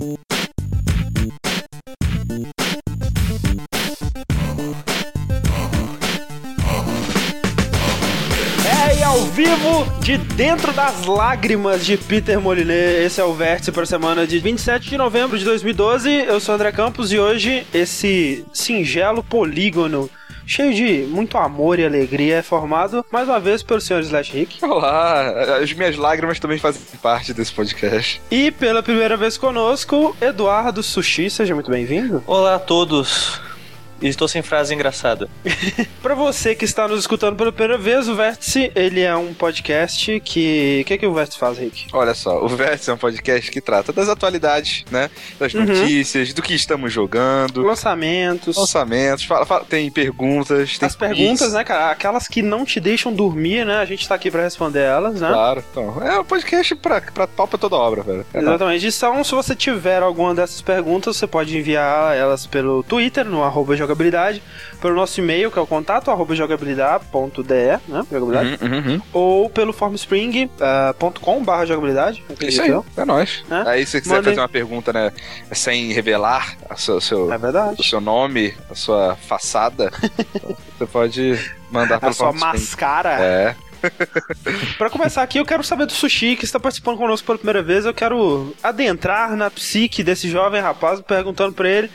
[0.00, 0.16] É,
[9.04, 13.86] ao vivo, de dentro das lágrimas de Peter Moliné, esse é o Vértice para a
[13.86, 16.10] semana de 27 de novembro de 2012.
[16.10, 20.08] Eu sou André Campos e hoje esse singelo polígono
[20.50, 24.64] cheio de muito amor e alegria, é formado mais uma vez pelo senhor Slash Rick.
[24.64, 28.20] Olá, as minhas lágrimas também fazem parte desse podcast.
[28.30, 32.20] E pela primeira vez conosco, Eduardo Sushi, seja muito bem-vindo.
[32.26, 33.40] Olá a todos.
[34.02, 35.28] Estou sem frase engraçada.
[36.02, 40.18] Para você que está nos escutando pela primeira vez, o Vértice, ele é um podcast
[40.20, 40.80] que...
[40.82, 41.86] O que, que o Vértice faz, Rick?
[41.92, 45.10] Olha só, o Vértice é um podcast que trata das atualidades, né?
[45.38, 45.64] Das Uhum.
[45.66, 48.56] notícias, do que estamos jogando, Lançamentos...
[48.56, 51.52] lançamentos, fala- fala- tem perguntas, tem As perguntas, quiz.
[51.52, 51.90] né, cara?
[51.90, 53.76] Aquelas que não te deixam dormir, né?
[53.76, 55.28] A gente tá aqui pra responder elas, né?
[55.28, 56.02] Claro, então.
[56.02, 58.26] É um podcast pra, pra pau pra toda obra, velho.
[58.32, 58.86] É Exatamente.
[58.86, 63.76] Então, se você tiver alguma dessas perguntas, você pode enviar elas pelo Twitter, no arroba
[63.90, 64.42] jogabilidade,
[64.80, 67.52] pelo nosso e-mail, que é o contato, arroba jogabilidade.de,
[67.92, 68.06] né?
[68.10, 68.58] Jogabilidade.
[68.62, 69.02] Uhum, uhum.
[69.12, 72.22] Ou pelo formspring.com barra jogabilidade.
[72.40, 73.42] É isso aí, é nóis.
[73.50, 73.68] É?
[73.70, 74.30] Aí se você quiser Mandem.
[74.32, 75.12] fazer uma pergunta, né,
[75.52, 77.36] sem revelar a sua- o seu, É
[77.78, 79.90] o seu nome, a sua façada,
[80.78, 81.38] você pode
[81.70, 82.52] mandar A pelo sua Formspring.
[82.52, 83.10] máscara.
[83.20, 83.54] É.
[84.76, 87.86] Pra começar aqui, eu quero saber do Sushi, que está participando conosco pela primeira vez.
[87.86, 91.90] Eu quero adentrar na psique desse jovem rapaz, perguntando pra ele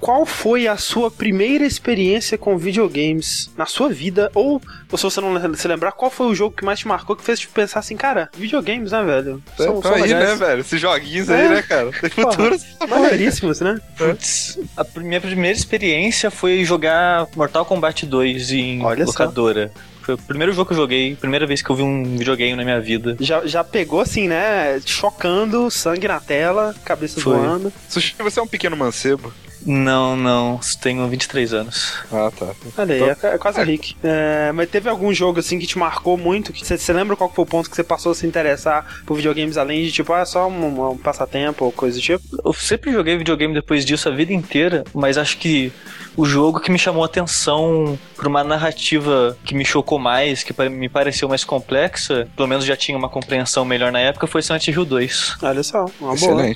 [0.00, 5.20] qual foi a sua primeira experiência com videogames na sua vida, ou, ou se você
[5.20, 7.80] não se lembrar, qual foi o jogo que mais te marcou, que fez te pensar
[7.80, 9.42] assim, cara, videogames, né, velho?
[9.54, 10.38] Então são aí, né, legais.
[10.38, 10.60] velho?
[10.60, 11.42] Esses joguinhos É.
[11.42, 11.90] aí, né, cara?
[11.92, 12.54] Tem Porra, futuro.
[12.54, 13.02] essa porra aí.
[13.02, 13.80] Maneiríssimos, né?
[13.96, 19.10] Putz, a minha primeira experiência foi jogar Mortal Kombat 2 em Olha só.
[19.12, 19.70] locadora.
[20.02, 22.62] Foi o primeiro jogo que eu joguei, primeira vez que eu vi um videogame na
[22.62, 23.16] minha vida.
[23.18, 24.80] Já, já pegou assim, né?
[24.86, 27.36] Chocando, sangue na tela, cabeça Foi.
[27.36, 27.72] voando.
[27.88, 29.32] Sushi, você é um pequeno mancebo.
[29.66, 31.94] Não, não, tenho 23 anos.
[32.12, 32.54] Ah, tá.
[32.78, 33.96] Olha aí, é, é quase Rick.
[34.02, 36.52] É, mas teve algum jogo assim que te marcou muito?
[36.52, 39.56] Que você, lembra qual foi o ponto que você passou a se interessar por videogames
[39.56, 42.22] além de tipo, ah, só um, um passatempo ou coisa do tipo?
[42.44, 45.72] Eu sempre joguei videogame depois disso a vida inteira, mas acho que
[46.16, 50.54] o jogo que me chamou a atenção por uma narrativa que me chocou mais, que
[50.68, 54.68] me pareceu mais complexa, pelo menos já tinha uma compreensão melhor na época, foi Silent
[54.68, 55.36] Hill 2.
[55.42, 56.54] Olha só, uma boa.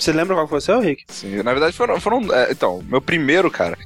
[0.00, 1.04] Você lembra qual que foi o seu, Rick?
[1.08, 2.00] Sim, na verdade foram.
[2.00, 3.76] foram é, então, meu primeiro, cara.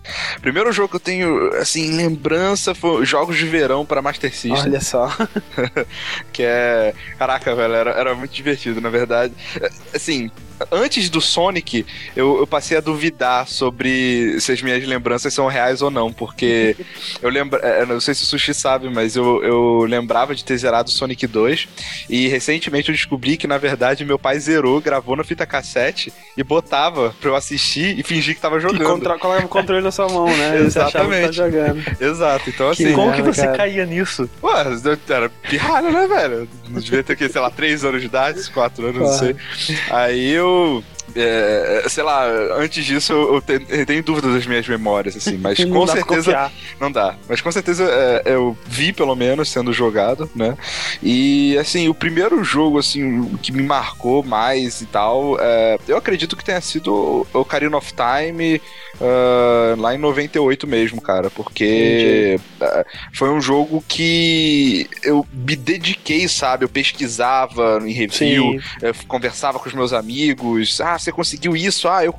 [0.41, 4.53] Primeiro jogo que eu tenho, assim, em lembrança foi jogos de verão para Master System.
[4.53, 5.11] Olha só.
[6.33, 6.95] Que é.
[7.19, 9.35] Caraca, velho, era, era muito divertido, na verdade.
[9.61, 10.31] É, Assim,
[10.71, 11.85] antes do Sonic,
[12.15, 16.77] eu, eu passei a duvidar sobre se as minhas lembranças são reais ou não, porque
[17.23, 17.59] eu lembro.
[17.63, 20.89] é, eu não sei se o Sushi sabe, mas eu, eu lembrava de ter zerado
[20.89, 21.69] o Sonic 2.
[22.09, 26.43] E recentemente eu descobri que, na verdade, meu pai zerou, gravou na fita cassete e
[26.43, 28.85] botava pra eu assistir e fingir que tava E jogando.
[28.85, 30.61] contra, colocava o controle na sua mão, né?
[30.65, 31.37] E Você achava que tá Exatamente.
[31.37, 31.85] jogando.
[32.01, 32.95] Exato, então Que assim.
[32.95, 33.57] Como que você cara.
[33.57, 34.29] caía nisso?
[34.43, 34.65] Ué,
[35.09, 36.49] era pirralho, né, velho?
[36.69, 39.19] Não devia ter, que, sei lá, 3 anos de idade, 4 anos, não Claro.
[39.59, 39.77] sei.
[39.91, 40.83] Aí eu.
[41.15, 42.27] é, sei lá,
[42.57, 45.87] antes disso eu, eu te- eu tenho dúvidas das minhas memórias, assim, mas Não com
[45.87, 46.51] certeza.
[46.81, 47.15] Não dá.
[47.29, 50.57] Mas com certeza é, eu vi, pelo menos, sendo jogado, né?
[51.03, 56.37] E, assim, o primeiro jogo, assim, que me marcou mais e tal, é, eu acredito
[56.37, 56.93] que tenha sido
[57.33, 58.61] o Ocarina of Time
[59.01, 61.31] ah, lá em 98 mesmo, cara.
[61.31, 66.65] Porque ah, foi um jogo que eu me dediquei, sabe?
[66.65, 70.81] Eu pesquisava em review, eu conversava com os meus amigos.
[70.81, 71.89] Ah, você conseguiu isso?
[71.89, 72.15] Ah, eu.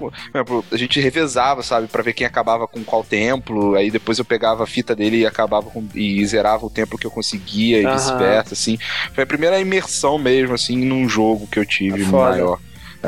[0.72, 3.75] A gente revezava, sabe, Pra ver quem acabava com qual templo.
[3.75, 5.88] Aí depois eu pegava a fita dele e acabava com.
[5.94, 8.78] e zerava o templo que eu conseguia e vice-versa, assim.
[9.13, 12.59] Foi a primeira imersão mesmo, assim, num jogo que eu tive É maior.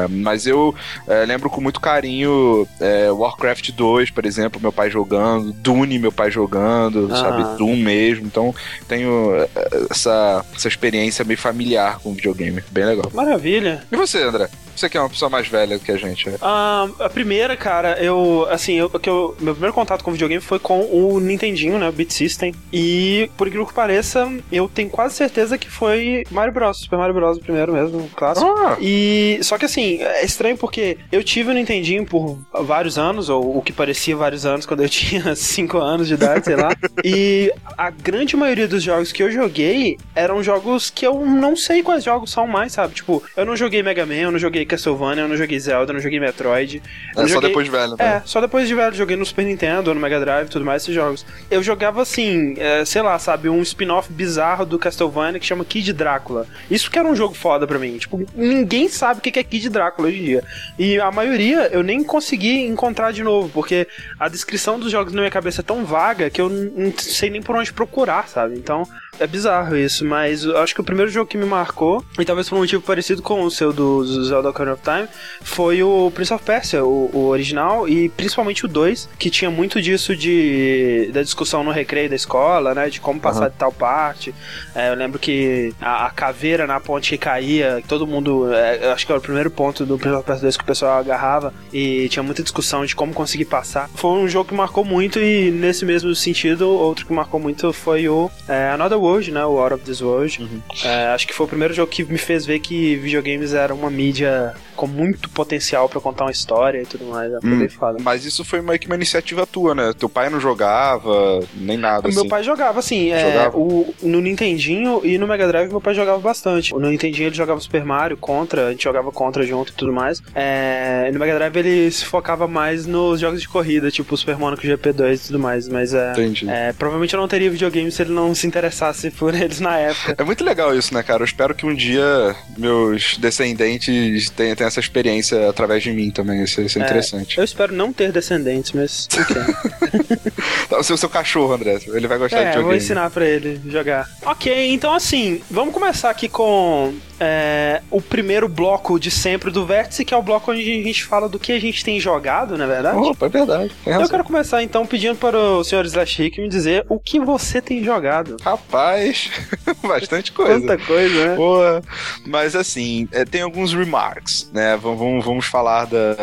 [0.04, 0.76] É, mas eu
[1.08, 6.12] é, lembro com muito carinho é, Warcraft 2, por exemplo, meu pai jogando, Dune, meu
[6.12, 7.16] pai jogando, Ah.
[7.16, 7.58] sabe?
[7.58, 8.26] Doom mesmo.
[8.28, 8.54] Então
[8.88, 9.50] tenho é,
[9.90, 12.64] essa, essa experiência meio familiar com videogame.
[12.72, 13.12] Bem legal.
[13.14, 13.84] Maravilha.
[13.92, 14.50] E você, André?
[14.76, 16.30] Você que é uma pessoa mais velha que a gente.
[16.30, 16.38] né?
[16.40, 18.46] Ah, a primeira, cara, eu.
[18.52, 21.90] Assim, eu, que eu, meu primeiro contato com videogame foi com o Nintendinho, né?
[21.90, 22.54] O Beat System.
[22.72, 26.78] E, por incrível que pareça, eu tenho quase certeza que foi Mario Bros.
[26.78, 27.38] Super Mario Bros.
[27.38, 28.48] o primeiro mesmo, clássico.
[28.56, 33.30] Ah, E só que assim, é estranho porque eu tive o Nintendinho por vários anos,
[33.30, 36.70] ou o que parecia vários anos quando eu tinha 5 anos de idade, sei lá.
[37.04, 41.82] E a grande maioria dos jogos que eu joguei eram jogos que eu não sei
[41.84, 42.94] quais jogos são mais, sabe?
[42.96, 45.96] Tipo, eu não joguei Mega Man, eu não joguei Castlevania, eu não joguei Zelda, eu
[45.96, 46.82] não joguei Metroid.
[47.12, 47.50] É, só joguei...
[47.50, 48.22] depois de velho, É, né?
[48.26, 48.96] só depois de velho.
[48.96, 51.26] Joguei no Super Nintendo, no Mega Drive tudo mais, esses jogos.
[51.50, 55.94] Eu jogava assim, é, sei lá, sabe, um spin-off bizarro do Castlevania que chama Kid
[55.94, 56.48] Drácula.
[56.70, 57.98] Isso que era um jogo foda pra mim.
[57.98, 60.44] Tipo, ninguém sabe o que é Kid Drácula hoje em dia.
[60.78, 63.88] E a maioria eu nem consegui encontrar de novo, porque
[64.20, 67.42] a descrição dos jogos na minha cabeça é tão vaga que eu não sei nem
[67.42, 68.56] por onde procurar, sabe?
[68.56, 68.88] Então.
[69.20, 72.48] É bizarro isso, mas eu acho que o primeiro jogo que me marcou, e talvez
[72.48, 75.08] por um motivo parecido com o seu do Zelda Ocarina of Time,
[75.42, 79.82] foi o Prince of Persia, o, o original, e principalmente o 2, que tinha muito
[79.82, 82.90] disso de da discussão no recreio da escola, né?
[82.90, 83.50] De como passar Aham.
[83.50, 84.36] de tal parte.
[84.76, 88.54] É, eu lembro que a, a caveira na ponte que caía, todo mundo.
[88.54, 90.68] é, eu acho que era o primeiro ponto do Prince of Persia 2 que o
[90.68, 93.90] pessoal agarrava, e tinha muita discussão de como conseguir passar.
[93.96, 98.08] Foi um jogo que marcou muito, e nesse mesmo sentido, outro que marcou muito foi
[98.08, 99.46] o é, Another World, né?
[99.46, 100.42] O Out of This World.
[100.42, 100.62] Uhum.
[100.84, 103.90] É, acho que foi o primeiro jogo que me fez ver que videogames era uma
[103.90, 107.32] mídia com muito potencial pra contar uma história e tudo mais.
[107.42, 107.98] Foi Hum.
[108.02, 109.94] Mas isso foi meio que uma iniciativa tua, né?
[109.98, 112.30] Teu pai não jogava, nem nada, Meu assim.
[112.30, 113.58] pai jogava, assim, é, Jogava?
[113.58, 116.74] o, no Nintendinho e no Mega Drive meu pai jogava bastante.
[116.74, 120.22] No Nintendinho ele jogava Super Mario, Contra, a gente jogava Contra junto e tudo mais.
[120.36, 124.62] É, no Mega Drive ele se focava mais nos jogos de corrida, tipo Super Monaco
[124.62, 126.50] GP2 e tudo mais, mas é, Entendi.
[126.50, 130.16] é, provavelmente eu não teria videogame se ele não se interessasse por eles na época.
[130.18, 131.22] É muito legal isso, né, cara?
[131.22, 136.44] Eu espero que um dia meus descendentes tenham, tenham essa experiência através de mim também.
[136.44, 136.86] Isso, isso é, É.
[136.86, 137.38] interessante.
[137.38, 139.36] Eu espero não ter descendentes, mas ok.
[140.80, 142.66] O seu, seu cachorro, André, ele vai gostar de É, eu videogame.
[142.66, 144.08] vou ensinar pra ele jogar.
[144.26, 150.06] Ok, então assim, vamos começar aqui com é, o primeiro bloco de sempre do Vértice,
[150.06, 152.66] que é o bloco onde a gente fala do que a gente tem jogado, na
[152.66, 152.98] é verdade.
[152.98, 153.72] Opa, é verdade.
[153.86, 157.62] Eu quero começar então pedindo para o senhor Slash Rick me dizer o que você
[157.62, 158.38] tem jogado.
[158.42, 159.30] Rapaz,
[159.82, 160.60] bastante coisa.
[160.60, 161.36] Quanta coisa, né?
[161.36, 161.82] Boa.
[162.26, 164.78] Mas assim, é, tem alguns remarks, né?
[164.78, 166.16] Vamos, vamos, falar da,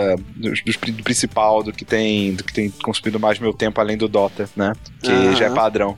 [0.81, 4.09] pri- do principal, do que tem do que tem consumido mais meu tempo além do
[4.09, 4.73] Dota, né?
[5.03, 5.37] Que Aham.
[5.37, 5.97] já é padrão.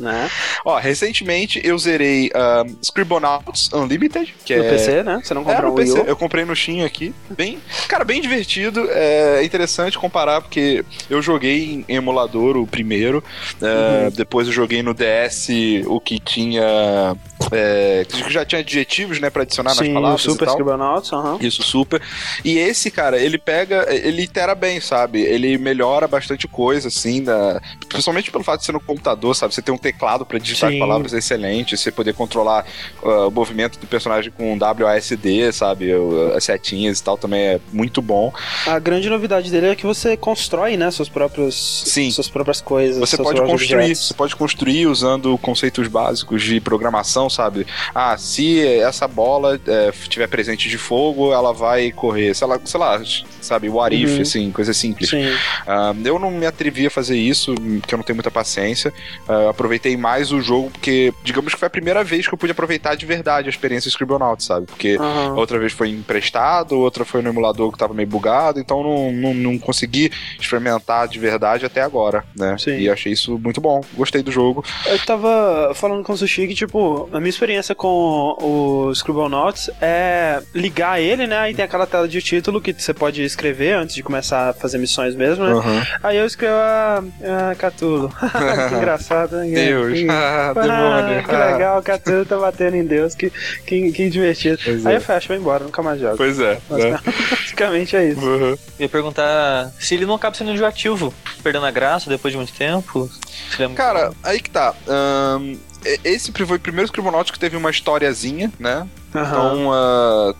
[0.00, 0.30] né?
[0.64, 5.20] Ó, recentemente eu zerei um, Scribblenauts Unlimited, que No é PC, né?
[5.22, 6.10] Você não é, comprou no o Wii PC.
[6.10, 7.14] Eu comprei no Steam aqui.
[7.30, 7.58] Bem,
[7.88, 8.88] cara, bem divertido.
[8.90, 13.22] É interessante comparar, porque eu joguei em emulador o primeiro.
[13.60, 14.10] é, Uhum.
[14.10, 15.48] Depois eu joguei no DS
[15.86, 17.16] o que tinha.
[17.50, 20.22] É, que já tinha adjetivos, né, pra adicionar nas Sim, o palavras.
[20.22, 20.54] Super e tal.
[20.54, 21.38] Scribblenauts, aham.
[21.40, 22.00] Isso, super.
[22.44, 25.20] E esse, cara, ele pega, ele itera bem, sabe?
[25.20, 27.60] Ele melhora bastante coisa, assim, da...
[27.88, 29.54] principalmente pelo fato de ser no computador, sabe?
[29.54, 30.76] Você tem um teclado pra digitar Sim.
[30.76, 32.64] as palavras excelente, você poder controlar
[33.02, 35.92] uh, o movimento do personagem com WASD, sabe?
[35.94, 38.32] O- As setinhas e tal também é muito bom.
[38.66, 42.10] A grande novidade dele é que você constrói, né, seus próprios, Sim.
[42.10, 42.98] suas próprias coisas.
[42.98, 44.06] Você pode construir, objetos.
[44.08, 47.66] você pode construir usando conceitos básicos de programação, sabe?
[47.94, 52.80] Ah, se essa bola é, tiver presente de fogo, ela vai correr, sei lá, sei
[52.80, 53.02] lá
[53.40, 54.22] sabe, what if, Uhum.
[54.22, 55.10] assim, coisa simples.
[55.10, 55.26] Sim.
[55.66, 58.92] Ah, eu não me atrevi a fazer isso, porque eu não tenho muita paciência.
[59.28, 62.52] Ah, aproveitei mais o jogo, porque, digamos que foi a primeira vez que eu pude
[62.52, 64.66] aproveitar de verdade a experiência Scribblenauts, sabe?
[64.66, 68.82] Porque a outra vez foi emprestado, outra foi no emulador que tava meio bugado, então
[68.82, 70.10] não, não, não consegui
[70.40, 72.56] experimentar de verdade até agora, né?
[72.58, 72.78] Sim.
[72.78, 73.80] E achei isso muito bom.
[73.94, 74.64] Gostei do jogo.
[74.86, 80.40] Eu tava falando com o Sushi que, tipo, a minha experiência com o Scribblenauts é
[80.54, 81.38] ligar ele, né?
[81.38, 84.78] Aí tem aquela tela de título que você pode escrever antes de começar a fazer
[84.78, 85.52] missões mesmo, né?
[85.52, 85.86] Aham.
[86.02, 87.02] Aí eu escrevo a.
[87.24, 88.08] Ah, Catulo.
[88.68, 89.46] que engraçado, né?
[89.54, 89.98] Deus.
[89.98, 91.24] Que, Ah, ah, demônio.
[91.24, 93.14] que legal, Catulo tá batendo em Deus.
[93.14, 93.32] Que,
[93.66, 94.58] que, que divertido.
[94.64, 94.96] Pois Aí é.
[94.96, 96.16] eu fecho, vou embora, nunca mais jogo.
[96.16, 96.60] Pois é.
[96.70, 96.98] né?
[97.30, 98.20] Basicamente é isso.
[98.20, 98.50] Uhum.
[98.50, 102.52] Eu ia perguntar se ele não acaba sendo enjoativo, perdendo a graça depois de muito
[102.52, 103.08] tempo.
[103.50, 104.16] Se ele é muito Cara, bom.
[104.24, 104.74] aí que tá.
[104.88, 105.58] Ahn, e-
[106.04, 108.86] esse foi o primeiro Scribblenauts que teve uma historiazinha, né?
[109.12, 110.34] Então, ah,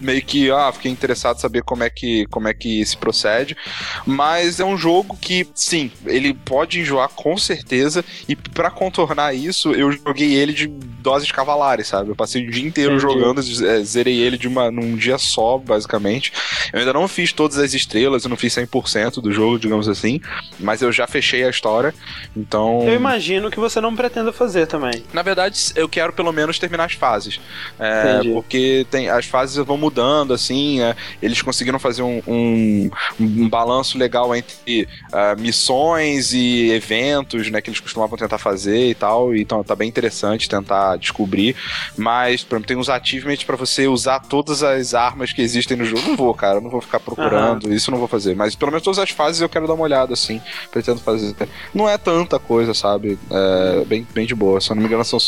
[0.00, 3.56] meio que, ah, fiquei interessado em saber como é, que, como é que se procede.
[4.04, 8.04] Mas é um jogo que, sim, ele pode enjoar com certeza.
[8.28, 12.10] E pra contornar isso, eu joguei ele de doses cavalares, sabe?
[12.10, 13.12] Eu passei o dia inteiro Entendi.
[13.12, 16.32] jogando, eh, zerei ele de uma, num dia só, basicamente.
[16.72, 20.20] Eu ainda não fiz todas as estrelas, eu não fiz 100% do jogo, digamos assim.
[20.58, 21.94] Mas eu já fechei a história.
[22.36, 22.82] Então.
[22.82, 24.77] Eu imagino que você não pretenda fazer também.
[25.12, 27.40] Na verdade, eu quero pelo menos terminar as fases.
[27.78, 30.80] É, porque tem, as fases vão mudando, assim.
[30.80, 37.60] é, eles conseguiram fazer um, um, um balanço legal entre ah, missões e eventos, né?
[37.60, 39.34] Que eles costumavam tentar fazer e tal.
[39.34, 41.56] Então tá bem interessante tentar descobrir.
[41.96, 45.84] Mas, por exemplo, tem uns achievements pra você usar todas as armas que existem no
[45.84, 46.02] jogo.
[46.08, 47.72] Não vou, cara, não vou ficar procurando.
[47.72, 48.34] Isso não vou fazer.
[48.34, 50.40] Mas pelo menos todas as fases eu quero dar uma olhada, assim.
[50.70, 51.34] Pretendo fazer.
[51.74, 53.18] Não é tanta coisa, sabe?
[53.30, 54.60] É bem, bem de boa.
[54.68, 55.18] Se eu não me engano, são.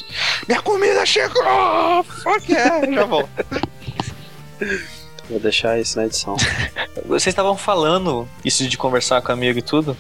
[0.46, 2.04] Minha comida chegou!
[2.04, 2.92] Fuck yeah!
[2.92, 3.30] Já volto.
[5.30, 6.36] Vou deixar isso na edição.
[7.06, 9.96] Vocês estavam falando isso de conversar com amigo e tudo.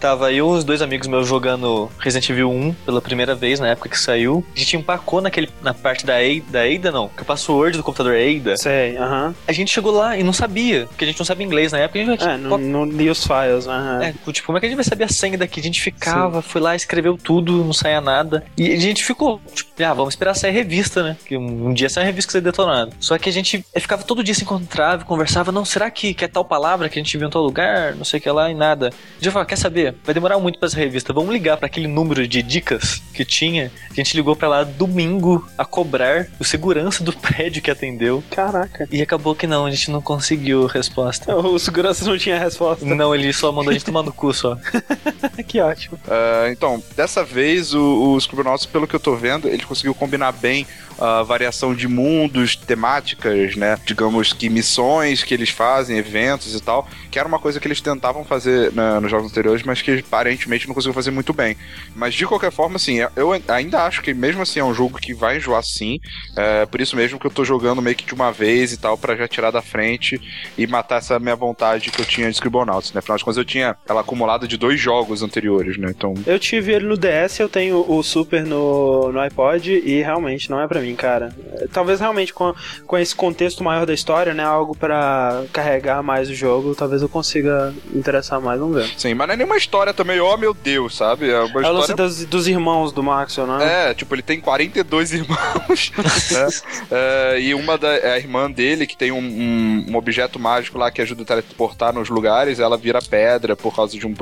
[0.00, 3.68] Tava eu e os dois amigos meus jogando Resident Evil 1 pela primeira vez na
[3.68, 4.44] época que saiu.
[4.54, 8.14] A gente empacou naquele, na parte da Ada, da não, que o password do computador
[8.14, 8.56] é Ada.
[8.56, 9.34] Sei, aham.
[9.46, 11.98] A gente chegou lá e não sabia, porque a gente não sabia inglês na época.
[12.00, 14.02] A gente, É, não, não li os files, aham.
[14.02, 15.60] É, tipo, como é que a gente vai saber a senha daqui?
[15.60, 18.44] A gente ficava, foi lá, escreveu tudo, não saía nada.
[18.56, 21.16] E a gente ficou, tipo, ah, vamos esperar sair revista, né?
[21.24, 22.92] Que um, um dia sai a revista que ser detonado.
[23.00, 26.28] Só que a gente ficava todo dia se encontrava, conversava, não, será que, que é
[26.28, 27.94] tal palavra que a gente viu em tal lugar?
[27.94, 28.88] Não sei o que lá e nada.
[28.88, 29.87] A gente falou, quer saber?
[30.04, 31.12] Vai demorar muito pra essa revista.
[31.12, 33.70] Vamos ligar pra aquele número de dicas que tinha.
[33.90, 38.22] A gente ligou pra lá domingo a cobrar o segurança do prédio que atendeu.
[38.30, 38.88] Caraca.
[38.90, 41.34] E acabou que não, a gente não conseguiu resposta.
[41.36, 42.84] O segurança não tinha resposta.
[42.84, 44.56] Não, ele só mandou a gente tomar no cu só.
[45.46, 45.98] que ótimo.
[46.08, 50.32] Ah, então, dessa vez, o, os Scribblenauts, pelo que eu tô vendo, ele conseguiu combinar
[50.32, 50.66] bem
[50.98, 53.78] a variação de mundos, temáticas, né?
[53.84, 57.80] Digamos que missões que eles fazem, eventos e tal, que era uma coisa que eles
[57.80, 61.56] tentavam fazer né, nos jogos anteriores, mas que aparentemente não conseguiu fazer muito bem.
[61.94, 65.14] Mas de qualquer forma, assim, eu ainda acho que mesmo assim é um jogo que
[65.14, 66.00] vai enjoar sim.
[66.36, 68.96] É, por isso mesmo que eu tô jogando meio que de uma vez e tal,
[68.96, 70.20] para já tirar da frente
[70.56, 72.98] e matar essa minha vontade que eu tinha de Scribblenauts, né?
[72.98, 75.92] Afinal de contas, eu tinha ela acumulada de dois jogos anteriores, né?
[75.96, 80.50] Então, Eu tive ele no DS, eu tenho o Super no, no iPod e realmente
[80.50, 81.32] não é pra mim, cara.
[81.54, 82.54] É, Talvez realmente com,
[82.86, 84.42] com esse contexto maior da história, né?
[84.44, 88.90] Algo pra carregar mais o jogo, talvez eu consiga interessar mais, vamos ver.
[88.96, 91.30] sim, mas não é nenhuma história também, oh meu Deus, sabe?
[91.30, 93.90] É uma É o lance história dos, dos irmãos do Maxwell, né?
[93.90, 95.92] É, tipo, ele tem 42 irmãos.
[96.30, 96.48] né?
[96.90, 100.78] É, e uma da é a irmã dele, que tem um, um- um objeto mágico
[100.78, 104.14] lá que ajuda a teleportar nos lugares, ela vira pedra por causa de um,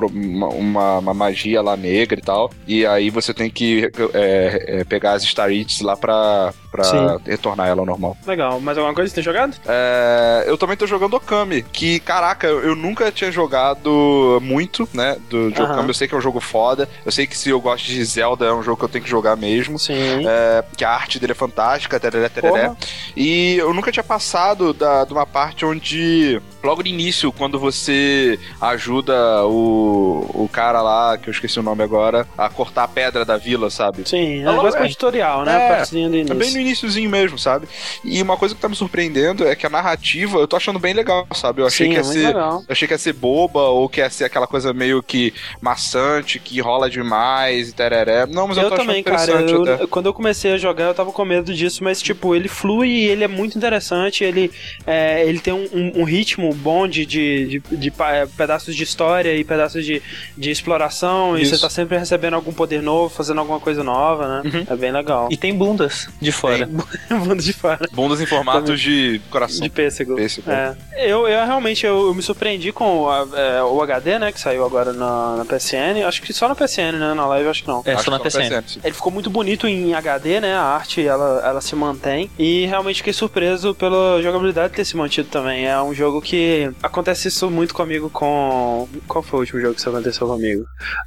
[0.53, 2.51] uma- uma magia lá negra e tal.
[2.67, 6.99] E aí você tem que é, é, pegar as Star Eats lá pra, pra Sim.
[7.25, 8.17] retornar ela ao normal.
[8.27, 8.61] Legal.
[8.61, 9.57] Mais alguma coisa que você tem jogado?
[9.67, 15.51] É, eu também tô jogando Okami, que, caraca, eu, nunca tinha jogado muito, né, do,
[15.51, 15.63] de.
[15.63, 15.89] Okami.
[15.89, 18.47] Eu sei que é um jogo foda, eu sei que se eu gosto de Zelda
[18.47, 19.79] é um jogo que eu tenho que jogar mesmo.
[19.79, 20.27] Sim.
[20.27, 22.65] É, que a arte dele é fantástica, tereré, tereré.
[22.69, 22.77] Porra.
[23.17, 28.39] E eu nunca tinha passado da, de uma parte onde, logo no início, quando você
[28.61, 33.25] ajuda o, o cara lá, que eu esqueci o nome agora, a cortar a pedra
[33.25, 34.09] da vila, sabe?
[34.09, 34.95] Sim, é Alô, basicamente é.
[34.95, 35.53] tutorial, né?
[35.53, 36.35] É, A partezinha do É início.
[36.47, 37.67] Bem no iníciozinho mesmo, sabe?
[38.05, 40.95] E uma coisa que tá me surpreendendo é que a narrativa eu tô achando bem
[40.95, 41.63] legal, sabe?
[41.63, 42.27] Eu achei Sim, que é ia muito ser.
[42.29, 42.59] legal.
[42.61, 46.39] Eu achei que ia ser boba, ou que ia ser aquela coisa meio que maçante,
[46.39, 48.27] que rola demais e tereré.
[48.27, 49.23] Não, mas eu, Eu tô também, achando cara.
[49.25, 49.87] interessante eu- até.
[49.87, 53.05] quando eu comecei a jogar, eu tava com medo disso, mas, tipo, ele flui e
[53.07, 54.23] ele é muito interessante.
[54.25, 54.51] Ele,
[54.87, 58.83] é, ele tem um, um- um ritmo bom de, de, de- de é, pedaços de
[58.85, 60.03] história e pedaços de,
[60.37, 61.37] de exploração.
[61.37, 61.55] E Isso.
[61.57, 64.51] você tá sempre recebendo algum poder novo, fazendo alguma coisa nova, né?
[64.53, 64.67] Uhum.
[64.69, 65.29] É bem legal.
[65.31, 66.69] E tem bundas de fora.
[67.11, 67.89] Bando de fora.
[67.93, 69.61] Bundas em formatos de coração.
[69.63, 70.15] De pêssego.
[70.17, 70.51] Pêssego.
[70.51, 70.77] É.
[70.97, 74.33] Eu, eu realmente eu, eu me surpreendi com a- é, o HD, né?
[74.33, 76.05] Que saiu agora na, na PSN.
[76.07, 77.15] Acho que só na PSN, né?
[77.15, 77.83] Na live, acho que não.
[77.85, 78.63] É, Acho só na PCN.
[78.67, 78.81] sim.
[78.85, 80.55] Ele ficou muito bonito em HD, né?
[80.55, 82.31] A arte ela, ela se mantém.
[82.39, 85.67] E realmente fiquei surpreso pela jogabilidade ter se mantido também.
[85.67, 88.89] É um jogo que acontece isso muito comigo com.
[89.09, 90.65] Qual foi o último jogo que isso aconteceu comigo?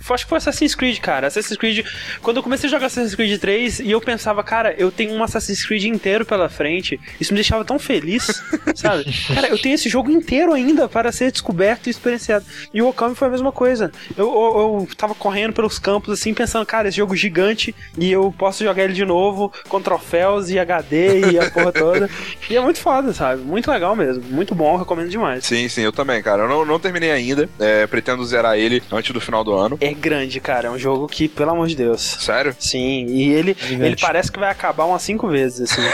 [0.10, 1.28] Acho que foi Assassin's Creed, cara.
[1.28, 1.86] Assassin's Creed.
[2.22, 5.24] Quando eu comecei a jogar Assassin's Creed 3 e eu pensava, cara, eu tenho um
[5.24, 8.42] Assassin's Creed inteiro pela frente, isso me deixava tão feliz,
[8.76, 9.06] sabe?
[9.34, 12.46] Cara, eu tenho esse jogo inteiro ainda para ser descoberto e experienciado.
[12.74, 13.92] E o Okami foi a mesma coisa.
[14.18, 18.34] Eu, eu, eu tava correndo pelos campos assim, pensando, cara, esse jogo gigante e eu
[18.38, 22.10] posso jogar ele de novo com troféus e HD e a porra toda.
[22.50, 23.42] E é muito foda, sabe?
[23.42, 24.24] Muito legal mesmo.
[24.30, 25.46] Muito bom, recomendo demais.
[25.46, 26.44] Sim, sim, eu também, cara.
[26.44, 27.50] Eu não, não terminei ainda.
[27.60, 29.78] É, pretendo zerar ele antes do final do ano.
[29.82, 30.68] É grande, cara.
[30.68, 32.02] É um jogo que, pelo amor de Deus.
[32.20, 32.56] Sério?
[32.60, 33.86] Sim, e ele, Gigante.
[33.86, 35.82] ele parece que vai acabar umas cinco vezes, assim.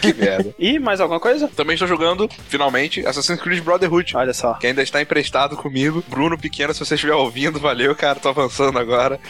[0.00, 0.54] Que merda.
[0.58, 1.46] e mais alguma coisa?
[1.48, 4.16] Também estou jogando, finalmente, Assassin's Creed Brotherhood.
[4.16, 4.54] Olha só.
[4.54, 6.02] Que ainda está emprestado comigo.
[6.08, 8.18] Bruno Pequeno, se você estiver ouvindo, valeu, cara.
[8.18, 9.20] Tô avançando agora.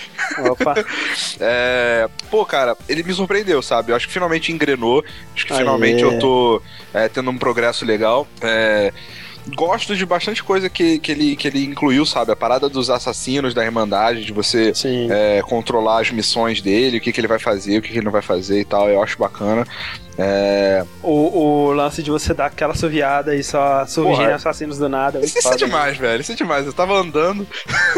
[0.50, 0.74] Opa.
[1.40, 3.90] É, Pô, cara, ele me surpreendeu, sabe?
[3.90, 5.02] Eu acho que finalmente engrenou.
[5.34, 5.58] Acho que Aê.
[5.58, 6.62] finalmente eu tô
[6.92, 8.28] é, tendo um progresso legal.
[8.42, 8.92] É,
[9.54, 12.32] Gosto de bastante coisa que, que, ele, que ele incluiu, sabe?
[12.32, 14.72] A parada dos assassinos da Irmandade, de você
[15.10, 18.04] é, controlar as missões dele, o que, que ele vai fazer, o que, que ele
[18.04, 18.88] não vai fazer e tal.
[18.88, 19.66] Eu acho bacana.
[20.22, 24.34] É, O, o lance de você dar aquela suviada e só surgirem Porra.
[24.34, 25.18] assassinos do nada.
[25.18, 25.64] é Isso, isso é foda.
[25.64, 26.20] demais, velho.
[26.20, 26.66] Isso é demais.
[26.66, 27.46] Eu tava andando.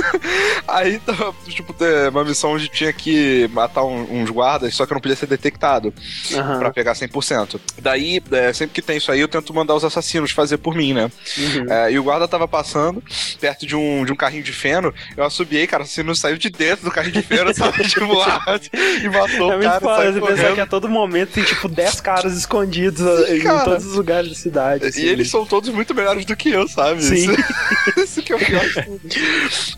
[0.69, 4.93] aí tava, tipo, ter uma missão onde tinha que matar um- uns guardas, só que
[4.95, 5.93] não podia ser detectado
[6.35, 6.59] Aham.
[6.61, 7.59] pra pegar 100%.
[7.81, 10.93] Daí, é, sempre que tem isso aí, eu tento mandar os assassinos fazer por mim,
[10.93, 11.11] né?
[11.43, 11.73] Uhum.
[11.73, 13.03] É, e o guarda tava passando
[13.41, 14.93] perto de um, de um carrinho de feno.
[15.17, 17.83] Eu assobiei, cara, você não saiu de dentro do carrinho de feno, sabe?
[17.89, 19.81] tipo, e matou é o cara.
[19.81, 23.65] Foda, você pensar que a todo momento tem, tipo, 10 caras escondidos Sim, em cara.
[23.65, 24.87] todos os lugares da cidade.
[24.87, 25.03] Assim.
[25.03, 27.03] E eles são todos muito melhores do que eu, sabe?
[27.03, 27.31] Sim.
[27.31, 28.65] Isso, isso que eu pior.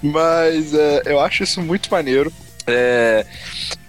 [0.03, 2.33] Mas é, eu acho isso muito maneiro.
[2.67, 3.27] É,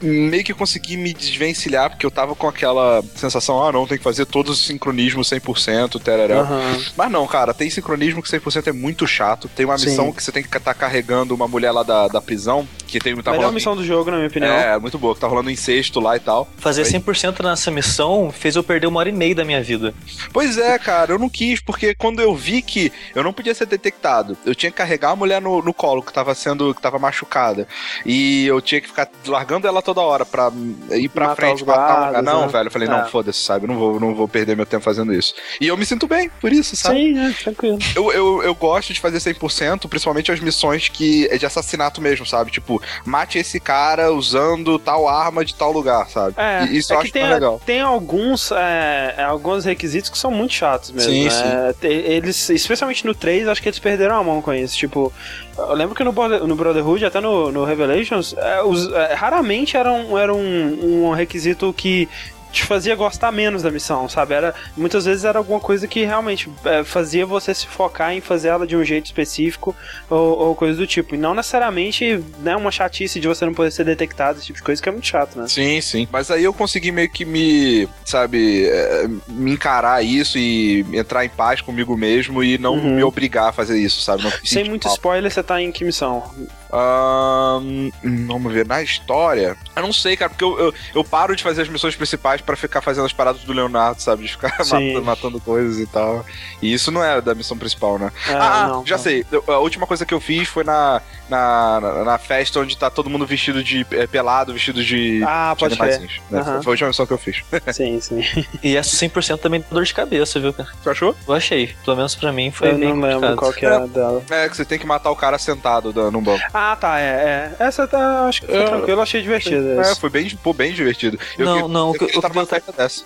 [0.02, 4.04] meio que consegui me desvencilhar, porque eu tava com aquela sensação, ah, não, tem que
[4.04, 6.42] fazer todos os sincronismos 100%, tereré.
[6.42, 6.84] Uhum.
[6.96, 9.50] Mas não, cara, tem sincronismo que 100% é muito chato.
[9.50, 10.12] Tem uma missão Sim.
[10.14, 13.16] que você tem que estar tá carregando uma mulher lá da, da prisão, que tem...
[13.22, 13.78] Tá Melhor missão em...
[13.78, 14.52] do jogo, na minha opinião.
[14.52, 16.48] É, muito boa, que tá rolando incesto lá e tal.
[16.58, 19.94] Fazer 100% nessa missão fez eu perder uma hora e meia da minha vida.
[20.32, 23.66] Pois é, cara, eu não quis, porque quando eu vi que eu não podia ser
[23.66, 27.00] detectado, eu tinha que carregar a mulher no, no colo, que tava sendo, que tava
[27.00, 27.68] machucada,
[28.06, 30.52] e eu tinha que ficar largando ela toda hora pra
[30.92, 32.22] ir pra matar frente, matar um...
[32.22, 32.48] Não, né?
[32.48, 32.92] velho, eu falei, é.
[32.92, 35.34] não, foda-se, sabe, não vou, não vou perder meu tempo fazendo isso.
[35.62, 36.96] E eu me sinto bem por isso, sabe?
[36.96, 37.80] Sim, é, tranquilo.
[37.96, 42.26] Eu, eu, eu gosto de fazer 100%, principalmente as missões que é de assassinato mesmo,
[42.26, 42.52] sabe?
[42.52, 46.36] Tipo, mate esse cara usando tal arma de tal lugar, sabe?
[46.38, 47.62] É, e isso é eu acho tem, legal.
[47.66, 51.12] Tem alguns, é, alguns requisitos que são muito chatos mesmo.
[51.12, 51.74] Sim, né?
[51.80, 51.88] sim.
[51.88, 54.76] Eles, especialmente no 3, acho que eles perderam a mão com isso.
[54.78, 55.14] Tipo,
[55.58, 59.92] eu lembro que no, no Brotherhood, até no, no Revelations, é, os, é, raramente era,
[59.92, 62.08] um, era um, um requisito que
[62.56, 64.34] te fazia gostar menos da missão, sabe?
[64.34, 68.48] Era, muitas vezes era alguma coisa que realmente é, fazia você se focar em fazer
[68.48, 69.76] ela de um jeito específico
[70.10, 71.16] ou, ou, coisa do tipo.
[71.16, 74.64] E não necessariamente né, uma chatice de você não poder ser detectado, esse tipo de
[74.64, 75.48] coisa que é muito chato, né?
[75.50, 76.08] Sim, sim.
[76.10, 81.30] Mas aí eu consegui meio que me, sabe, é, me encarar isso e entrar em
[81.30, 82.96] paz comigo mesmo e não uhum.
[82.96, 84.24] me obrigar a fazer isso, sabe?
[84.46, 86.24] Sem muito spoiler, você tá em que missão?
[86.72, 87.92] Um,
[88.28, 89.56] vamos ver, na história.
[89.76, 92.56] Eu não sei, cara, porque eu, eu, eu, paro de fazer as missões principais para
[92.56, 94.24] ficar fazendo as paradas do Leonardo, sabe?
[94.24, 96.26] De ficar matando, matando, coisas e tal.
[96.62, 98.12] E isso não é da missão principal, né?
[98.28, 99.04] É, ah, não, já não.
[99.04, 99.26] sei.
[99.48, 103.26] A última coisa que eu fiz foi na, na, na, festa onde tá todo mundo
[103.26, 105.24] vestido de é, pelado, vestido de.
[105.26, 106.00] Ah, pode ser.
[106.30, 106.42] Né?
[106.42, 106.64] Uhum.
[106.64, 107.44] Foi a última missão que eu fiz.
[107.72, 108.24] Sim, sim.
[108.64, 110.70] e essa 100% também dor de cabeça, viu, cara?
[110.82, 111.16] Você achou?
[111.28, 111.76] Eu achei.
[111.84, 114.24] Pelo menos pra mim foi eu bem não lembro qual que é, é dela.
[114.30, 116.44] É, que você tem que matar o cara sentado no banco.
[116.58, 117.54] Ah, tá, é.
[117.60, 117.66] é.
[117.66, 119.82] Essa tá, acho que foi eu, tranquilo, achei divertido.
[119.82, 121.20] É, foi bem, pô, bem divertido.
[121.38, 123.04] Eu, não, não, eu, eu, eu, eu tava festa dessa.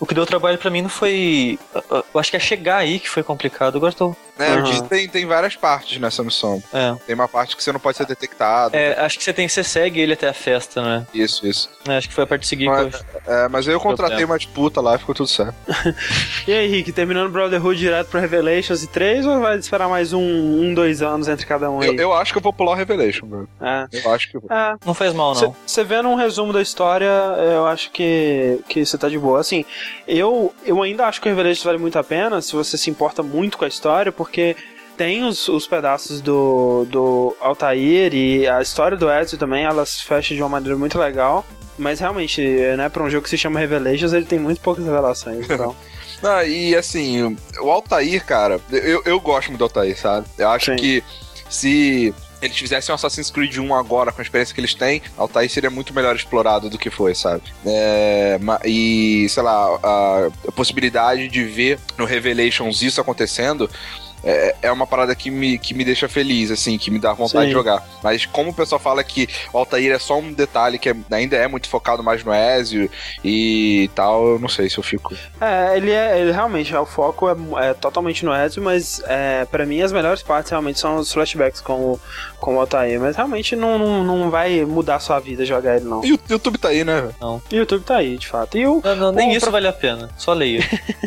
[0.00, 1.56] O que deu trabalho para mim não foi.
[2.12, 3.76] Eu acho que é chegar aí que foi complicado.
[3.76, 4.16] Agora tô.
[4.40, 4.88] É, uhum.
[4.88, 6.62] tem, tem várias partes nessa missão.
[6.72, 6.94] É.
[7.06, 8.74] Tem uma parte que você não pode ser detectado.
[8.74, 11.06] É, acho que você tem você segue ele até a festa, né?
[11.12, 11.68] Isso, isso.
[11.88, 12.70] É, acho que foi a parte seguinte.
[12.70, 15.54] Mas, é, mas aí eu contratei uma disputa lá e ficou tudo certo.
[16.46, 20.20] e aí, Rick, terminando Brotherhood direto pra Revelations e 3 ou vai esperar mais um,
[20.20, 21.88] um dois anos entre cada um aí?
[21.88, 23.48] Eu, eu acho que eu vou pular o Revelation, mano.
[23.60, 23.86] É.
[23.92, 24.50] Eu acho que eu vou.
[24.50, 24.76] É.
[24.84, 25.56] Não faz mal, não.
[25.66, 27.10] Você vendo um resumo da história,
[27.52, 29.40] eu acho que, que você tá de boa.
[29.40, 29.64] Assim,
[30.06, 33.22] eu, eu ainda acho que o Revelations vale muito a pena se você se importa
[33.22, 34.29] muito com a história, porque
[34.96, 40.36] tem os, os pedaços do, do Altair e a história do Ezio também, elas fecham
[40.36, 41.46] de uma maneira muito legal.
[41.78, 42.42] Mas realmente,
[42.76, 45.74] né, pra um jogo que se chama Revelations, ele tem muito poucas revelações, então.
[46.46, 50.26] E assim, o Altair, cara, eu, eu gosto muito do Altair, sabe?
[50.36, 50.76] Eu acho Sim.
[50.76, 51.02] que
[51.48, 55.48] se eles fizessem um Assassin's Creed 1 agora, com a experiência que eles têm, Altair
[55.50, 57.42] seria muito melhor explorado do que foi, sabe?
[57.64, 63.68] É, e, sei lá, a, a possibilidade de ver no Revelations isso acontecendo
[64.22, 67.44] é, é uma parada que me, que me deixa feliz, assim, que me dá vontade
[67.44, 67.48] Sim.
[67.48, 67.86] de jogar.
[68.02, 71.36] Mas como o pessoal fala que o Altair é só um detalhe que é, ainda
[71.36, 72.90] é muito focado mais no Ezio
[73.24, 75.14] e tal, eu não sei se eu fico.
[75.40, 79.64] É, ele é ele realmente, o foco é, é totalmente no Ezio, mas é, para
[79.64, 82.00] mim as melhores partes realmente são os flashbacks com o,
[82.38, 85.86] com o Altair, mas realmente não, não, não vai mudar a sua vida jogar ele,
[85.86, 86.04] não.
[86.04, 87.10] E o YouTube tá aí, né?
[87.20, 87.40] Não.
[87.50, 88.56] E o YouTube tá aí, de fato.
[88.56, 89.52] E o, não, não, nem o, isso pra...
[89.52, 90.62] vale a pena, só leia.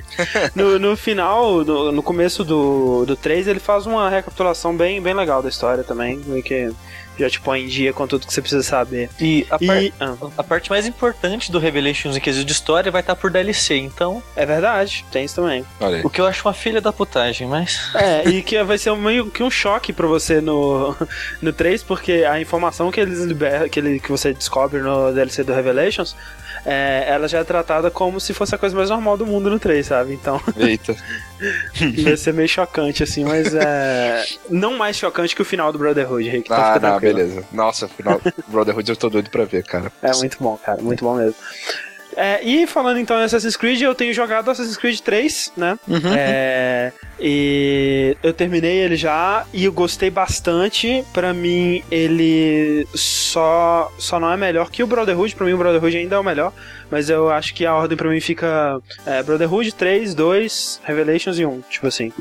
[0.55, 5.13] no, no final, no, no começo do do, 3, ele faz uma recapitulação bem, bem
[5.13, 6.71] legal da história também, que
[7.17, 9.09] já te põe em dia com tudo que você precisa saber.
[9.19, 10.15] E a, par e, ah.
[10.37, 14.21] a parte mais importante do Revelations em quesito de história vai estar por DLC, então.
[14.35, 15.65] É verdade, tem isso também.
[16.03, 17.91] O que eu acho uma filha da putagem, mas.
[18.03, 20.95] É, e que vai ser meio que um choque pra você no,
[21.41, 25.43] no 3, porque a informação que eles liberam, que, ele, que você descobre no DLC
[25.43, 26.15] do Revelations
[26.65, 29.59] é, ela já é tratada como se fosse a coisa mais normal do mundo no
[29.59, 30.13] 3, sabe?
[30.13, 30.41] Então.
[30.57, 30.95] Eita.
[32.03, 34.23] vai ser meio chocante, assim, mas é.
[34.49, 36.45] Não mais chocante que o final do Brotherhood, Rick.
[36.45, 37.43] Então ah, não, beleza.
[37.51, 39.91] Nossa, final do Brotherhood eu tô doido pra ver, cara.
[40.01, 41.35] É muito bom, cara, muito bom mesmo.
[42.15, 45.77] É, e falando então em Assassin's Creed, eu tenho jogado Assassin's Creed 3, né?
[45.87, 46.13] Uhum.
[46.15, 51.03] É, E eu terminei ele já e eu gostei bastante.
[51.13, 55.35] Pra mim, ele só, só não é melhor que o Brotherhood.
[55.35, 56.51] Pra mim, o Brotherhood ainda é o melhor.
[56.91, 61.45] Mas eu acho que a ordem pra mim fica é, Brotherhood 3, 2, Revelations e
[61.45, 61.61] 1.
[61.69, 62.11] Tipo assim.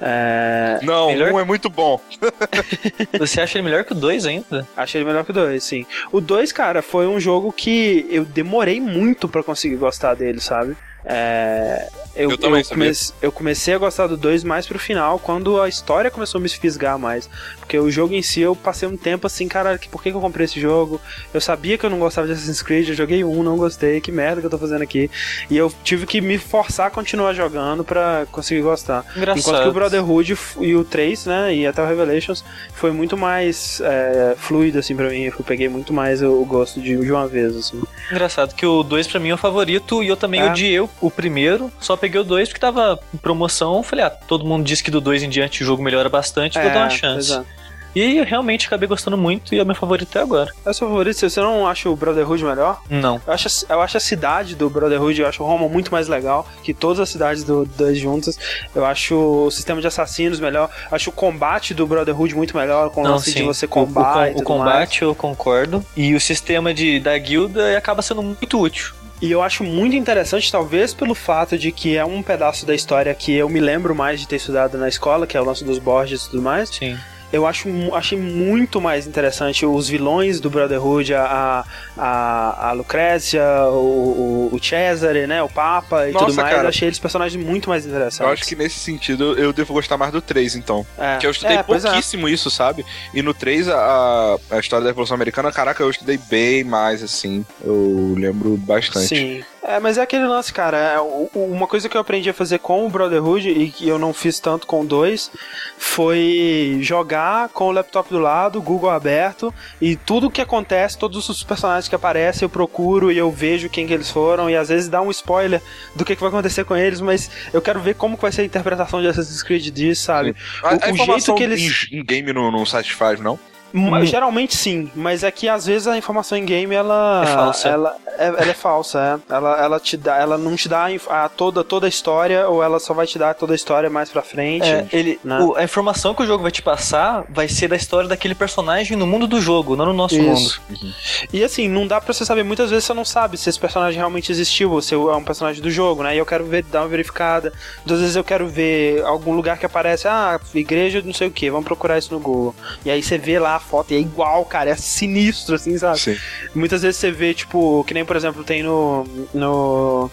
[0.00, 0.78] É...
[0.82, 2.00] Não, Melhor- um é muito bom.
[3.18, 4.66] Você acha ele melhor que o 2 ainda?
[4.76, 5.86] Achei ele melhor que o 2, sim.
[6.12, 10.76] O 2, cara, foi um jogo que eu demorei muito pra conseguir gostar dele, sabe?
[11.08, 12.84] É, eu, Eu também, eu, sabia?
[12.84, 16.42] comece- eu comecei a gostar do 2 mais pro final, quando a história começou a
[16.42, 17.28] me fisgar mais.
[17.60, 20.20] Porque o jogo em si, eu passei um tempo assim, cara, por que, que eu
[20.20, 21.00] comprei esse jogo?
[21.32, 24.10] Eu sabia que eu não gostava de Assassin's Creed, eu joguei um, não gostei, que
[24.10, 25.10] merda que eu tô fazendo aqui.
[25.50, 29.04] E eu tive que me forçar a continuar jogando pra conseguir gostar.
[29.16, 29.38] Engraçado.
[29.38, 32.42] Enquanto que o Brotherhood e o 3, né, e até o Revelations,
[32.74, 35.24] foi muito mais é, fluido, assim, pra mim.
[35.24, 37.80] Eu peguei muito mais o, o gosto de, de uma vez, assim.
[38.10, 40.46] Engraçado que o 2 pra mim é o favorito e eu também É.
[40.50, 43.82] odiei o- o primeiro, só peguei o 2 porque tava em promoção.
[43.82, 46.70] Falei, ah, todo mundo diz que do 2 em diante o jogo melhora bastante, vou
[46.70, 47.30] dar uma chance.
[47.32, 47.46] exato.
[47.94, 50.52] E eu realmente acabei gostando muito e é o meu favorito até agora.
[50.66, 51.16] É o seu favorito?
[51.18, 52.82] Você não acha o Brotherhood melhor?
[52.90, 53.18] Não.
[53.26, 56.46] Eu acho, a- eu acho a cidade do Brotherhood, eu acho Roma muito mais legal
[56.62, 58.38] que todas as cidades do, das juntas.
[58.74, 60.68] Eu acho o sistema de assassinos melhor.
[60.92, 63.70] Acho o combate do Brotherhood muito melhor, com o Não, lance de você O- o,
[63.70, 63.80] com-
[64.26, 65.82] e o tudo combate eu concordo.
[65.96, 68.92] E o sistema de, da guilda acaba sendo muito útil.
[69.20, 73.14] E eu acho muito interessante, talvez pelo fato de que é um pedaço da história
[73.14, 75.78] que eu me lembro mais de ter estudado na escola, que é o lance dos
[75.78, 76.68] Borges e tudo mais.
[76.68, 76.98] Sim.
[77.32, 81.64] Eu acho, achei muito mais interessante os vilões do Brotherhood, a,
[81.96, 85.42] a, a Lucrécia, o, o, Cesare, né?
[85.42, 86.50] O Papa e Nossa, tudo mais.
[86.50, 86.64] cara.
[86.64, 88.20] Eu achei eles personagens muito mais interessantes.
[88.20, 90.86] Eu acho que nesse sentido eu devo gostar mais do 3, então.
[90.98, 91.12] É.
[91.12, 91.62] Porque eu estudei É, é.
[91.62, 92.84] pouquíssimo isso, sabe?
[93.12, 97.44] E no 3, a, a história da Revolução Americana, caraca, eu estudei bem mais, assim.
[97.62, 99.08] Eu lembro bastante.
[99.08, 99.44] Sim.
[99.68, 100.76] É, mas é aquele lance, cara.
[100.76, 101.00] é,
[101.34, 104.38] uma coisa que eu aprendi a fazer com o Brotherhood e que eu não fiz
[104.38, 105.30] tanto com 2
[105.76, 111.42] foi jogar com o laptop do lado, Google aberto e tudo que acontece, todos os
[111.42, 114.88] personagens que aparecem, eu procuro e eu vejo quem que eles foram e às vezes
[114.88, 115.60] dá um spoiler
[115.94, 118.44] do que, que vai acontecer com eles, mas eu quero ver como vai ser a
[118.44, 120.34] interpretação de Assassin's Creed disso, sabe?
[120.62, 123.38] A, O- a o jeito que eles- em, em game não, não satisfaz, não?
[123.76, 127.68] Ma- Geralmente sim, mas é que às vezes a informação em game ela É falsa.
[127.68, 129.34] Ela, é, ela é falsa, é.
[129.34, 132.78] Ela, ela te dá, ela não te dá a, toda toda a história ou ela
[132.80, 134.66] só vai te dar toda a história mais pra frente.
[134.66, 135.40] É, ele, né?
[135.40, 138.96] o- a informação que o jogo vai te passar vai ser da história daquele personagem
[138.96, 140.60] no mundo do jogo, não no nosso Isso.
[140.68, 140.94] mundo.
[141.32, 143.98] E assim, não dá pra você saber, muitas vezes você não sabe se esse personagem
[143.98, 146.14] realmente existiu ou se é um personagem do jogo, né?
[146.14, 147.52] E eu quero ver, dar uma verificada.
[147.78, 151.50] Muitas vezes eu quero ver algum lugar que aparece, ah, igreja não sei o que,
[151.50, 152.54] vamos procurar isso no Google.
[152.84, 155.98] E aí você vê lá a foto e é igual, cara, é sinistro, assim, sabe?
[156.00, 156.16] Sim.
[156.54, 159.04] Muitas vezes você vê, tipo, que nem, por exemplo, tem no.
[159.34, 160.10] no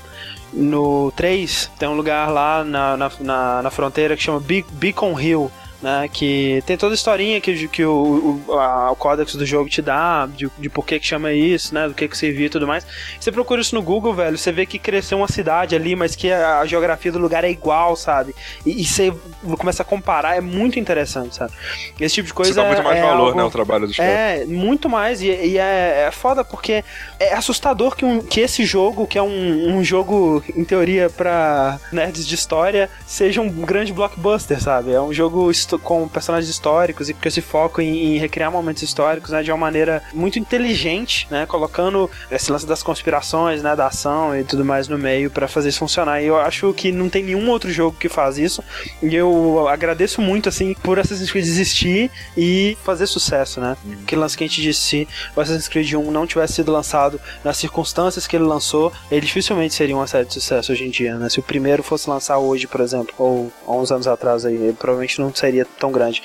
[0.55, 5.19] no 3, tem um lugar lá na, na, na, na fronteira que chama Be- Beacon
[5.19, 5.51] Hill,
[5.83, 6.09] né?
[6.11, 9.81] Que tem toda a historinha que, que o, o, a- o códex do jogo te
[9.81, 11.87] dá, de, de por que que chama isso, né?
[11.87, 12.85] Do que que servia e tudo mais.
[13.19, 16.31] Você procura isso no Google, velho, você vê que cresceu uma cidade ali, mas que
[16.31, 18.33] a, a geografia do lugar é igual, sabe?
[18.65, 19.13] E, e você
[19.59, 21.51] começa a comparar, é muito interessante, sabe?
[21.99, 23.97] Esse tipo de coisa Você dá muito mais é valor, algo- né, ao trabalho dos
[23.97, 24.13] caras.
[24.13, 26.83] é, muito mais, e, e é, é foda porque
[27.19, 31.79] é assustador que, um, que esse jogo, que é um, um jogo, em teoria, pra
[31.91, 34.91] nerds de história, seja um grande blockbuster, sabe?
[34.93, 39.31] É um jogo com personagens históricos e que se foca em, em recriar momentos históricos,
[39.31, 44.37] né, de uma maneira muito inteligente, né, colocando esse lance das conspirações, né, da ação
[44.37, 46.21] e tudo mais no meio pra fazer isso funcionar.
[46.21, 48.63] E eu acho que não tem nenhum outro jogo que faz isso,
[49.01, 53.77] e eu agradeço muito, assim, por Assassin's Creed existir e fazer sucesso, né?
[54.07, 57.19] Que lance que a gente disse, se o Assassin's Creed 1 não tivesse sido lançado
[57.43, 61.15] nas circunstâncias que ele lançou, ele dificilmente seria uma série de sucesso hoje em dia,
[61.17, 61.29] né?
[61.29, 64.73] Se o primeiro fosse lançar hoje, por exemplo, ou há uns anos atrás aí, ele
[64.73, 66.21] provavelmente não seria tão grande.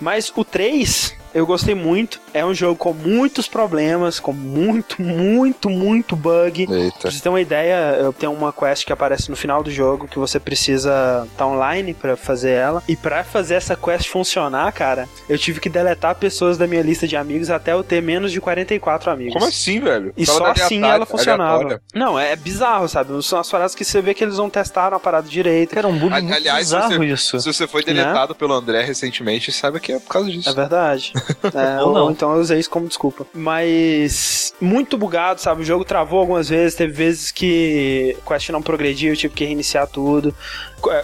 [0.00, 2.20] Mas o 3, eu gostei muito.
[2.34, 6.66] É um jogo com muitos problemas, com muito, muito, muito bug.
[6.66, 7.10] Pra Eita.
[7.10, 10.18] você ter uma ideia, eu tenho uma quest que aparece no final do jogo que
[10.18, 12.82] você precisa estar online pra fazer ela.
[12.88, 17.06] E pra fazer essa quest funcionar, cara, eu tive que deletar pessoas da minha lista
[17.06, 19.32] de amigos até eu ter menos de 44 amigos.
[19.34, 20.12] Como assim, velho?
[20.16, 21.54] E Tava só assim ela funcionava.
[21.54, 21.82] aleatória.
[21.94, 23.22] Não, é bizarro, sabe?
[23.22, 25.74] São as paradas que você vê que eles não testaram a parada direito.
[25.74, 27.40] Cara, é um bug Ali- muito aliás, bizarro você- isso.
[27.40, 30.48] Se você foi deletado pelo André recentemente, saiba que é por causa disso.
[30.48, 31.12] É verdade.
[31.54, 33.26] É, ou, ou então eu usei isso como desculpa.
[33.34, 35.62] Mas muito bugado, sabe?
[35.62, 39.44] O jogo travou algumas vezes, teve vezes que o quest não progredia, eu tive que
[39.44, 40.34] reiniciar tudo.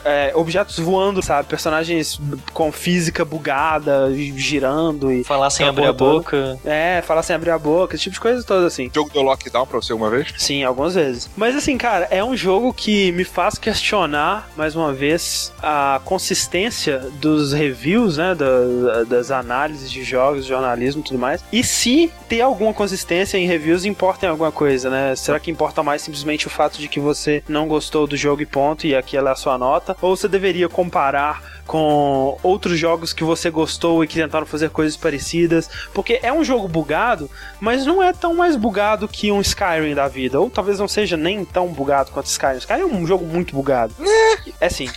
[0.05, 1.49] É, objetos voando, sabe?
[1.49, 2.21] Personagens
[2.53, 5.25] com física bugada, girando e.
[5.25, 6.59] Falar sem abrir a boca.
[6.65, 8.91] É, falar sem abrir a boca, esse tipo de coisa toda assim.
[8.95, 10.33] Jogo deu lockdown pra você uma vez?
[10.39, 11.29] Sim, algumas vezes.
[11.37, 16.99] Mas assim, cara, é um jogo que me faz questionar, mais uma vez, a consistência
[17.21, 18.35] dos reviews, né?
[18.35, 21.43] Da, das análises de jogos, jornalismo e tudo mais.
[21.53, 25.17] E se ter alguma consistência em reviews importa em alguma coisa, né?
[25.17, 28.47] Será que importa mais simplesmente o fato de que você não gostou do jogo e
[28.47, 29.64] ponto, e aquela é a sua nota?
[30.01, 34.97] Ou você deveria comparar com outros jogos que você gostou e que tentaram fazer coisas
[34.97, 39.95] parecidas, porque é um jogo bugado, mas não é tão mais bugado que um Skyrim
[39.95, 42.59] da vida, ou talvez não seja nem tão bugado quanto Skyrim.
[42.59, 43.95] Skyrim é um jogo muito bugado.
[44.61, 44.89] É sim.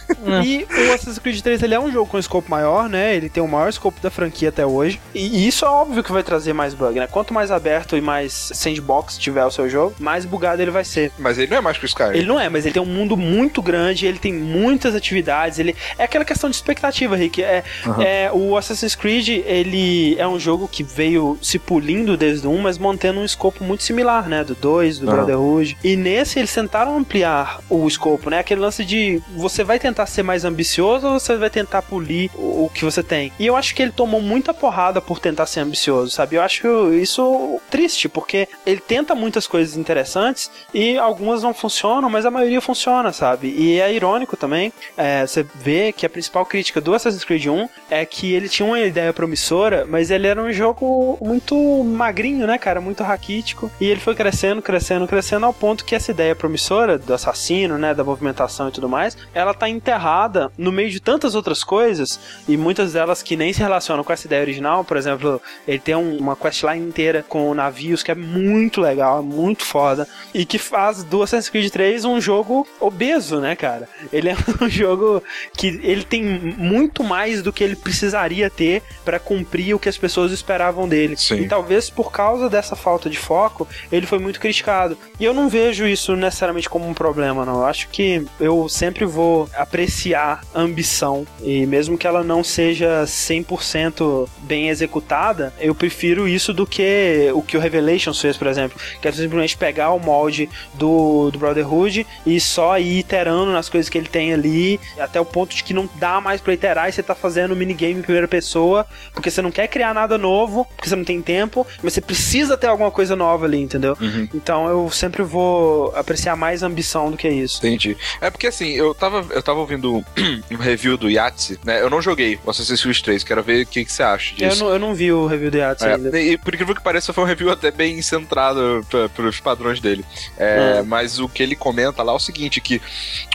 [0.43, 3.15] e o Assassin's Creed 3 ele é um jogo com escopo maior, né?
[3.15, 4.99] Ele tem o maior escopo da franquia até hoje.
[5.13, 7.08] E isso é óbvio que vai trazer mais bug, né?
[7.08, 11.12] Quanto mais aberto e mais sandbox tiver o seu jogo, mais bugado ele vai ser.
[11.17, 12.17] Mas ele não é mais que o Skyrim.
[12.17, 15.75] Ele não é, mas ele tem um mundo muito grande, ele tem muitas atividades, ele
[15.97, 17.41] é aquela questão de expectativa, Rick.
[17.41, 18.01] É, uhum.
[18.01, 22.61] é, o Assassin's Creed, ele é um jogo que veio se pulindo desde o 1,
[22.61, 24.43] mas mantendo um escopo muito similar, né?
[24.43, 25.13] Do 2, do uhum.
[25.13, 25.77] Brotherhood.
[25.83, 28.39] E nesse eles tentaram ampliar o escopo, né?
[28.39, 32.65] Aquele lance de você vai tentar ser mais ambicioso ou você vai tentar polir o,
[32.65, 33.31] o que você tem.
[33.39, 36.35] E eu acho que ele tomou muita porrada por tentar ser ambicioso, sabe?
[36.35, 42.25] Eu acho isso triste, porque ele tenta muitas coisas interessantes e algumas não funcionam, mas
[42.25, 43.53] a maioria funciona, sabe?
[43.57, 47.69] E é irônico também, é, você vê que a principal crítica do Assassin's Creed 1
[47.89, 52.57] é que ele tinha uma ideia promissora, mas ele era um jogo muito magrinho, né,
[52.57, 52.81] cara?
[52.81, 53.69] Muito raquítico.
[53.79, 57.93] E ele foi crescendo, crescendo, crescendo ao ponto que essa ideia promissora do assassino, né,
[57.93, 62.57] da movimentação e tudo mais, ela tá enterrada no meio de tantas outras coisas e
[62.57, 64.83] muitas delas que nem se relacionam com essa ideia original.
[64.83, 69.63] Por exemplo, ele tem um, uma questline inteira com navios que é muito legal, muito
[69.63, 73.88] foda e que faz do Assassin's Creed 3 um jogo obeso, né, cara?
[74.12, 75.21] Ele é um jogo
[75.55, 79.97] que ele tem muito mais do que ele precisaria ter para cumprir o que as
[79.97, 81.15] pessoas esperavam dele.
[81.17, 81.41] Sim.
[81.41, 84.97] E talvez por causa dessa falta de foco, ele foi muito criticado.
[85.19, 87.58] E eu não vejo isso necessariamente como um problema, não.
[87.60, 93.04] Eu acho que eu sempre vou apreciar a ambição e mesmo que ela não seja
[93.06, 98.80] 100% bem executada, eu prefiro isso do que o que o Revelations fez, por exemplo,
[99.02, 103.89] que é simplesmente pegar o molde do, do Brotherhood e só ir iterando nas coisas
[103.89, 106.91] que ele tem ali, até o ponto de que não dá mais pra iterar e
[106.91, 110.89] você tá fazendo minigame em primeira pessoa, porque você não quer criar nada novo, porque
[110.89, 113.97] você não tem tempo, mas você precisa ter alguma coisa nova ali, entendeu?
[114.01, 114.27] Uhum.
[114.33, 117.59] Então eu sempre vou apreciar mais ambição do que isso.
[117.59, 117.95] Entendi.
[118.19, 120.03] É porque assim, eu tava, eu tava ouvindo
[120.51, 121.81] um review do Yahtzee, né?
[121.81, 124.61] Eu não joguei o Assassin's Creed 3, quero ver o que, que você acha disso.
[124.61, 126.19] Eu não, eu não vi o review do Yahtzee é, ainda.
[126.19, 130.03] E por incrível que pareça, foi um review até bem centrado pra, pros padrões dele.
[130.37, 130.85] É, hum.
[130.85, 132.81] Mas o que ele comenta lá é o seguinte, que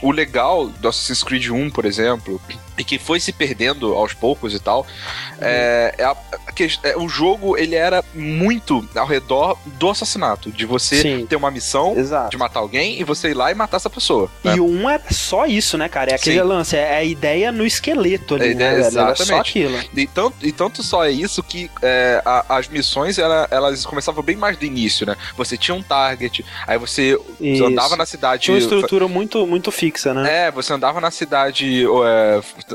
[0.02, 2.40] o legal do Assassin's Creed 1, por exemplo,
[2.83, 5.38] e que foi se perdendo aos poucos e tal, uhum.
[5.40, 6.16] é, é, a,
[6.83, 11.27] é, o jogo ele era muito ao redor do assassinato, de você Sim.
[11.27, 12.31] ter uma missão Exato.
[12.31, 14.29] de matar alguém e você ir lá e matar essa pessoa.
[14.42, 14.57] Né?
[14.57, 16.11] E um é só isso, né, cara?
[16.11, 16.45] É aquele Sim.
[16.45, 18.87] lance, é a ideia no esqueleto ali, ideia, né?
[18.87, 19.25] Exatamente.
[19.27, 19.79] só aquilo.
[19.95, 24.25] E tanto, e tanto só é isso que é, a, as missões ela, elas começavam
[24.25, 25.16] bem mais do início, né?
[25.37, 28.42] Você tinha um target, aí você, você andava na cidade.
[28.42, 30.47] Tinha uma estrutura muito, muito fixa, né?
[30.47, 31.87] É, você andava na cidade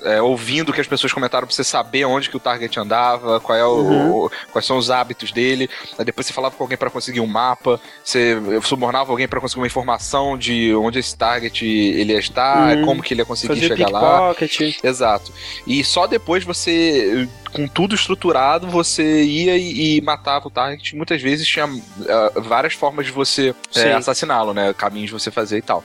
[0.04, 3.40] é, ouvindo o que as pessoas comentaram pra você saber onde que o target andava,
[3.40, 4.12] qual é o, uhum.
[4.26, 5.70] o quais são os hábitos dele.
[5.98, 9.62] Aí depois você falava com alguém para conseguir um mapa, você subornava alguém para conseguir
[9.62, 12.86] uma informação de onde esse target ele ia estar, uhum.
[12.86, 14.02] como que ele ia conseguir Fazer chegar lá.
[14.84, 15.32] Exato.
[15.66, 17.28] E só depois você
[17.58, 20.96] com tudo estruturado, você ia e, e, matava o target.
[20.96, 24.76] Muitas vezes tinha uh, várias formas de você é, assassiná-lo, né?
[24.76, 25.84] Caminhos de você fazer e tal.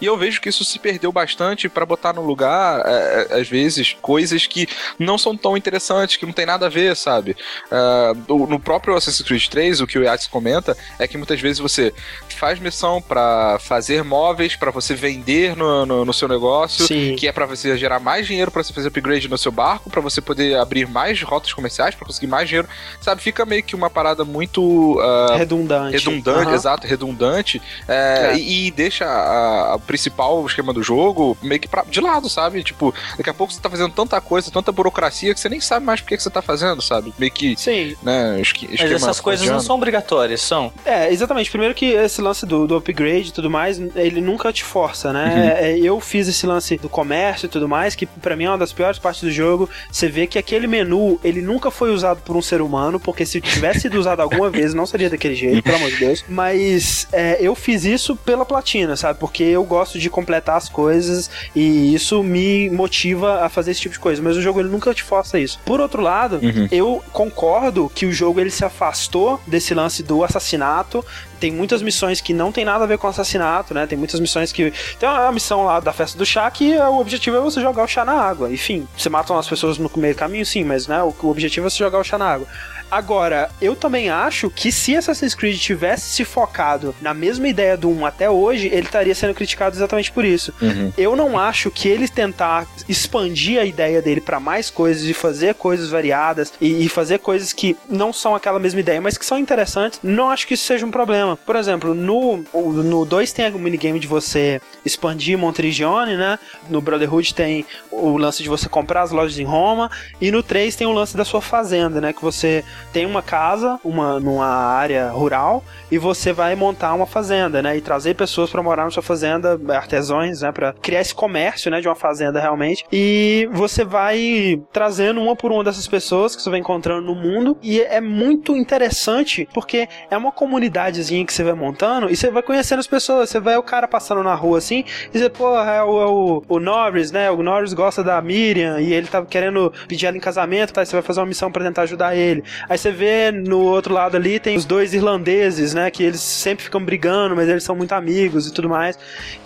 [0.00, 3.94] E eu vejo que isso se perdeu bastante para botar no lugar, uh, às vezes,
[4.00, 4.66] coisas que
[4.98, 7.36] não são tão interessantes, que não tem nada a ver, sabe?
[7.70, 11.58] Uh, no próprio Assassin's Creed 3, o que o Yates comenta é que muitas vezes
[11.58, 11.92] você
[12.40, 17.14] faz missão para fazer móveis, para você vender no, no, no seu negócio, Sim.
[17.14, 20.00] que é para você gerar mais dinheiro para você fazer upgrade no seu barco, para
[20.00, 22.66] você poder abrir mais rotas comerciais para conseguir mais dinheiro,
[22.98, 23.20] sabe?
[23.20, 24.62] Fica meio que uma parada muito
[24.98, 26.54] uh, redundante, redundante, uhum.
[26.54, 28.38] exato, redundante, é, é.
[28.38, 32.62] E, e, deixa a, a, principal esquema do jogo meio que pra, de lado, sabe?
[32.62, 35.84] Tipo, daqui a pouco você tá fazendo tanta coisa, tanta burocracia que você nem sabe
[35.84, 37.12] mais por que, que você tá fazendo, sabe?
[37.18, 37.94] Meio que, Sim.
[38.02, 38.40] né?
[38.40, 40.72] Esque, Mas essas coisas não são obrigatórias, são?
[40.86, 41.50] É, exatamente.
[41.50, 45.34] Primeiro que esse lance do, do upgrade e tudo mais, ele nunca te força, né?
[45.34, 45.64] Uhum.
[45.64, 48.58] É, eu fiz esse lance do comércio e tudo mais, que para mim é uma
[48.58, 49.68] das piores partes do jogo.
[49.90, 53.24] Você vê que aquele menu menu, ele nunca foi usado por um ser humano, porque
[53.24, 56.24] se tivesse sido usado alguma vez, não seria daquele jeito, pelo amor de Deus.
[56.28, 59.18] Mas é, eu fiz isso pela platina, sabe?
[59.18, 63.94] Porque eu gosto de completar as coisas e isso me motiva a fazer esse tipo
[63.94, 64.22] de coisa.
[64.22, 65.58] Mas o jogo ele nunca te força isso.
[65.64, 66.68] Por outro lado, uhum.
[66.70, 71.04] eu concordo que o jogo ele se afastou desse lance do assassinato
[71.40, 73.86] tem muitas missões que não tem nada a ver com assassinato, né?
[73.86, 74.72] Tem muitas missões que.
[74.98, 77.88] Tem uma missão lá da festa do chá que o objetivo é você jogar o
[77.88, 78.52] chá na água.
[78.52, 81.66] Enfim, você mata as pessoas no meio do caminho, sim, mas né, o, o objetivo
[81.66, 82.46] é você jogar o chá na água.
[82.90, 87.88] Agora, eu também acho que se Assassin's Creed tivesse se focado na mesma ideia do
[87.88, 90.52] 1 até hoje, ele estaria sendo criticado exatamente por isso.
[90.60, 90.92] Uhum.
[90.98, 95.54] Eu não acho que ele tentar expandir a ideia dele para mais coisas e fazer
[95.54, 99.38] coisas variadas e, e, fazer coisas que não são aquela mesma ideia, mas que são
[99.38, 101.36] interessantes, não acho que isso seja um problema.
[101.36, 106.38] Por exemplo, no, no 2 tem o minigame de você expandir Montrigione, né?
[106.68, 110.74] No Brotherhood tem o lance de você comprar as lojas em Roma e no 3
[110.74, 112.12] tem o lance da sua fazenda, né?
[112.12, 117.62] Que você tem uma casa, uma numa área rural e você vai montar uma fazenda,
[117.62, 117.76] né?
[117.76, 120.52] E trazer pessoas para morar na sua fazenda, artesãos, né?
[120.52, 121.80] Para criar esse comércio, né?
[121.80, 122.84] De uma fazenda realmente.
[122.92, 127.56] E você vai trazendo uma por uma dessas pessoas que você vai encontrando no mundo
[127.62, 132.42] e é muito interessante porque é uma comunidadezinha que você vai montando e você vai
[132.42, 133.30] conhecendo as pessoas.
[133.30, 136.42] Você vai o cara passando na rua assim e você, pô, é o, é o,
[136.48, 137.30] o Norris, né?
[137.30, 140.84] O Norris gosta da Miriam e ele tá querendo pedir ela em casamento, tá?
[140.84, 142.44] Você vai fazer uma missão para tentar ajudar ele.
[142.70, 145.90] Aí você vê no outro lado ali tem os dois irlandeses, né?
[145.90, 148.96] Que eles sempre ficam brigando, mas eles são muito amigos e tudo mais.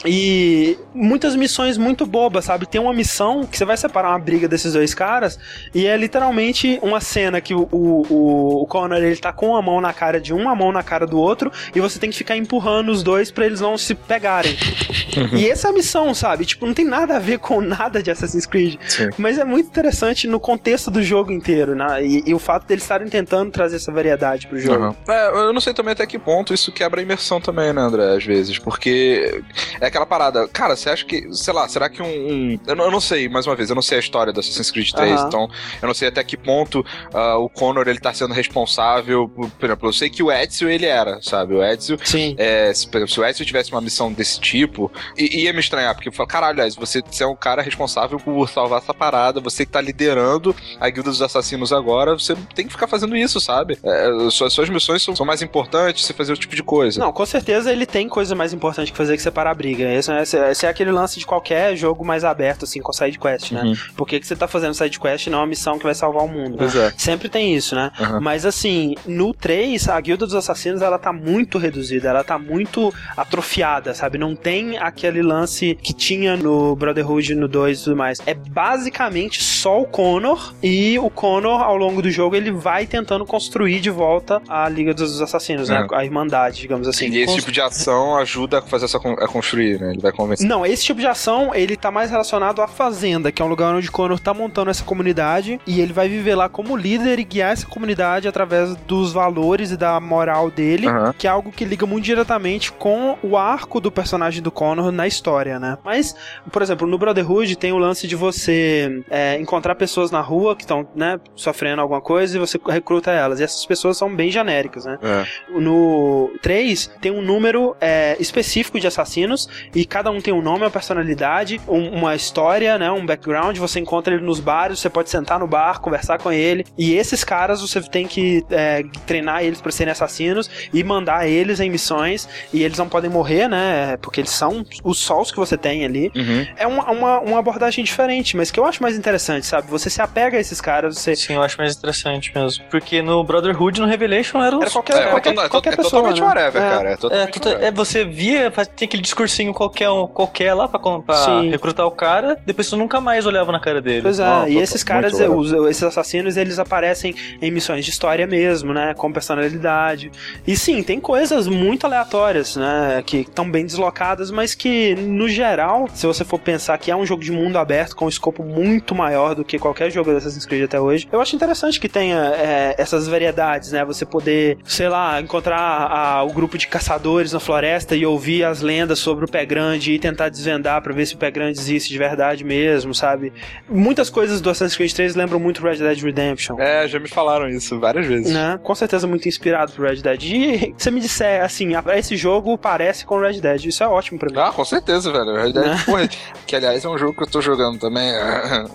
[0.04, 2.66] E muitas missões muito bobas, sabe?
[2.66, 5.38] Tem uma missão que você vai separar uma briga desses dois caras
[5.74, 9.80] e é literalmente uma cena que o, o, o Connor ele tá com uma mão
[9.80, 12.36] na cara de um, uma mão na cara do outro e você tem que ficar
[12.36, 14.54] empurrando os dois para eles não se pegarem.
[15.32, 16.44] e essa é a missão, sabe?
[16.44, 18.76] Tipo, não tem nada a ver com nada de Assassin's Creed.
[18.86, 19.08] Sim.
[19.16, 22.04] Mas é muito interessante no contexto do jogo inteiro, né?
[22.04, 24.86] E, e o fato deles estarem tentando trazer essa variedade pro jogo.
[24.86, 24.94] Uhum.
[25.06, 28.16] É, eu não sei também até que ponto isso quebra a imersão também, né, André?
[28.16, 29.40] Às vezes, porque
[29.80, 30.48] é aquela parada.
[30.48, 32.06] Cara, você acha que, sei lá, será que um.
[32.06, 34.40] um eu, não, eu, não, sei, mais uma vez, eu não sei a história do
[34.40, 35.26] Assassin's Creed 3, uhum.
[35.28, 35.48] então
[35.80, 39.28] eu não sei até que ponto uh, o Connor ele tá sendo responsável.
[39.28, 41.54] Por exemplo, eu sei que o Ezio ele era, sabe?
[41.54, 41.96] O Ezio.
[42.02, 42.34] Sim.
[42.36, 45.94] É, se, por exemplo, se o Ezio tivesse uma missão desse tipo, ia me estranhar,
[45.94, 49.40] porque eu falo, caralho, aliás, você, você é um cara responsável por salvar essa parada,
[49.40, 53.40] você que tá liderando a Guilda dos Assassinos agora, você tem que ficar fazendo isso,
[53.40, 53.78] sabe?
[53.82, 57.00] É, suas, suas missões são, são, mais importantes, você fazer o tipo de coisa.
[57.00, 59.84] Não, com certeza ele tem coisa mais importante que fazer que separar a briga.
[59.92, 63.52] Esse, esse, esse, é aquele lance de qualquer jogo mais aberto, assim, com side quest,
[63.52, 63.62] né?
[63.62, 63.74] Uhum.
[63.96, 66.24] Por que, que você tá fazendo side quest e não uma missão que vai salvar
[66.24, 66.56] o mundo?
[66.56, 66.86] Né?
[66.86, 66.92] É.
[66.96, 67.90] Sempre tem isso, né?
[67.98, 68.20] Uhum.
[68.20, 72.92] Mas assim, no 3, a Guilda dos Assassinos ela tá muito reduzida, ela tá muito
[73.16, 74.18] atrofiada, sabe?
[74.18, 78.18] Não tem aquele lance que tinha no Brotherhood, no 2 e tudo mais.
[78.26, 83.26] É basicamente só o Connor e o Connor, ao longo do jogo, ele vai tentando
[83.26, 85.86] construir de volta a Liga dos Assassinos, né?
[85.90, 85.96] É.
[85.96, 87.08] A Irmandade, digamos assim.
[87.08, 87.40] E esse Const...
[87.40, 89.90] tipo de ação ajuda a fazer essa a construir, né?
[89.90, 90.46] Ele vai convencer.
[90.46, 93.74] Não, esse tipo de ação, ele tá mais relacionado à Fazenda, que é um lugar
[93.74, 97.52] onde Connor tá montando essa comunidade e ele vai viver lá como líder e guiar
[97.52, 101.12] essa comunidade através dos valores e da moral dele, uhum.
[101.18, 105.06] que é algo que liga muito diretamente com o arco do personagem do Connor na
[105.06, 105.78] história, né?
[105.84, 106.14] Mas,
[106.52, 110.62] por exemplo, no Brotherhood tem o lance de você é, encontrar pessoas na rua que
[110.62, 113.40] estão, né, sofrendo alguma coisa e você recruta elas.
[113.40, 114.98] E essas pessoas são bem genéricas, né?
[115.02, 115.24] É.
[115.58, 120.64] No 3 tem um número é, específico de assassinos e cada um tem um nome,
[120.64, 122.90] uma personalidade, um, uma história, né?
[122.90, 123.56] Um background.
[123.58, 126.64] Você encontra ele nos bares, você pode sentar no bar, conversar com ele.
[126.76, 131.60] E esses caras você tem que é, treinar eles para serem assassinos e mandar eles
[131.60, 132.28] em missões.
[132.52, 133.96] E eles não podem morrer, né?
[133.98, 136.10] Porque eles são os sols que você tem ali.
[136.14, 136.46] Uhum.
[136.56, 139.68] É uma, uma, uma abordagem diferente, mas que eu acho mais interessante, sabe?
[139.70, 140.98] Você se apega a esses caras.
[140.98, 141.14] Você...
[141.14, 142.63] Sim, eu acho mais interessante mesmo.
[142.70, 146.02] Porque no Brotherhood, no Revelation, era, era qualquer, é, qualquer, é, qualquer é, pessoa.
[146.02, 146.26] Totalmente né?
[146.26, 146.90] whatever, é, cara.
[146.90, 147.68] É, totalmente é, whatever.
[147.68, 152.66] é, você via, tem aquele discursinho qualquer, qualquer lá pra, pra recrutar o cara, depois
[152.66, 154.02] você nunca mais olhava na cara dele.
[154.02, 158.26] Pois é, Não, e esses caras, os, esses assassinos, eles aparecem em missões de história
[158.26, 158.94] mesmo, né?
[158.94, 160.10] Com personalidade.
[160.46, 163.02] E sim, tem coisas muito aleatórias, né?
[163.06, 167.06] Que estão bem deslocadas, mas que, no geral, se você for pensar que é um
[167.06, 170.46] jogo de mundo aberto com um escopo muito maior do que qualquer jogo dessas Assassin's
[170.46, 173.84] Creed até hoje, eu acho interessante que tenha é, essas variedades, né?
[173.84, 178.60] Você poder, sei lá, encontrar a, o grupo de caçadores na floresta e ouvir as
[178.60, 181.90] lendas sobre o pé grande e tentar desvendar para ver se o pé grande existe
[181.90, 183.32] de verdade mesmo, sabe?
[183.68, 186.58] Muitas coisas do Assassin's Creed 3 lembram muito Red Dead Redemption.
[186.58, 188.32] É, já me falaram isso várias vezes.
[188.32, 188.58] Né?
[188.62, 190.22] Com certeza muito inspirado por Red Dead.
[190.24, 194.30] E você me disser, assim, esse jogo parece com Red Dead, isso é ótimo pra
[194.30, 194.38] mim.
[194.38, 195.34] Ah, com certeza, velho.
[195.34, 195.82] Red Dead, né?
[195.86, 196.08] porra,
[196.46, 198.12] que aliás é um jogo que eu tô jogando também,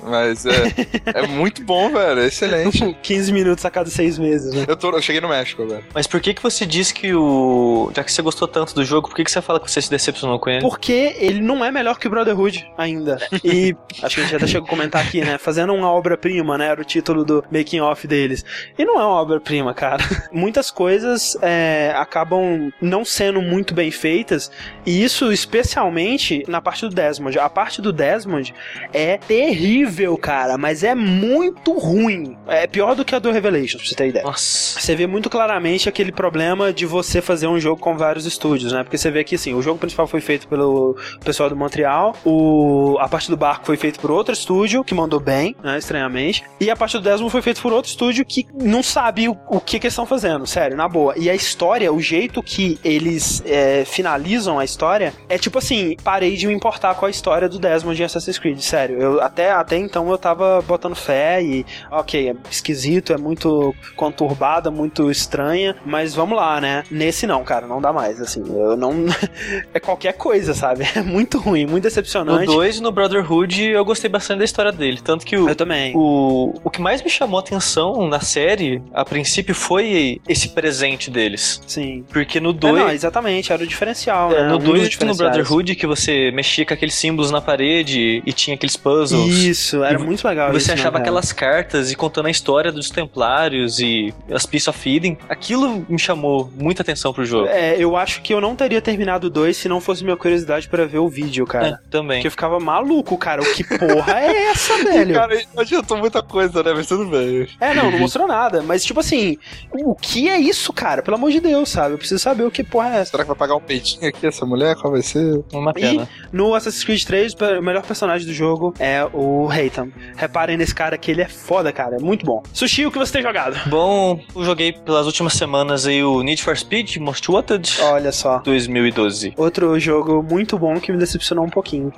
[0.06, 0.74] mas mas é,
[1.06, 2.22] é muito bom, velho.
[2.22, 2.94] É excelente.
[3.02, 4.66] 15 minutos a cada seis meses, né?
[4.68, 5.84] Eu, tô, eu cheguei no México agora.
[5.94, 7.92] Mas por que que você diz que o...
[7.96, 9.90] Já que você gostou tanto do jogo, por que que você fala que você se
[9.90, 10.62] decepcionou com ele?
[10.62, 13.18] Porque ele não é melhor que o Brotherhood ainda.
[13.44, 15.38] E acho que a gente até chegou a comentar aqui, né?
[15.38, 16.68] Fazendo uma obra-prima, né?
[16.68, 18.44] Era o título do making off deles.
[18.78, 20.04] E não é uma obra-prima, cara.
[20.32, 24.52] Muitas coisas é, acabam não sendo muito bem feitas.
[24.86, 27.38] E isso especialmente na parte do Desmond.
[27.40, 28.54] A parte do Desmond
[28.94, 30.58] é terrível, cara.
[30.58, 32.38] Mas é muito ruim.
[32.48, 34.26] É pior do que a do Revelations, pra você ter ideia.
[34.26, 34.80] Nossa.
[34.80, 38.84] Você vê muito claramente aquele problema de você fazer um jogo com vários estúdios, né?
[38.84, 42.98] Porque você vê que, assim, o jogo principal foi feito pelo pessoal do Montreal, o...
[43.00, 45.78] a parte do barco foi feita por outro estúdio, que mandou bem, né?
[45.78, 49.38] Estranhamente, e a parte do Desmond foi feita por outro estúdio que não sabe o,
[49.48, 51.14] o que, que eles estão fazendo, sério, na boa.
[51.18, 56.36] E a história, o jeito que eles é, finalizam a história, é tipo assim, parei
[56.36, 59.00] de me importar com a história do Desmond em Assassin's Creed, sério.
[59.00, 63.49] Eu, até, até então eu tava botando fé e, ok, é esquisito, é muito
[63.96, 66.84] conturbada, muito estranha, mas vamos lá, né?
[66.90, 68.94] Nesse não, cara, não dá mais, assim, eu não...
[69.74, 70.86] é qualquer coisa, sabe?
[70.96, 72.46] É muito ruim, muito No decepcionante.
[72.46, 75.00] 2 e no Brotherhood eu gostei bastante da história dele.
[75.04, 75.92] Tanto que o, Eu também.
[75.96, 81.10] o, o que mais me chamou a atenção na série, a princípio, foi esse presente
[81.10, 81.62] deles.
[81.68, 82.04] Sim.
[82.12, 82.76] Porque no É, 2.
[82.76, 84.48] não, exatamente, era o diferencial, É, né?
[84.50, 85.16] no Um dos 2 e no.
[85.16, 89.36] Brotherhood que você mexia com aqueles símbolos na parede e tinha aqueles puzzles.
[89.36, 91.04] Isso, era muito legal E isso, você né, achava cara?
[91.04, 93.39] aquelas cartas e contando a história dos Templários
[93.80, 95.18] e as Piece of Eden.
[95.28, 97.48] Aquilo me chamou muita atenção pro jogo.
[97.48, 100.68] É, eu acho que eu não teria terminado o 2 se não fosse minha curiosidade
[100.68, 101.68] pra ver o vídeo, cara.
[101.68, 102.18] É, também.
[102.18, 103.42] Porque eu ficava maluco, cara.
[103.42, 105.14] O que porra é essa, velho?
[105.14, 106.74] Cara, adiantou muita coisa, né?
[106.76, 107.48] Mas tudo bem.
[107.60, 108.62] É, não, não mostrou nada.
[108.62, 109.38] Mas, tipo assim,
[109.72, 111.02] o que é isso, cara?
[111.02, 111.94] Pelo amor de Deus, sabe?
[111.94, 113.12] Eu preciso saber o que porra é essa.
[113.12, 114.76] Será que vai pagar um peitinho aqui essa mulher?
[114.76, 115.44] Qual vai ser?
[115.54, 116.08] Uma pena.
[116.32, 119.92] No Assassin's Creed 3, o melhor personagem do jogo é o Reitam.
[120.16, 121.96] Reparem nesse cara que ele é foda, cara.
[121.96, 122.44] É muito bom.
[122.54, 123.70] Sushi, o que você tem jogado?
[123.70, 128.40] Bom, eu joguei pelas últimas semanas aí o Need for Speed Most Wanted Olha só.
[128.40, 129.34] 2012.
[129.38, 131.94] Outro jogo muito bom que me decepcionou um pouquinho.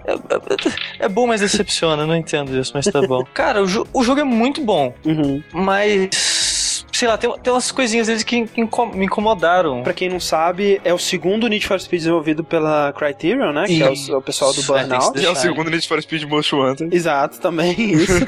[1.00, 3.24] É bom, mas decepciona, eu não entendo isso, mas tá bom.
[3.34, 5.42] Cara, o, jo- o jogo é muito bom, Uhum.
[5.54, 6.86] mas.
[6.94, 9.82] Sei lá, tem, tem umas coisinhas deles que inco- me incomodaram.
[9.82, 13.64] Pra quem não sabe, é o segundo Need for Speed desenvolvido pela Criterion, né?
[13.66, 15.20] Que é o, o pessoal do é, que Burnout.
[15.20, 16.96] E é o segundo Need for Speed Most Wanted.
[16.96, 18.14] Exato, também isso.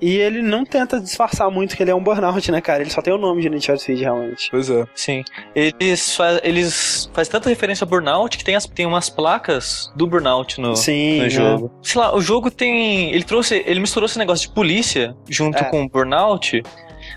[0.00, 2.82] e ele não tenta disfarçar muito que ele é um Burnout, né, cara?
[2.82, 4.48] Ele só tem o nome de Need for Speed, realmente.
[4.50, 4.84] Pois é.
[4.94, 5.24] Sim.
[5.54, 10.06] Eles, fa eles fazem tanta referência ao Burnout que tem, as, tem umas placas do
[10.06, 11.30] Burnout no, Sim, no né?
[11.30, 11.70] jogo.
[11.82, 13.10] Sei lá, o jogo tem.
[13.12, 13.62] Ele trouxe.
[13.66, 15.64] Ele misturou esse negócio de polícia junto É.
[15.64, 16.62] com o Burnout.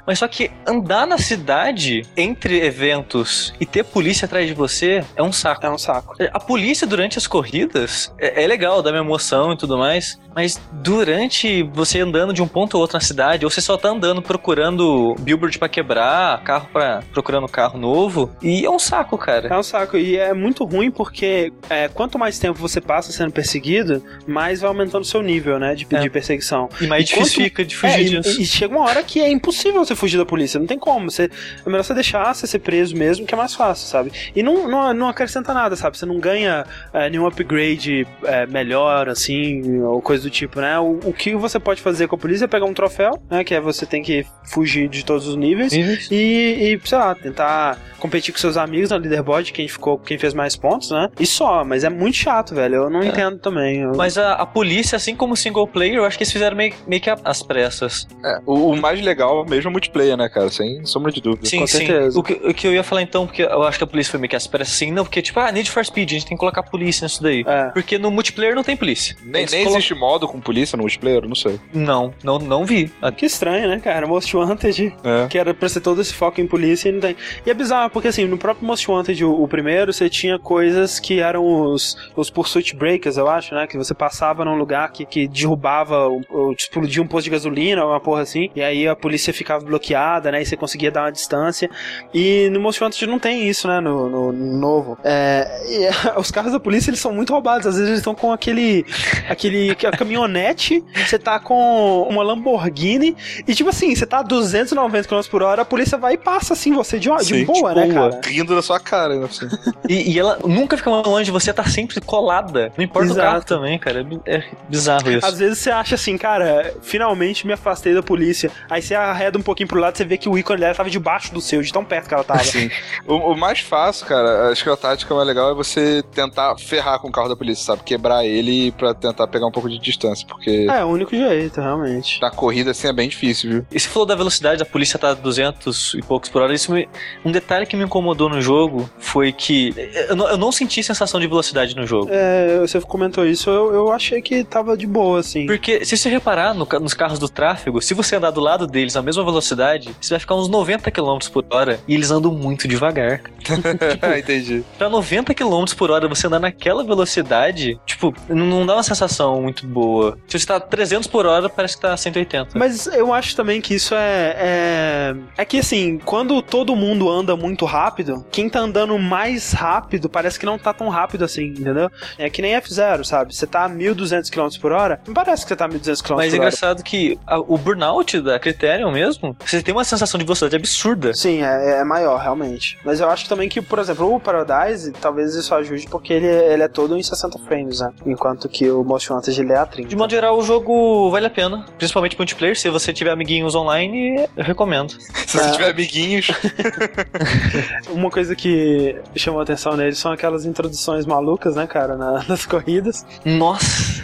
[0.10, 5.22] Mas só que andar na cidade entre eventos e ter polícia atrás de você é
[5.22, 5.64] um saco.
[5.64, 6.16] É um saco.
[6.34, 10.60] A polícia durante as corridas é, é legal, dá uma emoção e tudo mais, mas
[10.72, 14.20] durante você andando de um ponto a outro na cidade, ou você só tá andando
[14.20, 19.47] procurando billboard pra quebrar, carro para procurando carro novo, e é um saco, cara.
[19.47, 19.95] É um saco.
[19.95, 24.70] E é muito ruim porque é, quanto mais tempo você passa sendo perseguido, mais vai
[24.70, 25.76] aumentando o seu nível, né?
[25.76, 25.99] De, É.
[25.99, 26.68] de perseguição.
[26.82, 28.39] E mais E difícil quanto- fica de fugir É, disso.
[28.39, 31.10] e, e chega uma hora que é impossível você fugir da polícia, não tem como.
[31.12, 31.24] Você,
[31.66, 34.12] é melhor você deixar você ser preso mesmo, que é mais fácil, sabe?
[34.36, 35.97] E não, não, não acrescenta nada, sabe?
[35.97, 40.80] Você não ganha é, nenhum upgrade é, melhor, assim, ou coisa do tipo, né?
[40.80, 43.43] O, o que você pode fazer com a polícia é pegar um troféu, né?
[43.43, 45.72] Que é você tem que fugir de todos os níveis.
[46.12, 50.34] E, e, sei lá, tentar competir com seus amigos na leaderboard, quem ficou, quem fez
[50.34, 51.10] mais pontos, né?
[51.20, 52.76] E só, mas é muito chato, velho.
[52.76, 53.82] Eu não entendo também.
[53.82, 56.56] Eu- Mas a, a polícia, assim como o single player, eu acho que eles fizeram
[56.56, 58.08] meio, meio que as pressas.
[58.24, 60.50] É, o, o mais legal mesmo é o multiplayer, né, cara?
[60.50, 61.46] Sem sombra de dúvida.
[61.48, 61.78] Sim, com sim.
[61.80, 62.20] certeza.
[62.20, 64.20] O que, o que eu ia falar então, porque eu acho que a polícia foi
[64.20, 66.36] meio que as pressas, assim, não, porque tipo, ah, Need for Speed, a gente tem
[66.38, 67.44] que colocar polícia nisso daí.
[67.48, 67.66] É.
[67.72, 69.16] Porque no multiplayer não tem polícia.
[69.24, 71.60] Nem, nem colo- existe modo com polícia no multiplayer, não sei.
[71.74, 72.92] Não, não, não vi.
[73.02, 74.08] Ah, Que estranho, né, cara?
[74.08, 75.28] Most Wanted, É.
[75.28, 77.16] que era pra ser todo esse foco em polícia e não tem.
[77.46, 81.00] E é bizarro, porque assim, no próprio Most Wanted, o, o primeiro, você tinha coisas
[81.00, 83.68] que eram os, os Pursuit Breakers, eu acho, né?
[83.68, 87.84] Que você passava num lugar que, que derrubava, ou, ou explodia um posto de gasolina,
[87.84, 90.41] ou uma porra assim, e aí a polícia ficava bloqueada, né?
[90.41, 91.70] E você conseguia dar uma distância.
[92.13, 93.80] E no Most Wanted não tem isso, né?
[93.80, 94.97] No, no- no novo.
[95.03, 95.89] É, e,
[96.20, 97.67] os carros da polícia, eles são muito roubados.
[97.67, 98.86] Às vezes eles estão com aquele,
[99.30, 103.15] aquele a caminhonete, você tá com uma Lamborghini,
[103.47, 106.53] e tipo assim, você tá a 290 km por hora, a polícia vai e passa
[106.53, 108.22] assim, você de, de Sim, boa, de né, cara?
[108.26, 109.47] Rindo da sua cara, ainda assim.
[109.88, 112.72] E, e ela nunca fica longe de você, tá sempre colada.
[112.78, 113.20] Não importa Exato.
[113.20, 114.05] o carro também, cara.
[114.26, 115.26] É É bizarro isso.
[115.26, 118.51] Às vezes você acha assim, cara, finalmente me afastei da polícia.
[118.70, 120.89] Aí você arreda um pouquinho pouquinho pro lado, você vê que o ícone dela tava
[120.89, 122.43] debaixo do seu, de tão perto que ela tava.
[122.43, 122.70] Sim.
[123.05, 126.99] O, o mais fácil, cara, acho que a tática mais legal é você tentar ferrar
[126.99, 127.84] com o carro da polícia, sabe?
[127.84, 132.22] Quebrar ele pra tentar pegar um pouco de distância, porque É, o único jeito, realmente.
[132.22, 133.66] na corrida assim é bem difícil, viu?
[133.72, 136.53] E você falou da velocidade, a polícia tá a 200 e poucos por hora.
[136.53, 136.88] Isso me-
[137.26, 139.74] um detalhe que me incomodou no jogo foi que
[140.10, 142.07] eu não, eu não senti sensação de velocidade no jogo.
[142.12, 145.45] É, você comentou isso, eu, eu achei que tava de boa, assim.
[145.45, 148.93] Porque se você reparar no nos carros do tráfego, se você andar do lado deles
[148.93, 152.68] na mesma velocidade, você vai ficar uns 90 km por hora e eles andam muito
[152.68, 153.22] devagar.
[154.18, 154.64] Entendi.
[154.78, 159.66] Pra 90 km por hora você andar naquela velocidade, tipo, não dá uma sensação muito
[159.66, 160.18] boa.
[160.28, 162.58] Se você tá 300 por hora, parece que tá 180.
[162.58, 165.16] Mas eu acho também que isso é, é.
[165.38, 170.39] É que assim, quando todo mundo anda muito rápido, quem tá andando mais rápido parece
[170.39, 171.89] que não tá tão rápido assim, entendeu?
[172.18, 173.36] É que nem F0, sabe?
[173.36, 176.16] Você tá a 1200 km por hora, não parece que você tá a 1200 km
[176.16, 176.47] Mas é por hora.
[176.47, 181.14] engraçado que a- o burnout da Criterion mesmo, você tem uma sensação de velocidade absurda.
[181.14, 182.78] Sim, é, é maior, realmente.
[182.84, 186.64] Mas eu acho também que, por exemplo, o Paradise, talvez isso ajude porque ele, ele
[186.64, 187.92] é todo em 60 frames, né?
[188.06, 189.90] Enquanto que o Most Wanted ele é a 30.
[189.90, 191.66] De modo geral, o jogo vale a pena.
[191.78, 192.58] Principalmente multiplayer.
[192.60, 194.92] Se você tiver amiguinhos online, eu recomendo.
[195.26, 195.52] Se você É.
[195.52, 196.28] tiver amiguinhos,
[197.90, 202.46] Uma coisa que chamou a atenção nele são aquelas introduções malucas, né, cara, na- nas
[202.46, 203.06] corridas.
[203.26, 204.00] Nossa!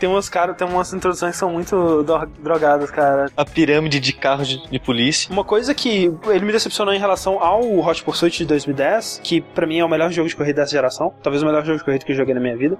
[0.00, 3.30] Tem umas, cara, tem umas introduções que são muito dro- drogadas, cara.
[3.36, 5.32] A pirâmide de carros de, de polícia.
[5.32, 9.66] Uma coisa que ele me decepcionou em relação ao Hot Pursuit de 2010, que pra
[9.66, 12.04] mim é o melhor jogo de corrida dessa geração, talvez o melhor jogo de corrida
[12.04, 12.76] que eu joguei na minha vida,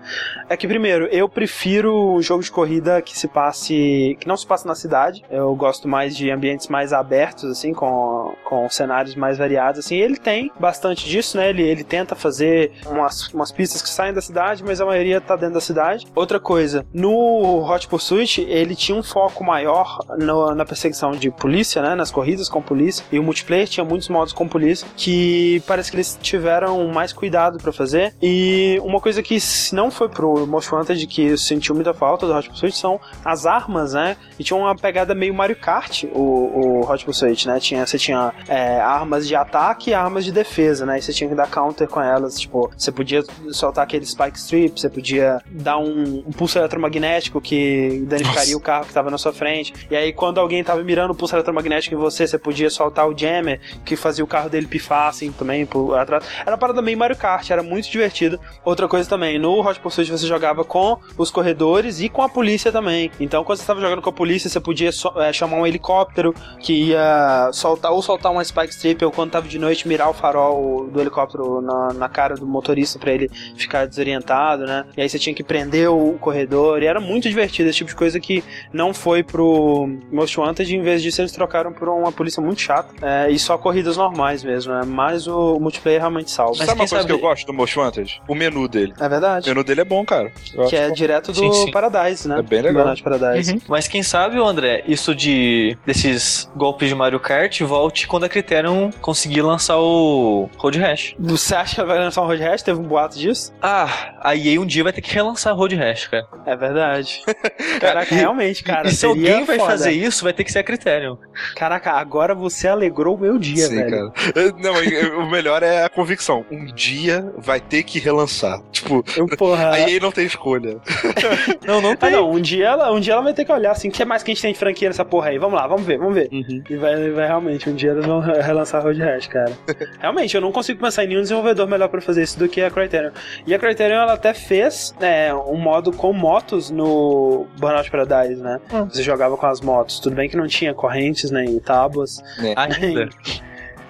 [0.48, 4.46] é que primeiro, eu prefiro um jogo de corrida que se passe, que não se
[4.46, 5.22] passe na cidade.
[5.30, 9.96] Eu gosto mais de ambientes mais abertos assim, com, com cenários mais variados assim.
[9.96, 11.50] Ele tem bastante disso, né?
[11.50, 15.36] Ele, ele tenta fazer umas, umas pistas que saem da cidade, mas a maioria tá
[15.36, 16.06] dentro da cidade.
[16.14, 21.82] Outra coisa, no Hot Pursuit, ele tinha um foco maior no- na perseguição de polícia,
[21.84, 21.94] né?
[21.94, 23.04] Nas corridas com polícia.
[23.12, 27.58] E o multiplayer tinha muitos modos com polícia que parece que eles tiveram mais cuidado
[27.58, 28.14] pra fazer.
[28.22, 29.38] E uma coisa que
[29.72, 33.46] não foi pro Most Wanted, que eu senti muita falta do Hot Pursuit, são as
[33.46, 34.16] armas, né?
[34.38, 37.60] E tinha uma pegada meio Mario Kart, o, o Hot Pursuit, né?
[37.60, 40.98] Tinha, você tinha é, armas de ataque e armas de defesa, né?
[40.98, 42.40] E você tinha que dar counter com elas.
[42.40, 48.04] Tipo, você podia soltar aquele Spike Strip, você podia dar um, um pulso eletromagnético que
[48.06, 48.56] danificaria Nossa.
[48.56, 49.72] o carro que tava na sua frente.
[49.90, 53.16] E aí, quando alguém tava mirando o pulso eletromagnético em você, você podia soltar o
[53.16, 56.24] Jammer, que fazia o carro dele pifar, assim, também, por atrás.
[56.44, 58.38] Era parada meio Mario Kart, era muito divertido.
[58.64, 62.70] Outra coisa também, no Hot Pursuit você jogava com os corredores e com a polícia
[62.70, 63.10] também.
[63.18, 66.34] Então, quando você estava jogando com a polícia, você podia so- é, chamar um helicóptero
[66.60, 70.12] que ia soltar ou soltar uma Spike Strip, ou quando tava de noite, mirar o
[70.14, 74.84] farol do helicóptero na, na cara do motorista pra ele ficar desorientado, né?
[74.96, 77.96] E aí você tinha que prender o corredor, e era muito divertido, esse tipo de
[77.96, 82.42] coisa que não foi pro Most Wanted, em vez disso eles trocaram por uma polícia
[82.42, 84.82] muito chata, é, e só corridas normais mesmo, né?
[84.86, 86.54] Mas o multiplayer realmente salva.
[86.58, 88.22] Mas sabe uma quem coisa sabe- que eu gosto do Most Wanted?
[88.28, 88.92] O menu dele.
[89.00, 89.46] É verdade.
[89.46, 90.32] O menu dele é bom, cara.
[90.54, 90.94] Eu Que é bom.
[90.94, 91.70] direto do Sim, sim.
[91.70, 92.38] Paradise, né?
[92.38, 92.82] É bem legal.
[92.84, 93.60] Burnout Paradise.
[93.68, 98.90] Mas quem sabe, André, isso de desses golpes de Mario Kart volte quando a Criterion
[99.00, 101.14] conseguir lançar o Road Rash.
[101.18, 102.62] Você acha que vai lançar um Road Rash?
[102.62, 103.52] Teve um boato disso?
[103.62, 106.26] Ah, a EA um dia vai ter que relançar Road Rash, cara.
[106.46, 107.22] É verdade.
[107.80, 108.88] Caraca, realmente, cara.
[108.88, 109.70] e se alguém vai foda.
[109.70, 111.16] fazer isso, vai ter que ser a Criterion.
[111.54, 114.12] Caraca, agora você alegrou o meu dia, Sim, velho.
[114.12, 114.52] cara.
[114.58, 116.44] Não, o melhor é a convicção.
[116.50, 118.60] Um dia vai ter que relançar.
[118.72, 119.70] Tipo, Eu, porra.
[119.72, 120.76] aí não tem escolha.
[121.66, 122.10] Não, não Ah, tem.
[122.10, 124.22] não, um dia, ela, um dia ela vai ter que olhar assim, o que mais
[124.22, 125.38] que a gente tem de franquia nessa porra aí?
[125.38, 126.28] Vamos lá, vamos ver, vamos ver.
[126.30, 129.52] E vai, vai realmente, um dia eles vão re- relançar Road Rash, cara.
[130.00, 132.70] realmente, eu não consigo pensar em nenhum desenvolvedor melhor pra fazer isso do que a
[132.70, 133.10] Criterion.
[133.46, 138.60] E a Criterion, ela até fez né, um modo com motos no Burnout Paradise, né?
[138.72, 138.86] Hum.
[138.90, 139.98] Você jogava com as motos.
[140.00, 142.22] Tudo bem que não tinha correntes nem tábuas,
[142.56, 143.08] Ainda.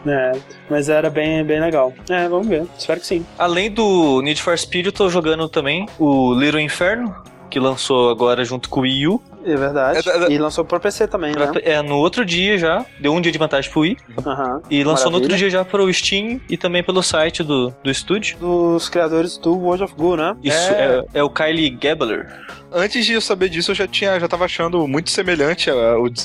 [0.05, 0.33] né?
[0.69, 1.93] Mas era bem, bem legal.
[2.11, 2.67] É, vamos ver.
[2.79, 3.25] Espero que sim.
[3.39, 7.15] Além do Need for Speed, eu tô jogando também o Little Inferno,
[7.51, 9.23] que lançou agora junto com o Wii U.
[9.45, 9.99] É verdade.
[9.99, 11.51] É da- da- E lançou pro PC também, né?
[11.63, 13.97] É no outro dia já, deu um dia de vantagem pro Wii.
[14.27, 14.63] Aham.
[14.71, 15.37] E lançou no outro Maravilha.
[15.39, 18.37] dia já pro Steam e também pelo site do, do estúdio.
[18.39, 20.37] Dos criadores do World of Goo, né?
[20.43, 21.05] Isso, É.
[21.15, 22.27] é, é o Kylie Gabler.
[22.77, 25.75] Antes de eu saber disso, eu já tinha, já tava achando muito semelhante a,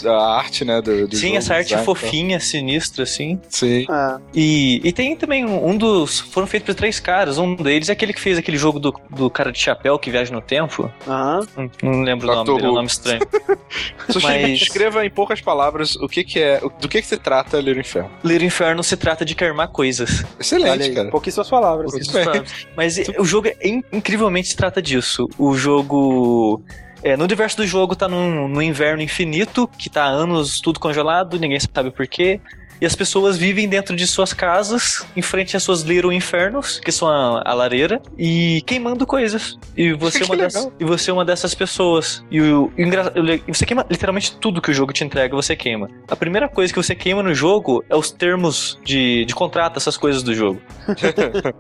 [0.10, 0.82] a arte, né?
[0.82, 3.40] Do, do Sim, jogo, essa arte fofinha, sinistra, assim.
[3.50, 3.86] Sim.
[3.88, 4.18] É.
[4.34, 6.20] E, e tem também um, um dos.
[6.20, 7.38] Foram feitos por três caras.
[7.38, 10.34] Um deles é aquele que fez aquele jogo do, do cara de chapéu que viaja
[10.34, 10.92] no tempo.
[11.08, 11.46] Aham.
[11.56, 13.09] Não, não lembro o nome dele, é um nome estranho.
[14.10, 17.58] Sushi, Mas- descreva em poucas palavras o que que é, do que que se trata
[17.58, 18.12] Little Inferno.
[18.24, 20.24] Little Inferno se trata de queimar coisas.
[20.40, 21.10] Excelente, aí, cara.
[21.10, 21.92] pouquíssimas palavras.
[21.92, 22.68] Pouquíssimas palavras.
[22.76, 25.28] Mas o jogo é in- incrivelmente se trata disso.
[25.38, 26.62] O jogo.
[27.02, 30.80] É, no universo do jogo tá num, no inverno infinito, que tá há anos tudo
[30.82, 32.42] congelado, ninguém sabe por quê.
[32.82, 36.92] E as pessoas vivem dentro de suas casas, em frente às suas Little Infernos, que
[36.92, 39.58] são a, a lareira, e queimando coisas.
[39.76, 42.24] E você, é uma dessas, e você é uma dessas pessoas.
[42.32, 43.14] E o, e o engra-
[43.48, 45.90] você queima literalmente tudo que o jogo te entrega, você queima.
[46.08, 49.98] A primeira coisa que você queima no jogo é os termos de, de contrato, essas
[49.98, 50.62] coisas do jogo.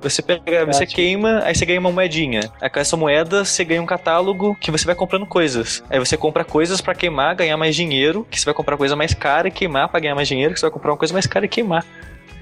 [0.02, 2.50] Você pega, você queima, aí você ganha uma moedinha.
[2.62, 5.84] Aí com essa moeda você ganha um catálogo que você vai comprando coisas.
[5.90, 9.14] Aí você compra coisas pra queimar, ganhar mais dinheiro, que você vai comprar coisa mais
[9.14, 11.46] cara e queimar pra ganhar mais dinheiro, que você vai comprar uma coisa mais cara
[11.46, 11.86] e queimar.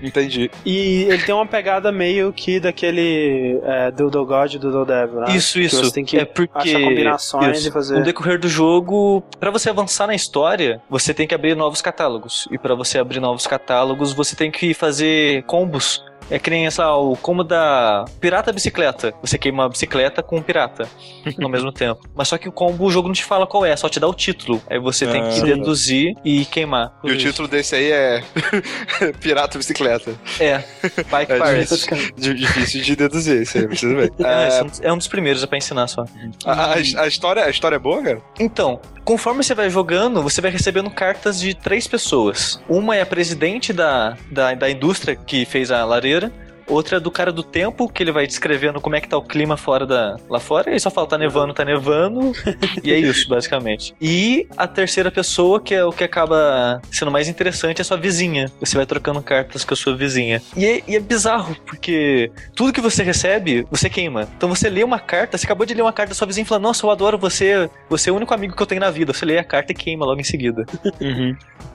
[0.01, 0.51] Entendi.
[0.65, 5.35] E ele tem uma pegada meio que daquele é, Doodle God e Doodle Devil, né?
[5.35, 5.83] Isso, Que isso.
[5.83, 7.69] Você tem que é porque achar combinações isso.
[7.69, 7.97] e fazer.
[7.97, 12.47] No decorrer do jogo, pra você avançar na história, você tem que abrir novos catálogos.
[12.51, 16.03] E pra você abrir novos catálogos, você tem que fazer combos.
[16.29, 19.13] É que nem essa, o combo da pirata bicicleta.
[19.21, 20.87] Você queima a bicicleta com um pirata
[21.41, 22.01] ao mesmo tempo.
[22.15, 24.07] Mas só que o combo, o jogo não te fala qual é, só te dá
[24.07, 24.61] o título.
[24.69, 25.29] Aí você tem Ah.
[25.29, 26.93] que deduzir e queimar.
[27.03, 28.23] E o título desse aí é
[29.19, 30.15] Pirata Bicicleta.
[30.39, 30.63] É,
[31.09, 31.87] Bike É Pirates.
[32.17, 34.11] Difícil de deduzir, isso aí, precisa ver.
[34.19, 34.47] É,
[34.83, 36.05] É, é um dos primeiros, é pra ensinar só.
[36.45, 38.21] a, a- a história, a história é boa, cara?
[38.39, 42.61] Então, conforme você vai jogando, você vai recebendo cartas de três pessoas.
[42.67, 46.16] Uma é a presidente da, da, da indústria que fez a lareira.
[46.17, 46.31] brasileira
[46.67, 49.21] Outra é do cara do tempo, que ele vai descrevendo como é que tá o
[49.21, 50.75] clima fora da, lá fora.
[50.75, 52.33] E só fala, tá nevando, tá nevando.
[52.83, 53.95] e é isso, basicamente.
[54.01, 57.97] E a terceira pessoa, que é o que acaba sendo mais interessante, é a sua
[57.97, 58.51] vizinha.
[58.59, 60.41] Você vai trocando cartas com a sua vizinha.
[60.55, 64.27] E é, e é bizarro, porque tudo que você recebe, você queima.
[64.35, 66.47] Então você lê uma carta, você acabou de ler uma carta da sua vizinha e
[66.47, 69.13] fala, nossa, eu adoro você, você é o único amigo que eu tenho na vida.
[69.13, 70.65] Você lê a carta e queima logo em seguida.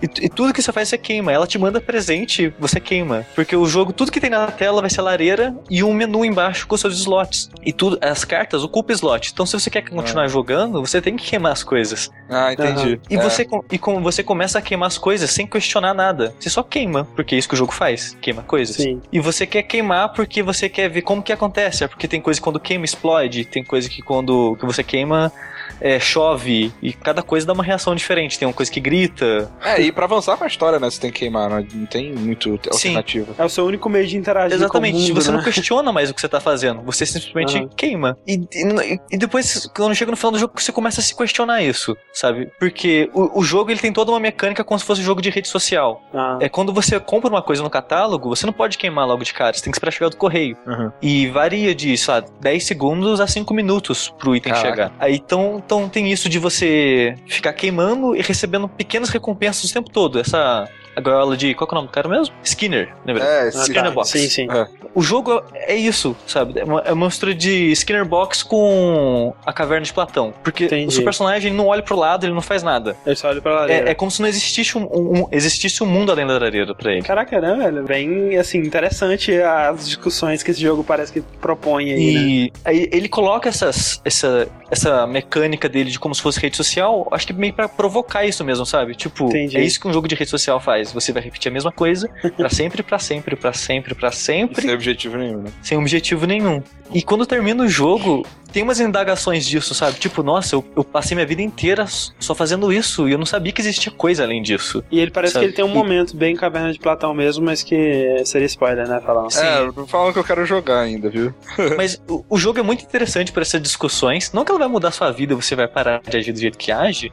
[0.03, 1.33] E, e tudo que você faz, você queima.
[1.33, 3.25] Ela te manda presente, você queima.
[3.35, 6.67] Porque o jogo, tudo que tem na tela vai ser lareira e um menu embaixo
[6.67, 7.51] com seus slots.
[7.65, 9.31] E tudo, as cartas ocupam slot.
[9.33, 12.11] Então se você quer continuar jogando, você tem que queimar as coisas.
[12.29, 13.01] Ah, entendi.
[13.09, 13.23] E, É.
[13.23, 16.35] você, com- e como você começa a queimar as coisas sem questionar nada.
[16.39, 18.17] Você só queima, porque é isso que o jogo faz.
[18.21, 18.77] Queima coisas.
[18.77, 19.01] Sim.
[19.13, 21.85] E você quer queimar porque você quer ver como que acontece.
[21.85, 25.33] É porque tem coisa que quando queima explode, tem coisa que quando que você queima
[25.81, 26.73] é, chove.
[26.83, 28.39] E cada coisa dá uma reação diferente.
[28.39, 29.51] Tem uma coisa que grita.
[29.63, 30.91] É, e pra avançar com a história, né?
[30.91, 32.89] Você tem que queimar, não, não tem muito Sim.
[32.91, 33.35] alternativa.
[33.39, 35.37] É o seu único meio de interagir Exatamente, com o mundo, você né?
[35.37, 37.69] não questiona mais o que você tá fazendo, você simplesmente Aham.
[37.77, 38.17] queima.
[38.27, 41.63] E, e, e depois, quando chega no final do jogo, você começa a se questionar
[41.63, 42.51] isso, sabe?
[42.59, 45.31] Porque o, o jogo ele tem toda uma mecânica como se fosse um jogo de
[45.31, 46.03] rede social.
[46.13, 49.33] Ah, É quando você compra uma coisa no catálogo, você não pode queimar logo de
[49.33, 50.57] cara, você tem que esperar chegar do correio.
[50.67, 50.91] Uhum.
[51.01, 54.71] E varia de, sei lá, 10 segundos a 5 minutos pro item Caraca.
[54.71, 54.93] chegar.
[54.99, 59.91] Aí então, então tem isso de você ficar queimando e recebendo pequenas recompensas o tempo
[59.91, 60.19] todo.
[60.19, 60.69] Essa.
[60.95, 61.55] A gaiola de.
[61.55, 62.35] Qual que é o nome do cara mesmo?
[62.45, 63.25] Skinner, lembra?
[63.25, 63.93] É, ah, Skinner.
[63.93, 64.11] Box.
[64.11, 64.47] Sim, sim.
[64.95, 66.61] O jogo é isso, sabe?
[66.61, 70.35] É uma, é uma mistura de Skinner Box com a Caverna de Platão.
[70.45, 70.89] Porque Entendi.
[70.89, 72.95] o seu personagem não olha pro lado, ele não faz nada.
[73.07, 73.89] Eu só olho pra lareira.
[73.89, 76.93] É, é como se não existisse um, um- existisse um mundo além da lareira pra
[76.93, 77.01] ele.
[77.03, 77.85] Caraca, né, velho?
[77.85, 82.21] Bem, assim, interessante as discussões que esse jogo parece que propõe aí, né?
[82.21, 87.09] E aí ele coloca essas, essa, essa mecânica dele de como se fosse rede social,
[87.11, 88.95] acho que meio pra provocar isso mesmo, sabe?
[88.95, 89.57] Tipo, Entendi.
[89.57, 90.93] é isso que um jogo de rede social faz.
[90.93, 94.63] Você vai repetir a mesma coisa pra sempre, pra sempre, pra sempre, pra sempre.
[94.63, 95.51] Sem objetivo nenhum, né?
[95.63, 96.63] sem objetivo nenhum.
[96.93, 99.99] E quando termina o jogo, tem umas indagações disso, sabe?
[99.99, 103.53] Tipo, nossa, eu, eu passei minha vida inteira só fazendo isso e eu não sabia
[103.53, 104.85] que existia coisa além disso.
[104.91, 105.45] E ele parece Sabe?
[105.45, 108.87] que ele tem um E- momento bem caverna de Platão mesmo, mas que seria spoiler,
[108.89, 109.01] né?
[109.01, 109.31] Falar.
[109.31, 109.41] Sim.
[109.43, 111.35] É, falam que eu quero jogar ainda, viu?
[111.77, 114.33] Mas o, o jogo é muito interessante para essas discussões.
[114.33, 116.71] Não que ela vai mudar sua vida, você vai parar de agir do jeito que
[116.71, 117.13] age,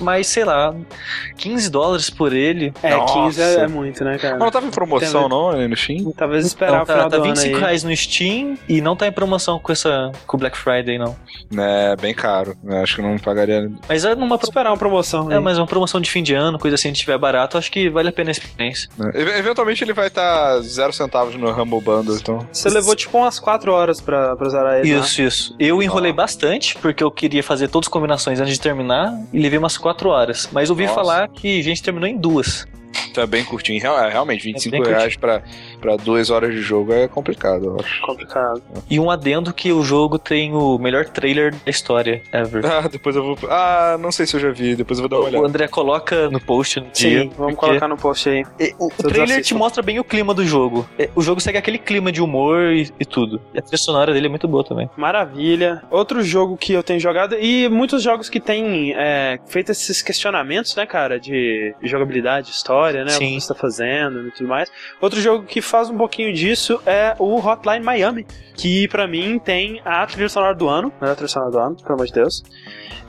[0.00, 0.74] mas sei lá,
[1.36, 2.72] 15 dólares por ele.
[2.82, 3.14] É, Nossa.
[3.14, 4.34] 15 é, é muito, né, cara?
[4.34, 6.12] Mas não tava em promoção, não, no Steam?
[6.16, 7.60] Talvez esperar Então, o final tá, tá do 25 ano aí.
[7.62, 11.16] reais no Steam e não tá em promoção com essa com o Black Friday, não.
[11.56, 12.56] É, bem caro.
[12.64, 13.70] Eu acho que não pagaria.
[13.88, 15.40] Mas é numa Vou esperar uma promoção é, aí.
[15.42, 18.08] mas uma promoção de fim de ano, coisa assim, se tiver barato, acho que vale
[18.08, 18.88] a pena a experiência.
[18.96, 19.10] né?
[19.14, 22.46] E- Eventualmente ele vai estar zero centavos no Humble Bundle, então.
[22.52, 25.00] Você levou tipo umas 4 horas pra, pra zerar ele, né?
[25.00, 25.56] Isso, isso.
[25.58, 29.58] Eu enrolei bastante, porque eu queria fazer todas as combinações antes de terminar, e levei
[29.58, 30.48] umas 4 horas.
[30.52, 30.94] Mas ouvi Nossa.
[30.94, 32.66] falar que a gente terminou em duas.
[33.10, 33.84] Então é bem curtinho.
[33.86, 35.42] É, Realmente, 25 bem reais pra,
[35.80, 38.00] pra duas horas de jogo é complicado, eu acho.
[38.02, 38.62] Complicado.
[38.90, 42.64] E um adendo que o jogo tem o melhor trailer da história ever.
[42.66, 43.38] Ah, depois eu vou.
[43.50, 45.46] Ah, não sei se eu já vi, depois eu vou dar uma O olhada.
[45.46, 47.22] André coloca no post no dia.
[47.22, 48.44] Sim, vamos porque- colocar no post aí.
[48.60, 50.88] E O, o trailer te mostra bem o clima do jogo.
[50.98, 53.40] É, O jogo segue aquele clima de humor e, e tudo.
[53.54, 54.88] E a trilha sonora dele é muito boa também.
[54.96, 55.82] Maravilha.
[55.90, 60.74] Outro jogo que eu tenho jogado, e muitos jogos que têm é, feito esses questionamentos,
[60.76, 63.10] né, cara, de jogabilidade, história história, né?
[63.12, 63.24] Sim.
[63.32, 64.70] O que você tá fazendo e tudo mais.
[65.00, 69.80] Outro jogo que faz um pouquinho disso é o Hotline Miami, que pra mim tem
[69.84, 72.42] a trilha sonora do ano, melhor trilha sonora do ano, pelo amor de Deus.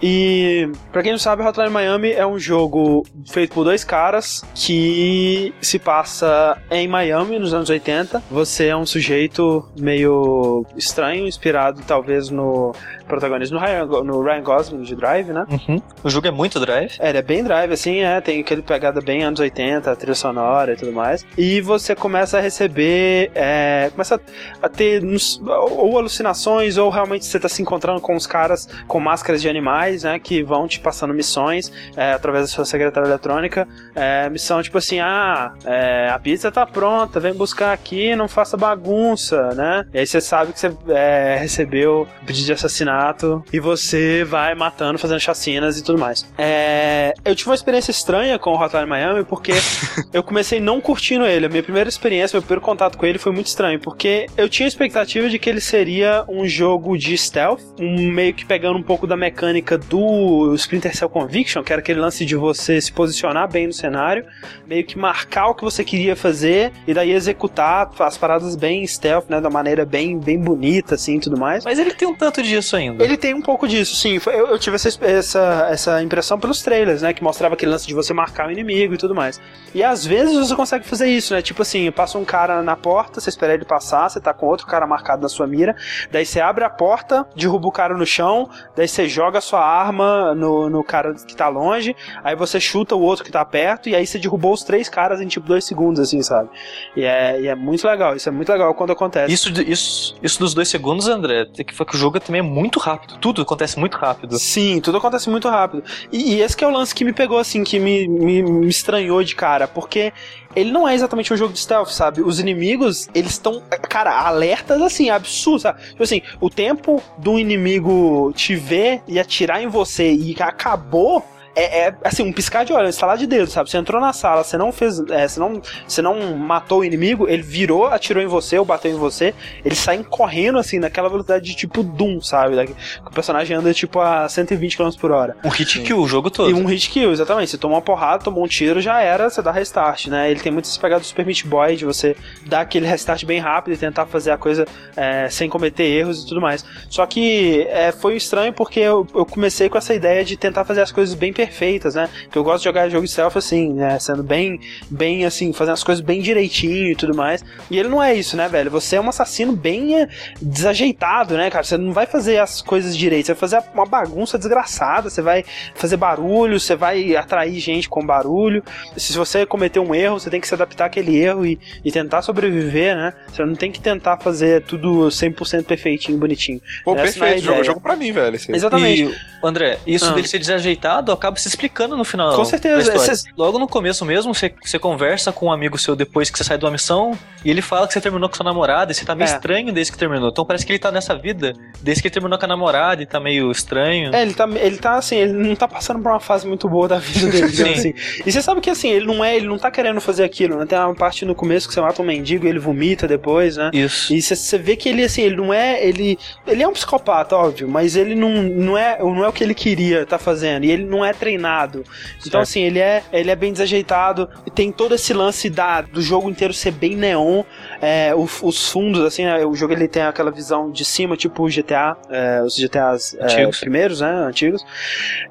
[0.01, 5.53] E pra quem não sabe, Hotline Miami é um jogo feito por dois caras que
[5.62, 8.24] se passa em Miami nos anos 80.
[8.32, 12.74] Você é um sujeito meio estranho, inspirado talvez no
[13.07, 15.45] protagonista no Ryan, no Ryan Gosling de Drive, né?
[15.49, 15.82] Uhum.
[16.03, 16.95] O jogo é muito drive.
[16.99, 20.74] É, ele é bem drive, assim, é, tem aquele pegada bem anos 80, trilha sonora
[20.74, 21.26] e tudo mais.
[21.38, 24.20] E você começa a receber, é, começa
[24.62, 29.00] a ter nos- ou alucinações, ou realmente você tá se encontrando com os caras com
[29.00, 33.68] máscaras de animais, né, que vão te passando missões é, através da sua secretária eletrônica.
[33.95, 38.58] É, missão tipo assim, ah, é, a pizza tá pronta, vem buscar aqui, não faça
[38.58, 39.86] bagunça, né?
[39.93, 44.97] E aí você sabe que você é, recebeu pedido de assassinato e você vai matando,
[45.00, 46.26] fazendo chacinas e tudo mais.
[46.38, 49.54] É, eu tive uma experiência estranha com o Hotline Miami porque
[50.14, 51.45] eu comecei não curtindo ele.
[51.45, 54.66] A minha primeira experiência, meu primeiro contato com ele foi muito estranho, porque eu tinha
[54.66, 58.84] a expectativa de que ele seria um jogo de stealth, um meio que pegando um
[58.84, 63.50] pouco da mecânica do Splinter Cell Conviction, que era aquele lance de você se posicionar
[63.52, 64.26] bem no cenário,
[64.68, 69.30] meio que marcar o que você queria fazer e daí executar as paradas bem stealth,
[69.30, 71.66] né, da maneira bem, bem bonita assim e tudo mais.
[71.66, 73.04] Mas ele tem um tanto disso ainda.
[73.04, 74.20] Ele tem um pouco disso, sim.
[74.26, 77.14] Eu, eu tive essa, essa, essa impressão pelos trailers, né?
[77.14, 79.42] Que mostrava aquele lance de você marcar o inimigo e tudo mais.
[79.74, 81.42] E às vezes você consegue fazer isso, né?
[81.42, 84.67] Tipo assim, passa um cara na porta, você espera ele passar, você tá com outro
[84.67, 85.75] cara marcado na sua mira,
[86.11, 89.65] daí você abre a porta, derruba o cara no chão, daí você joga a sua
[89.65, 93.89] arma no, no cara que tá longe, aí você chuta o outro que tá perto,
[93.89, 96.49] e aí você derrubou os três caras em tipo dois segundos, assim, sabe?
[96.95, 99.34] E é, e é muito legal, isso é muito legal quando acontece.
[99.34, 102.43] Isso, isso, isso dos dois segundos, André, tem que foi que o jogo também é
[102.43, 103.17] muito rápido.
[103.17, 104.38] Tudo acontece muito rápido.
[104.38, 105.84] Sim, tudo acontece muito rápido.
[106.11, 108.67] E, e esse que é o lance que me pegou, assim, que me, me, me
[108.67, 110.13] estranhou de cara, porque
[110.56, 112.22] ele não é exatamente um jogo de stealth, sabe?
[112.22, 115.82] Os inimigos, eles estão, cara, alertas, assim, absurdos, sabe?
[115.89, 121.24] Tipo assim, o tempo do inimigo te ver e atirar em você e acabou...
[121.60, 123.70] É, é, assim, um piscar de olhos, estalar de dedo, sabe?
[123.70, 124.99] Você entrou na sala, você não fez.
[125.10, 128.91] é, você, não, você não matou o inimigo, ele virou, atirou em você ou bateu
[128.91, 129.34] em você,
[129.66, 132.55] eles saem correndo assim, naquela velocidade de tipo Doom, sabe?
[132.55, 132.66] Da-
[133.05, 135.36] o personagem anda tipo a 120 km por hora.
[135.43, 136.49] Um hit kill o jogo todo.
[136.49, 137.51] E um hit kill, exatamente.
[137.51, 140.30] Você tomou uma porrada, tomou um tiro, já era, você dá restart, né?
[140.32, 143.74] Ele tem muitas pegadas do Super Meat Boy, de você dar aquele restart bem rápido
[143.74, 146.64] e tentar fazer a coisa é, sem cometer erros e tudo mais.
[146.89, 150.82] Só que é, foi estranho porque eu, eu comecei com essa ideia de tentar fazer
[150.82, 151.49] as coisas bem perfeitas,
[151.95, 152.10] né?
[152.32, 153.97] Que eu gosto de jogar jogo de stealth assim, né?
[154.00, 157.43] Sendo bem, bem assim, fazendo as coisas bem direitinho e tudo mais.
[157.70, 158.70] E ele não é isso, né, velho?
[158.72, 160.08] Você é um assassino bem é,
[160.41, 161.64] desajeitado, né, cara?
[161.64, 165.43] Você não vai fazer as coisas direito, você vai fazer uma bagunça desgraçada, você vai
[165.76, 168.64] fazer barulho, você vai atrair gente com barulho.
[168.97, 172.22] Se você cometer um erro, você tem que se adaptar àquele erro e, e tentar
[172.22, 173.14] sobreviver, né?
[173.32, 176.62] Você não tem que tentar fazer tudo 100% perfeitinho, bonitinho.
[176.84, 177.64] Pô, Essa é perfeito, jogo, ideia.
[177.64, 178.36] jogo pra mim, velho.
[178.50, 179.04] Exatamente.
[179.04, 180.14] E, André, isso Ah.
[180.14, 182.36] dele ser desajeitado acaba se explicando no final.
[182.36, 182.91] Com certeza,
[183.38, 186.57] Logo no começo mesmo, você, você conversa com um amigo seu depois que você sai
[186.57, 187.11] de uma missão
[187.43, 189.34] e ele fala que você terminou com sua namorada e você tá meio É.
[189.34, 190.30] estranho desde que terminou.
[190.30, 193.05] Então parece que ele tá nessa vida desde que ele terminou com a namorada e
[193.05, 194.13] tá meio estranho.
[194.15, 196.88] É, ele tá, ele tá assim, ele não tá passando por uma fase muito boa
[196.88, 197.93] da vida dele, digamos assim.
[198.25, 200.65] E você sabe que assim, ele não é, ele não tá querendo fazer aquilo, né?
[200.65, 203.69] Tem uma parte no começo que você mata um mendigo e ele vomita depois, né?
[203.73, 204.13] Isso.
[204.13, 205.84] E você- você vê que ele, assim, ele não é.
[205.86, 206.17] Ele,
[206.47, 209.53] ele é um psicopata, óbvio, mas ele não, não, é, não é o que ele
[209.53, 210.65] queria tá fazendo.
[210.65, 211.84] E ele não é treinado.
[212.20, 212.38] Então, Certo.
[212.38, 214.30] assim, ele é, ele é bem desajeitado.
[214.45, 217.43] E tem todo esse lance da, do jogo inteiro ser bem neon.
[217.82, 221.43] É, o- os fundos, assim, né, o jogo ele tem aquela visão de cima, tipo
[221.43, 223.59] o GTA, é, os GTAs é, Antigos.
[223.59, 224.09] primeiros, né?
[224.11, 224.65] Antigos.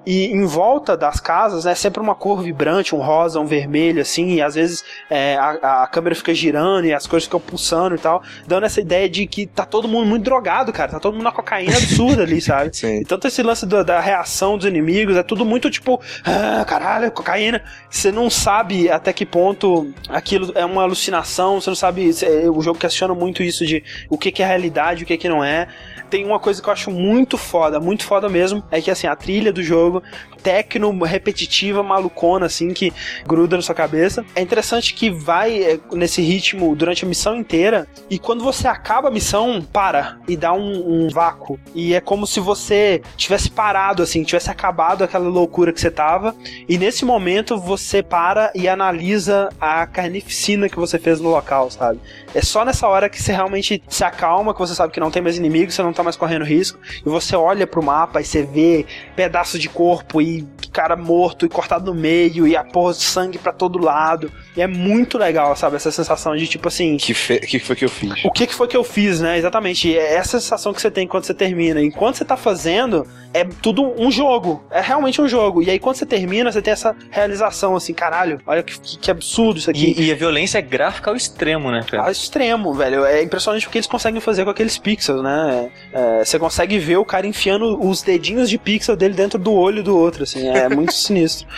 [0.07, 4.35] E em volta das casas, né, sempre uma cor vibrante, um rosa, um vermelho, assim,
[4.35, 7.99] e às vezes é, a, a câmera fica girando e as coisas ficam pulsando e
[7.99, 11.25] tal, dando essa ideia de que tá todo mundo muito drogado, cara, tá todo mundo
[11.25, 12.71] na cocaína absurda ali, sabe?
[12.77, 13.01] Sim.
[13.01, 17.11] E tanto esse lance da, da reação dos inimigos, é tudo muito tipo, ah, caralho,
[17.11, 17.63] cocaína.
[17.91, 22.13] Você não sabe até que ponto aquilo é uma alucinação, você não sabe.
[22.13, 25.29] cê- O jogo questiona muito isso de o que, que é realidade, o que, que
[25.29, 25.67] não é.
[26.11, 29.15] Tem uma coisa que eu acho muito foda, muito foda mesmo, é que assim, a
[29.15, 30.03] trilha do jogo,
[30.43, 32.93] tecno, repetitiva, malucona, assim, que
[33.27, 34.25] gruda na sua cabeça.
[34.35, 39.09] É interessante que vai é, nesse ritmo durante a missão inteira, e quando você acaba
[39.09, 41.59] a missão, para e dá um, um vácuo.
[41.75, 46.35] E é como se você tivesse parado, assim, tivesse acabado aquela loucura que você tava,
[46.69, 52.01] e nesse momento você para e analisa a carnificina que você fez no local, sabe?
[52.35, 55.23] É só nessa hora que você realmente se acalma, que você sabe que não tem
[55.23, 58.43] mais inimigo, você não tá mais correndo risco, e você olha pro mapa e você
[58.43, 63.03] vê pedaço de corpo e cara morto e cortado no meio e a porra de
[63.03, 64.31] sangue pra todo lado.
[64.57, 65.77] E é muito legal, sabe?
[65.77, 66.97] Essa sensação de tipo assim.
[66.97, 67.41] Que, fe...
[67.41, 68.25] que foi que eu fiz?
[68.25, 69.39] O que, que foi que eu fiz, né?
[69.39, 69.97] Exatamente.
[69.97, 71.83] É essa sensação que você tem quando você termina.
[71.83, 74.63] Enquanto você tá fazendo, é tudo um jogo.
[74.71, 75.63] É realmente um jogo.
[75.63, 79.59] E aí quando você termina, você tem essa realização assim, caralho, olha que, que absurdo
[79.59, 79.95] isso aqui.
[79.97, 82.05] E, e, a violência é gráfica ao extremo, né, cara?
[82.05, 83.05] Ao extremo, velho.
[83.05, 85.71] É impressionante o que eles conseguem fazer com aqueles pixels, né?
[85.99, 89.83] É, você consegue ver o cara enfiando os dedinhos de pixel dele dentro do olho
[89.83, 90.49] do outro, assim.
[90.49, 91.49] É muito sinistro.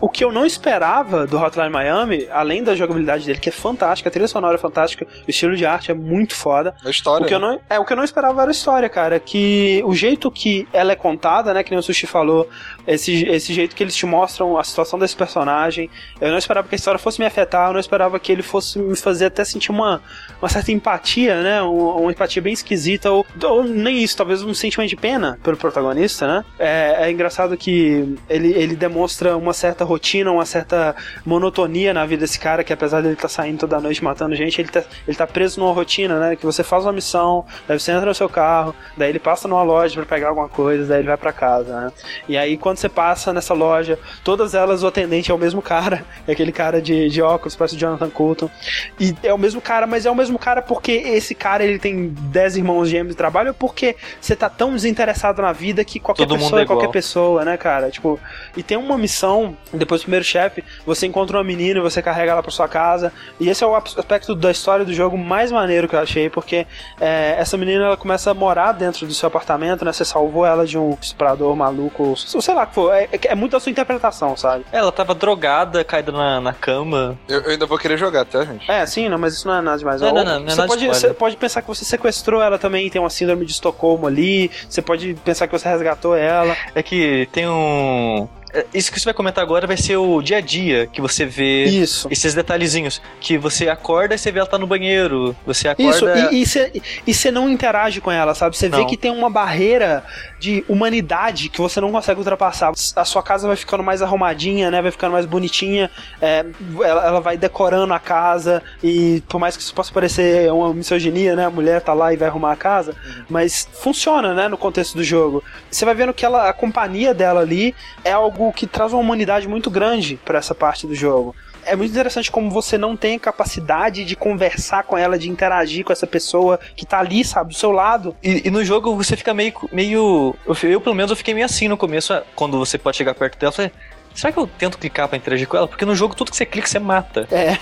[0.00, 4.08] O que eu não esperava do Hotline Miami, além da jogabilidade dele, que é fantástica,
[4.08, 6.72] a trilha sonora é fantástica, o estilo de arte é muito foda.
[6.84, 7.24] A história.
[7.24, 9.18] O que, eu não, é, o que eu não esperava era a história, cara.
[9.18, 11.64] Que o jeito que ela é contada, né?
[11.64, 12.48] Que nem o Sushi falou,
[12.86, 15.90] esse, esse jeito que eles te mostram a situação desse personagem.
[16.20, 18.78] Eu não esperava que a história fosse me afetar, eu não esperava que ele fosse
[18.78, 20.00] me fazer até sentir uma,
[20.40, 21.60] uma certa empatia, né?
[21.62, 25.56] Uma, uma empatia bem esquisita, ou, ou, nem isso, talvez um sentimento de pena pelo
[25.56, 26.44] protagonista, né?
[26.58, 32.20] É, é engraçado que ele, ele demonstra uma certa rotina, uma certa monotonia na vida
[32.20, 35.16] desse cara, que apesar dele estar tá saindo toda noite matando gente, ele tá, ele
[35.16, 36.36] tá preso numa rotina, né?
[36.36, 39.62] Que você faz uma missão, daí você entra no seu carro, daí ele passa numa
[39.62, 41.92] loja para pegar alguma coisa, daí ele vai para casa, né?
[42.28, 46.04] E aí quando você passa nessa loja, todas elas o atendente é o mesmo cara,
[46.26, 48.50] é aquele cara de, de óculos, parece o Jonathan Coulton.
[48.98, 52.08] E é o mesmo cara, mas é o mesmo cara porque esse cara ele tem
[52.08, 56.38] 10 irmãos gêmeos de trabalho porque você tá tão desinteressado na vida que qualquer Todo
[56.38, 57.90] pessoa é é qualquer pessoa, né, cara?
[57.90, 58.18] Tipo,
[58.56, 62.32] e tem uma missão, depois do primeiro chefe, você encontra uma menina e você carrega
[62.32, 63.12] ela pra sua casa.
[63.38, 66.66] E esse é o aspecto da história do jogo mais maneiro que eu achei, porque
[66.98, 69.92] é, essa menina ela começa a morar dentro do seu apartamento, né?
[69.92, 72.94] Você salvou ela de um explorador maluco, ou sei lá que for.
[72.94, 74.64] É, é, muito da sua interpretação, sabe?
[74.72, 77.18] Ela tava drogada, caída na, na cama.
[77.28, 78.70] Eu, eu ainda vou querer jogar, tá, gente?
[78.70, 80.00] É, sim, não, mas isso não é nada demais.
[80.00, 82.58] Não, não, não, não é você, nada pode, você pode pensar que você sequestrou ela
[82.58, 84.50] também, tem uma síndrome de Estocolmo ali.
[84.68, 86.56] Você pode pensar que você resgatou ela.
[86.74, 88.28] É que tem um.
[88.52, 91.24] É, Isso que você vai comentar agora vai ser o dia a dia que você
[91.24, 92.08] vê Isso.
[92.10, 93.00] esses detalhezinhos.
[93.20, 95.36] Que você acorda e você vê ela tá no banheiro.
[95.46, 96.32] Você Isso, acorda.
[96.32, 96.72] e você
[97.06, 98.56] e você não interage com ela, sabe?
[98.56, 100.04] Você vê que tem uma barreira
[100.38, 102.72] de humanidade que você não consegue ultrapassar.
[102.96, 104.80] A sua casa vai ficando mais arrumadinha, né?
[104.80, 105.90] Vai ficando mais bonitinha.
[106.20, 106.44] é,
[106.82, 108.62] ela, ela vai decorando a casa.
[108.82, 111.46] E por mais que isso possa parecer uma misoginia, né?
[111.46, 112.94] A mulher tá lá e vai arrumar a casa.
[113.28, 114.48] Mas funciona, né?
[114.48, 115.42] No contexto do jogo.
[115.70, 117.74] Você vai vendo que ela, a companhia dela ali
[118.04, 121.34] é algo que traz uma humanidade muito grande pra essa parte do jogo.
[121.64, 125.92] É muito interessante como você não tem capacidade de conversar com ela, de interagir com
[125.92, 128.16] essa pessoa que tá ali, sabe, do seu lado.
[128.22, 129.52] E, e no jogo você fica meio.
[129.70, 133.14] meio eu, eu, pelo menos, eu fiquei meio assim no começo, quando você pode chegar
[133.14, 133.52] perto dela.
[133.52, 133.70] Falei,
[134.14, 135.66] será que eu tento clicar pra interagir com ela?
[135.68, 137.26] Porque no jogo tudo que você clica você mata.
[137.30, 137.56] É.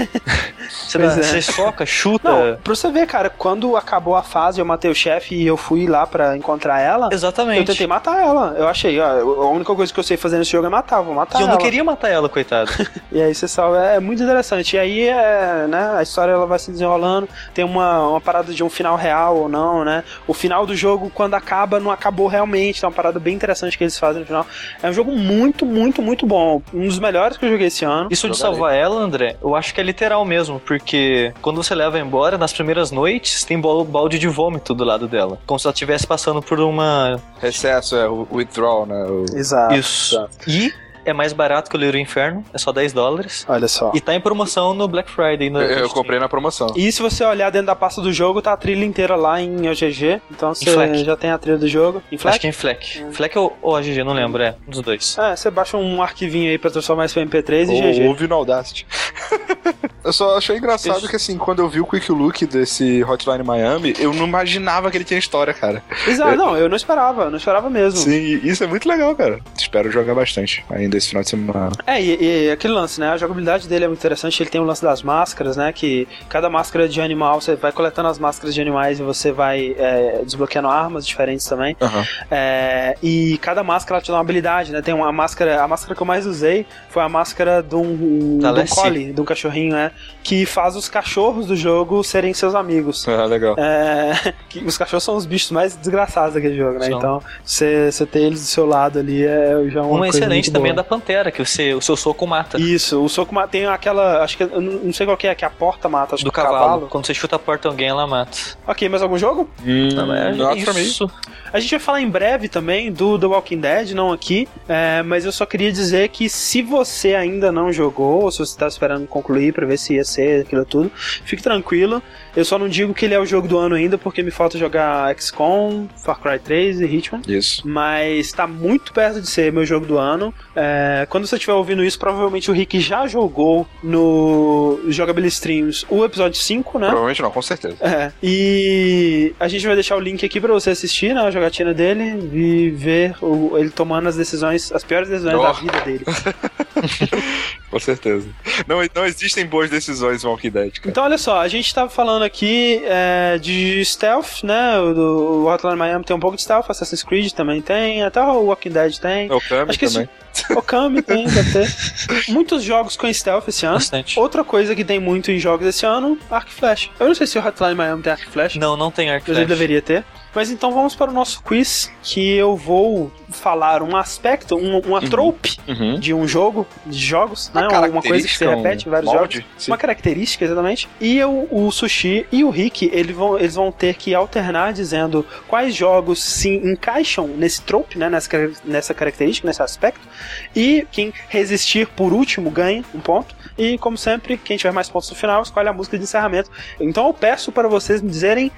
[0.69, 1.11] Você, dá- é.
[1.11, 2.31] você soca, chuta.
[2.31, 5.57] Não, pra você ver, cara, quando acabou a fase, eu matei o chefe e eu
[5.57, 7.09] fui lá pra encontrar ela.
[7.13, 7.61] Exatamente.
[7.61, 8.55] Eu tentei matar ela.
[8.59, 9.07] Eu achei, ó,
[9.45, 11.47] a única coisa que eu sei fazer nesse jogo é matar, vou matar E eu
[11.47, 11.57] ela.
[11.57, 12.71] não queria matar ela, coitado.
[13.11, 14.77] E aí você salva, é muito interessante.
[14.77, 18.63] E aí, é, né, a história ela vai se desenrolando, tem uma, uma parada de
[18.63, 20.05] um final real ou não, né?
[20.27, 23.85] O final do jogo, quando acaba, não acabou realmente, tem uma parada bem interessante que
[23.85, 24.47] eles fazem no final.
[24.83, 26.38] É um jogo muito, muito, muito bom.
[26.73, 28.09] Um dos melhores que eu joguei esse ano.
[28.11, 31.99] Isso de salvar ela, André, eu acho que é literal mesmo, porque quando você leva
[31.99, 35.39] embora, nas primeiras noites, tem bal- balde de vômito do lado dela.
[35.47, 37.21] Como se ela estivesse passando por uma.
[37.41, 39.05] Recesso, é, o withdrawal, né?
[39.05, 39.25] O...
[39.37, 39.75] Exato.
[39.75, 40.15] Isso.
[40.17, 40.51] exato.
[40.51, 40.73] E
[41.09, 43.45] é mais barato que o Little Inferno, é só 10 dólares.
[43.49, 43.93] Olha só.
[43.95, 45.51] E tá em promoção no Black Friday.
[45.51, 46.69] No, Eu, eu comprei na promoção.
[46.77, 49.69] E se você olhar dentro da pasta do jogo, tá a trilha inteira lá em
[49.69, 50.21] OGG.
[50.31, 51.05] Então você Fleck.
[51.05, 52.03] já tem a trilha do jogo.
[52.11, 52.39] Em Acho Flash?
[52.39, 53.05] que é em Fleck.
[53.13, 54.55] Fleck ou, ou AGG, não lembro, é.
[54.67, 55.17] Um dos dois.
[55.19, 58.07] É, você baixa um arquivinho aí pra transformar isso em MP3 e Ou GG.
[58.09, 58.87] ouve no Audacity.
[60.05, 61.09] eu só achei engraçado Isso.
[61.09, 64.97] que, assim, quando eu vi o Quick Look desse Hotline Miami, eu não imaginava que
[64.97, 65.83] ele tinha história, cara.
[66.07, 67.99] Exato, não, eu não esperava, eu não esperava mesmo.
[67.99, 69.41] Sim, e isso é muito legal, cara.
[69.57, 71.73] Espero jogar bastante ainda esse final de semana.
[71.87, 73.11] É, e, e aquele lance, né?
[73.11, 74.43] A jogabilidade dele é muito interessante.
[74.43, 75.73] Ele tem o lance das máscaras, né?
[75.73, 79.75] Que cada máscara de animal, você vai coletando as máscaras de animais e você vai
[79.79, 81.77] é, desbloqueando armas diferentes também.
[81.81, 82.05] Aham.
[82.31, 84.83] É, e cada máscara ela te dá uma habilidade, né?
[84.83, 88.53] Tem uma máscara, a máscara que eu mais usei foi a máscara de um, Da
[88.53, 89.93] de um collie, de um cachorrinho, né?
[90.23, 93.07] Que faz os cachorros do jogo serem seus amigos.
[93.09, 93.55] Ah, legal.
[93.59, 96.87] É, que os cachorros são os bichos mais desgraçados daquele jogo, né?
[96.87, 96.99] São.
[96.99, 100.47] Então, você você ter eles do seu lado ali é já uma, Uma, coisa excelente
[100.47, 100.75] muito também é.
[100.79, 102.59] Da Pantera, que você, o seu soco mata.
[102.59, 104.23] Isso, o soco ma- tem aquela.
[104.23, 104.43] Acho que.
[104.45, 106.43] Eu não não sei qual que é, que a porta mata, acho do que o
[106.43, 106.87] cavalo.
[106.89, 108.37] Quando você chuta a porta alguém, ela mata.
[108.67, 109.49] Ok, mais algum jogo?
[109.65, 111.11] Não, mas not é isso.
[111.53, 115.25] A gente vai falar em breve também do The Walking Dead, não aqui, é, mas
[115.25, 119.07] eu só queria dizer que se você ainda não jogou, ou se você tá esperando
[119.07, 120.91] concluir pra ver se ia ser aquilo tudo,
[121.25, 122.03] fique tranquilo.
[122.39, 124.57] Eu só não digo que ele é o jogo do ano ainda, porque me falta
[124.57, 127.21] jogar XCOM, Far Cry 3 e Hitman.
[127.27, 127.67] Isso.
[127.67, 129.53] Mas tá muito perto de ser.
[129.53, 130.33] meu jogo do ano.
[130.55, 136.05] É, quando você estiver ouvindo isso, provavelmente o Rick já jogou no Jogability Streams o
[136.05, 136.87] episódio 5, né?
[136.87, 137.77] Provavelmente não, com certeza.
[137.81, 141.75] É, e a gente vai deixar o link aqui pra você assistir né, a jogatina
[141.75, 145.43] dele e ver o- ele tomando as decisões, as piores decisões Oh.
[145.43, 146.05] da vida dele.
[147.71, 148.27] Com certeza.
[148.67, 150.89] Não, não existem boas decisões em Walking Dead, cara.
[150.91, 154.79] Então, olha só, a gente tava falando aqui é, de stealth, né?
[154.79, 155.03] O, do,
[155.45, 158.71] o Hotline Miami tem um pouco de stealth, Assassin's Creed também tem, até o Walking
[158.71, 159.31] Dead tem.
[159.31, 160.09] O Kami Acho que também.
[160.57, 161.75] O Kami tem, deve ter.
[162.33, 163.75] Muitos jogos com stealth esse ano.
[163.75, 164.19] Bastante.
[164.19, 166.91] Outra coisa que tem muito em jogos esse ano, Arc Flash.
[166.99, 169.37] Eu não sei se o Hotline Miami tem Arc Flash, Não, não tem Arc mas
[169.37, 169.59] ele Flash.
[169.59, 170.05] deveria ter.
[170.35, 175.01] Mas então vamos para o nosso quiz, que eu vou falar um aspecto, um- uma
[175.01, 175.99] trope Uhum.
[175.99, 177.67] de um jogo, de jogos, né?
[177.67, 179.51] Uma Uma coisa que se repete em vários molde, jogos.
[179.57, 179.71] sim.
[179.71, 180.89] Uma característica, exatamente.
[181.01, 185.27] E eu, o Sushi e o Rick, eles vão, eles vão ter que alternar dizendo
[185.49, 188.09] quais jogos se encaixam nesse trope, né?
[188.09, 188.29] Nessa,
[188.65, 190.07] nessa característica, nesse aspecto.
[190.55, 193.35] E quem resistir por último ganha um ponto.
[193.57, 196.51] E, como sempre, quem tiver mais pontos no final escolhe a música de encerramento.
[196.79, 198.53] Então eu peço para vocês me dizerem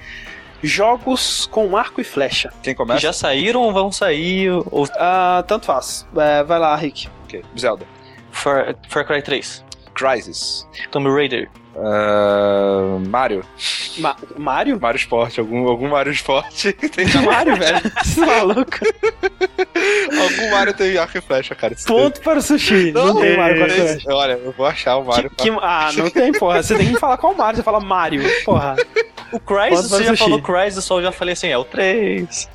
[0.63, 2.51] jogos com arco e flecha.
[2.61, 2.99] Quem Que começa?
[2.99, 4.49] já saíram ou vão sair?
[4.49, 6.05] Ou Ah, tanto faz.
[6.17, 7.07] É, vai lá, Rick.
[7.25, 7.43] Ok.
[7.57, 7.85] Zelda.
[8.31, 10.67] Far, Far Cry 3, Crisis.
[10.91, 13.43] Tomb Raider, Ah, Mario.
[13.97, 14.79] Ma- Mario?
[14.79, 15.39] Mario Sport.
[15.39, 16.65] Algum, algum Mario Sport.
[16.95, 17.79] tem Mario, velho.
[18.03, 18.77] Você é maluco?
[20.21, 21.75] algum Mario tem arco e flecha, cara.
[21.85, 22.91] Ponto para o sushi.
[22.91, 24.13] Não, tem Mario com arco e tem- flecha.
[24.13, 25.29] Olha, eu vou achar o Mario.
[25.29, 26.61] Que- que- ah, não tem, porra.
[26.61, 27.57] Você tem que falar qual Mario.
[27.57, 28.23] Você fala Mario.
[28.43, 28.75] Porra.
[29.31, 30.41] O Crysis, você já falou.
[30.41, 32.49] Crysis, só eu já falei assim, é o 3.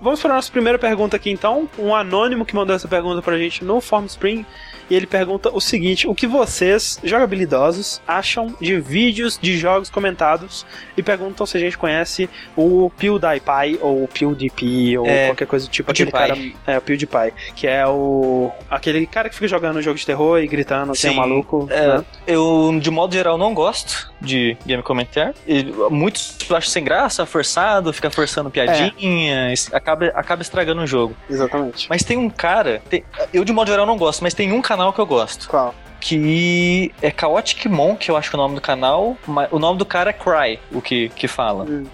[0.00, 1.68] Vamos para a nossa primeira pergunta aqui, então.
[1.78, 4.44] Um anônimo que mandou essa pergunta pra gente no Form Spring.
[4.90, 10.64] E ele pergunta o seguinte: O que vocês, jogabilidosos, acham de vídeos de jogos comentados?
[10.96, 15.66] E perguntam se a gente conhece o PewDiePie ou o PewDiePie ou É, qualquer coisa
[15.66, 15.90] do tipo.
[15.90, 16.36] Aquele cara.
[16.66, 17.32] É, o PewDiePie.
[17.56, 18.50] Que é o.
[18.70, 21.66] Aquele cara que fica jogando jogo de terror e gritando, tem um maluco.
[21.70, 21.98] é.
[21.98, 22.04] né?
[22.26, 25.34] Eu, de modo geral, não gosto de game comentar.
[25.46, 31.14] E muitos acho sem graça, forçado, fica forçando piadinha, es- acaba, acaba estragando o jogo.
[31.28, 31.86] Exatamente.
[31.88, 34.92] Mas tem um cara, tem- eu de modo geral não gosto, mas tem um canal
[34.92, 35.48] que eu gosto.
[35.48, 35.72] Qual?
[36.08, 39.16] Que é Chaotic Monk, eu acho que é o nome do canal.
[39.50, 41.64] O nome do cara é Cry, o que, que fala.
[41.64, 41.84] Hum.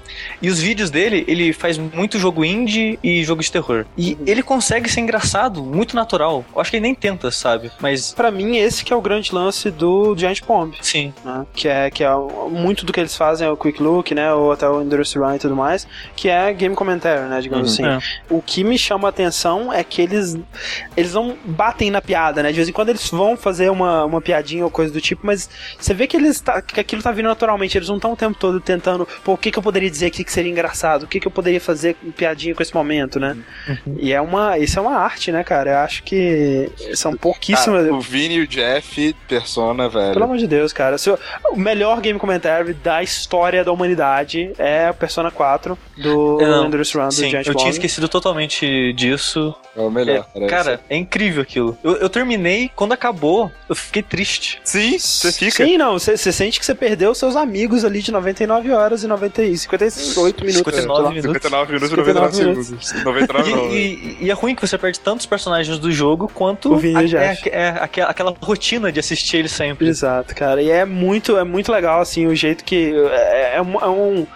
[0.42, 3.86] E os vídeos dele, ele faz muito jogo indie e jogo de terror.
[3.96, 4.24] E Uhum.
[4.26, 6.44] ele consegue ser engraçado, muito natural.
[6.52, 7.70] Eu acho que ele nem tenta, sabe?
[7.80, 10.74] Mas, Pra mim, esse que é o grande lance do Giant Bomb.
[10.82, 11.14] sim.
[11.24, 11.46] né?
[11.54, 12.11] Que é, que é
[12.50, 14.34] muito do que eles fazem é o Quick Look, né?
[14.34, 15.86] Ou até o Endurance Run e tudo mais,
[16.16, 17.40] que é game commentary, né?
[17.40, 17.86] Digamos Uhum.
[17.94, 18.04] assim.
[18.04, 18.34] É.
[18.34, 20.36] O que me chama a atenção é que eles
[20.96, 22.50] eles não batem na piada, né?
[22.50, 25.48] De vez em quando eles vão fazer uma, uma piadinha ou coisa do tipo, mas
[25.78, 27.76] você vê que eles tá, que aquilo tá vindo naturalmente.
[27.76, 30.24] Eles não estão o tempo todo tentando, pô, o que, que eu poderia dizer aqui
[30.24, 31.05] que seria engraçado?
[31.05, 33.36] O que, que eu poderia fazer com piadinha com esse momento, né?
[33.98, 35.70] E é uma, isso é uma arte, né, cara?
[35.70, 37.84] Eu acho que são pouquíssimas.
[37.84, 40.12] Cara, o Vini e o Jeff, persona, velho.
[40.12, 40.98] Pelo amor de Deus, cara.
[40.98, 41.18] Se eu-
[41.53, 46.96] o melhor game commentary da história da humanidade é o Persona 4 do Não, Endurance
[46.96, 49.55] Run do Sim, Giant eu tinha esquecido totalmente disso.
[49.76, 50.26] É o melhor.
[50.34, 51.76] É, cara, é incrível aquilo.
[51.82, 54.61] Eu, eu terminei, quando acabou, eu fiquei triste.
[54.64, 55.64] sim, você fica.
[55.64, 59.07] Sim, não, você você sente que você perdeu seus amigos ali de 99 horas e
[59.07, 60.57] 90, e 58 minutos.
[60.74, 61.11] 59 sei lá.
[61.11, 61.43] minutos.
[61.43, 63.05] 59 minutos e 59 99 segundos.
[63.05, 66.97] 99 E, e- e é ruim que você perde tantos personagens do jogo quanto e
[66.97, 67.49] a- é, Jeff.
[67.51, 69.88] é aquela, aquela rotina de assistir ele sempre.
[69.88, 70.62] Exato, cara.
[70.62, 72.93] E é muito, é muito legal, assim, o jeito que.
[73.12, 74.26] É, é um.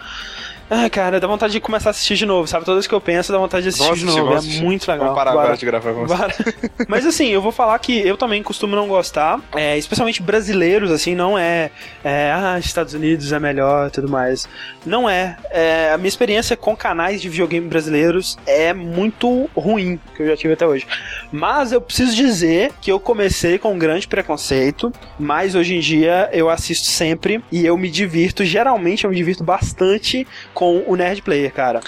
[0.69, 2.65] Ah, cara, dá vontade de começar a assistir de novo, sabe?
[2.65, 4.33] Toda vez que eu penso, dá vontade de assistir Vamos de novo.
[4.33, 4.63] É assistir.
[4.63, 5.05] muito legal.
[5.05, 5.43] Vamos parar Bora.
[5.43, 5.91] agora de gravar.
[5.91, 6.33] Vamos Bora.
[6.87, 11.13] Mas assim, eu vou falar que eu também costumo não gostar, é, especialmente brasileiros, assim,
[11.13, 11.69] não é,
[12.03, 14.47] é, ah, Estados Unidos é melhor e tudo mais.
[14.85, 15.37] Não é.
[15.51, 20.37] É, A minha experiência com canais de videogame brasileiros é muito ruim, que eu já
[20.37, 20.87] tive até hoje.
[21.31, 26.27] Mas eu preciso dizer que eu comecei com um grande preconceito, mas hoje em dia
[26.33, 30.25] eu assisto sempre e eu me divirto, geralmente eu me divirto bastante
[30.55, 31.81] com o Nerd Player, cara.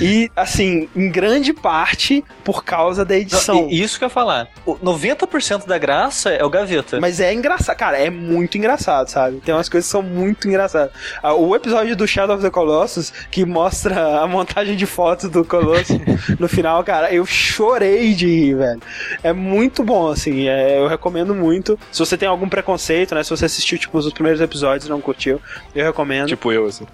[0.00, 3.62] E, assim, em grande parte por causa da edição.
[3.62, 4.48] Não, isso que eu ia falar.
[4.66, 7.00] O 90% da graça é o gaveta.
[7.00, 9.40] Mas é engraçado, cara, é muito engraçado, sabe?
[9.40, 10.92] Tem umas coisas que são muito engraçadas.
[11.22, 15.44] Ah, O episódio do Shadow of the Colossus, que mostra a montagem de fotos do
[15.44, 15.92] Colosso
[16.38, 18.80] no final, cara, eu chorei de rir, velho.
[19.22, 21.78] É muito bom, assim, é, eu recomendo muito.
[21.92, 23.22] Se você tem algum preconceito, né?
[23.22, 25.40] Se você assistiu, tipo, os primeiros episódios e não curtiu,
[25.74, 26.26] eu recomendo.
[26.26, 26.86] Tipo eu, assim.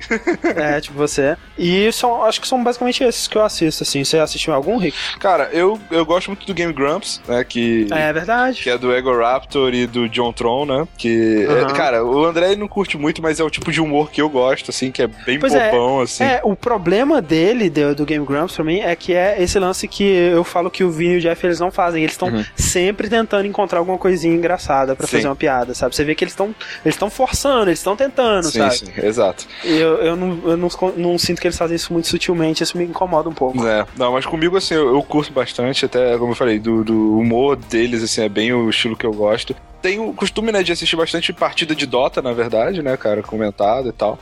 [0.57, 1.37] É, tipo você.
[1.59, 4.05] E são, acho que são basicamente esses que eu assisto, assim.
[4.05, 4.97] Você assistiu algum, Rick?
[5.19, 7.45] Cara, eu, eu gosto muito do Game Grumps, né?
[7.45, 8.63] Que, É verdade.
[8.63, 10.89] que é do Ego Raptor e do John Tron, né?
[10.97, 11.75] Que, é, Aham.
[11.75, 14.71] cara, o André não curte muito, mas é o tipo de humor que eu gosto,
[14.71, 16.25] assim, que é bem Pois é, bobão, assim.
[16.25, 19.87] É, o problema dele, do, do Game Grumps, pra mim, é que é esse lance
[19.89, 22.03] que eu falo que o Vini e o Jeff eles não fazem.
[22.03, 22.45] Eles estão Uhum.
[22.57, 25.17] sempre tentando encontrar alguma coisinha engraçada pra Sim.
[25.19, 25.95] fazer uma piada, sabe?
[25.95, 26.55] Você vê que eles estão
[26.85, 28.77] eles estão forçando, eles estão tentando, sim, sabe?
[28.77, 29.47] sim, exato.
[29.65, 32.77] E Eu, eu, não, eu não, não sinto que eles fazem isso muito sutilmente, isso
[32.77, 33.67] me incomoda um pouco.
[33.67, 37.19] É, não, mas comigo, assim, eu, eu curto bastante, até, como eu falei, do, do
[37.19, 39.55] humor deles, assim, é bem o estilo que eu gosto.
[39.83, 43.89] Tenho o costume, né, de assistir bastante partida de Dota, na verdade, né, cara, comentado
[43.89, 44.19] e tal.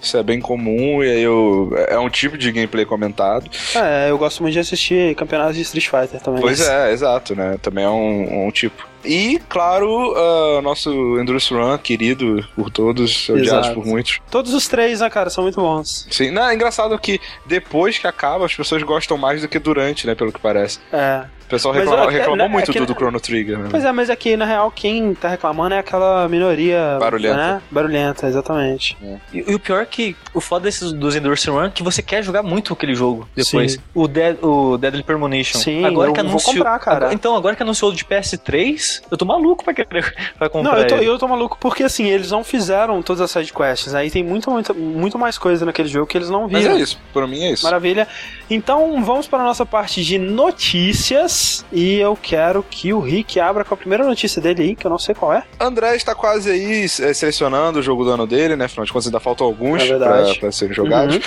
[0.00, 3.48] Isso é bem comum e aí eu, é um tipo de gameplay comentado.
[3.76, 6.40] É, eu gosto muito de assistir campeonatos de Street Fighter também.
[6.40, 8.93] Pois é, exato, né, também é um, um tipo.
[9.04, 14.20] E, claro, ah, nosso Endurance Run, querido por todos, odiado por muitos.
[14.30, 16.06] Todos os três, né, cara, são muito bons.
[16.10, 20.06] Sim, não, é engraçado que depois que acaba, as pessoas gostam mais do que durante,
[20.06, 20.78] né, pelo que parece.
[20.92, 21.24] É.
[21.44, 23.68] O pessoal Mas reclama- é reclamou é muito que- do, do Chrono Trigger, né?
[23.70, 26.96] Pois é, mas aqui, na real, quem tá reclamando é aquela minoria.
[26.98, 27.36] Barulhenta.
[27.36, 27.62] Né?
[27.70, 28.96] Barulhenta, exatamente.
[29.32, 32.02] E, e o pior é que o foda desses dos Endurance Run é que você
[32.02, 33.72] quer jogar muito aquele jogo depois.
[33.72, 33.78] Sim.
[33.94, 35.58] O, Dead, o Deadly Premonition.
[35.58, 36.96] Sim, agora eu que vou anunciou, comprar, cara.
[36.96, 40.78] agora- então, agora que anunciou de PS3, eu tô maluco pra, querer, pra comprar Não,
[40.78, 41.06] eu tô, ele.
[41.06, 43.94] eu tô maluco porque assim, eles não fizeram todas as sidequests.
[43.94, 46.76] Aí tem muito, muito, muito mais coisa naquele jogo que eles não Mas viram.
[46.76, 47.64] é isso, pra mim é isso.
[47.64, 48.08] Maravilha.
[48.48, 51.64] Então vamos para a nossa parte de notícias.
[51.72, 54.90] E eu quero que o Rick abra com a primeira notícia dele aí, que eu
[54.90, 55.42] não sei qual é.
[55.58, 58.66] André está quase aí eh, selecionando o jogo do ano dele, né?
[58.66, 59.98] Afinal de contas, ainda faltam alguns É
[60.38, 61.16] pra serem jogados.
[61.16, 61.22] Uhum.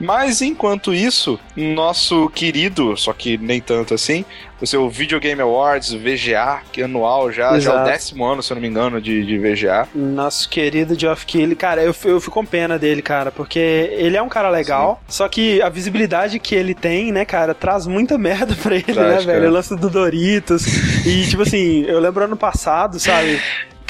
[0.00, 4.24] Mas enquanto isso, nosso querido, só que nem tanto assim,
[4.62, 7.90] o seu Videogame Awards, VGA, que é anual já, já é o Exato.
[7.90, 9.88] décimo ano, se eu não me engano, de, de VGA.
[9.92, 14.22] Nosso querido Geoff Keighley, cara, eu, eu fico com pena dele, cara, porque ele é
[14.22, 18.54] um cara legal, só que a visibilidade que ele tem, né, cara, traz muita merda
[18.54, 19.48] pra ele, né, velho?
[19.48, 20.64] O lance do Doritos.
[21.04, 23.40] e, tipo assim, eu lembro ano passado, sabe?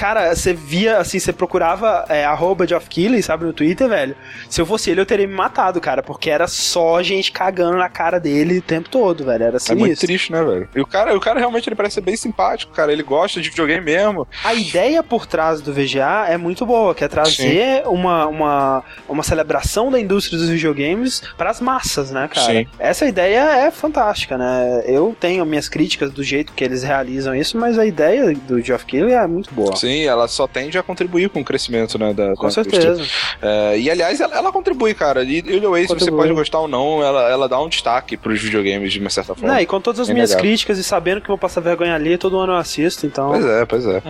[0.03, 4.17] Cara, você via, assim, você procurava é, arroba Geoff Keighley, sabe, no Twitter, velho.
[4.51, 7.89] Se eu fosse ele, eu teria me matado, cara, porque era só gente cagando na
[7.89, 9.45] cara dele o tempo todo, velho.
[9.45, 10.69] Era É muito triste, né, velho?
[10.75, 12.93] E o cara, o cara realmente ele parece ser bem simpático, cara.
[12.93, 14.27] Ele gosta de videogame mesmo.
[14.43, 19.23] A ideia por trás do VGA é muito boa, que é trazer uma, uma, uma
[19.23, 22.53] celebração da indústria dos videogames pras massas, né, cara?
[22.53, 22.67] Sim.
[22.77, 24.83] Essa ideia é fantástica, né?
[24.85, 28.85] Eu tenho minhas críticas do jeito que eles realizam isso, mas a ideia do Geoff
[28.85, 29.77] Keighley é muito boa.
[29.77, 33.05] Sim, ela só tende a contribuir com o crescimento, né, da, Com da certeza.
[33.41, 35.23] É, e aliás, ela, ela contribui, cara.
[35.25, 38.93] E o Oasis, você pode gostar ou não, ela, ela dá um destaque pros videogames
[38.93, 39.55] de uma certa forma.
[39.55, 40.43] Não, e com todas as É minhas legal.
[40.43, 43.31] críticas e sabendo que eu vou passar vergonha ali, todo ano eu assisto, então.
[43.31, 44.03] Pois é, pois é.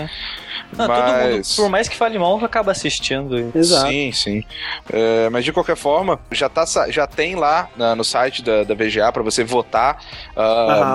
[0.76, 3.38] Não, todo mundo, Mas- por mais que fale mal, acaba assistindo.
[3.38, 3.88] e- Exato.
[3.90, 4.44] Sim, sim.
[4.92, 8.74] É, mas de qualquer forma, já, tá, já tem lá na- no site da, da
[8.74, 9.98] VGA pra você votar
[10.36, 10.42] ah,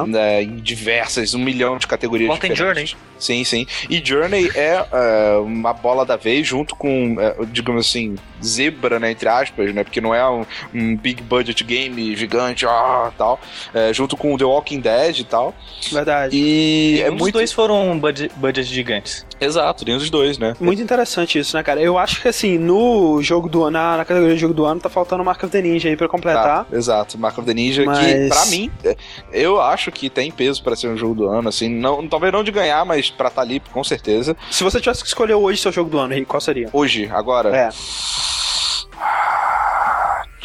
[0.01, 0.08] Aham.
[0.08, 2.95] né, em diversas, um milhão de categorias Vota em diferentes.
[3.20, 3.66] Sim, sim.
[3.89, 9.12] E Journey é é, uma bola da vez junto com, é, digamos assim, zebra, né,
[9.12, 13.39] entre aspas, né, porque não é um, um big budget game gigante, ah, tal,
[13.74, 15.55] é, junto com The Walking Dead e tal.
[15.91, 16.36] Verdade.
[16.38, 17.34] E é Nenhum dos muito...
[17.34, 19.26] dois foram budget, budgets gigantes.
[19.39, 20.55] Exato, nenhum dos dois, né?
[20.59, 21.81] Muito interessante isso, né, cara?
[21.81, 24.89] Eu acho que assim, no jogo do na, na categoria de jogo do ano, tá
[24.89, 26.65] faltando Mark of the Ninja aí pra completar.
[26.65, 28.95] Tá, exato, Mark of the Ninja, que Mas- pra mim, é,
[29.31, 32.43] eu acho que tem peso pra ser um jogo do ano, assim, não, talvez não
[32.43, 34.35] de ganhar, mas pra estar ali, com certeza.
[34.49, 36.69] Se você tivesse que escolher hoje seu jogo do ano, Henrique, qual seria?
[36.73, 37.69] Hoje, agora, É,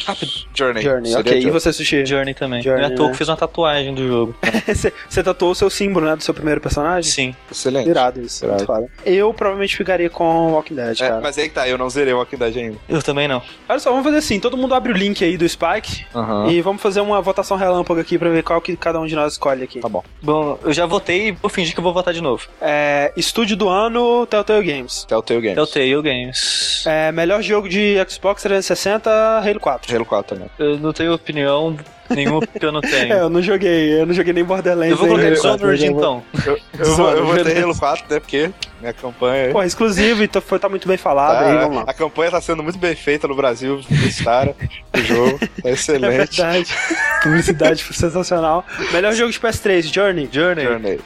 [0.05, 0.31] Rápido.
[0.53, 0.83] Journey.
[0.83, 1.31] Journey, Seria ok.
[1.37, 1.51] E Journey.
[1.59, 2.05] você, Sushi?
[2.05, 2.61] Journey também.
[2.61, 3.13] Journey, Não é à toa né?
[3.13, 4.35] fez uma tatuagem do jogo.
[5.09, 7.09] você, tatuou o seu símbolo, né, do seu primeiro personagem?
[7.11, 7.35] Sim.
[7.51, 7.89] Excelente.
[7.89, 8.89] Irado isso, Irado.
[9.05, 11.21] Eu provavelmente ficaria com Walking Dead, É, cara.
[11.21, 12.77] mas aí que tá, eu não zerei o Walking Dead ainda.
[12.89, 13.41] Eu também não.
[13.67, 16.05] Olha só, vamos fazer assim, todo mundo abre o link aí do Spike
[16.49, 19.33] e vamos fazer uma votação relâmpago aqui pra ver qual que cada um de nós
[19.33, 19.79] escolhe aqui.
[19.79, 20.03] Tá bom.
[20.21, 22.47] Bom, eu já votei e vou fingir que eu vou votar de novo.
[22.61, 25.05] É, estúdio do ano, Telltale Games.
[25.05, 25.55] Telltale Games.
[25.55, 26.83] Telltale Games.
[26.85, 29.92] É, melhor jogo de Xbox 360, Halo 4.
[29.93, 30.49] Halo 4 também.
[30.59, 31.75] Eu não tenho opinião
[32.09, 33.13] nenhuma porque eu não É, tenho.
[33.13, 34.91] eu não joguei, eu não joguei nem Borderlands.
[34.91, 36.23] Eu vou colocar Halo 4, Dishonored mas eu vou- então.
[36.45, 37.63] Eu, eu, vou, eu vou ter.
[37.63, 39.51] Halo 4, né, porque minha campanha...
[39.51, 41.83] Pô, exclusivo, então foi, tá muito bem falado tá, aí, vamos lá.
[41.87, 43.79] a campanha tá sendo muito bem feita no Brasil,
[44.11, 45.39] Star, o jogo.
[45.39, 46.37] Tá É excelente.
[46.37, 46.75] verdade.
[47.23, 48.65] Publicidade sensacional.
[48.91, 50.27] Melhor jogo de PS3, Journey.
[50.31, 50.65] Journey.
[50.65, 50.99] Journey.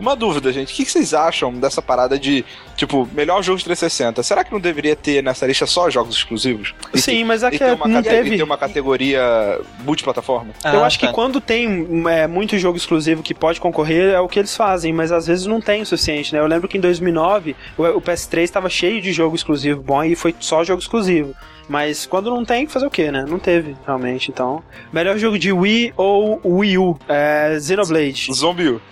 [0.00, 0.72] Uma dúvida, gente.
[0.72, 2.44] O que que vocês acham dessa parada de,
[2.76, 4.22] tipo, melhor jogo de 360?
[4.22, 6.74] Será que não deveria ter nessa lista só jogos exclusivos?
[6.92, 8.34] E Sim, mas ter- aqui e ter uma, não cate- teve.
[8.34, 10.52] e ter uma categoria multiplataforma?
[10.64, 11.12] Eu Ah, acho que tá.
[11.12, 15.12] quando tem é, muito jogo exclusivo que pode concorrer, é o que eles fazem, mas
[15.12, 16.40] às vezes não tem o suficiente, né?
[16.40, 20.14] Eu lembro que em 2009 o, o PS3 estava cheio de jogo exclusivo bom e
[20.14, 21.34] foi só jogo exclusivo.
[21.68, 23.24] Mas quando não tem, fazer o quê, né?
[23.26, 24.30] Não teve, realmente.
[24.30, 24.62] Então,
[24.92, 26.98] melhor jogo de Wii ou Wii U?
[27.08, 28.28] É Xenoblade.
[28.34, 28.82] Zombie U.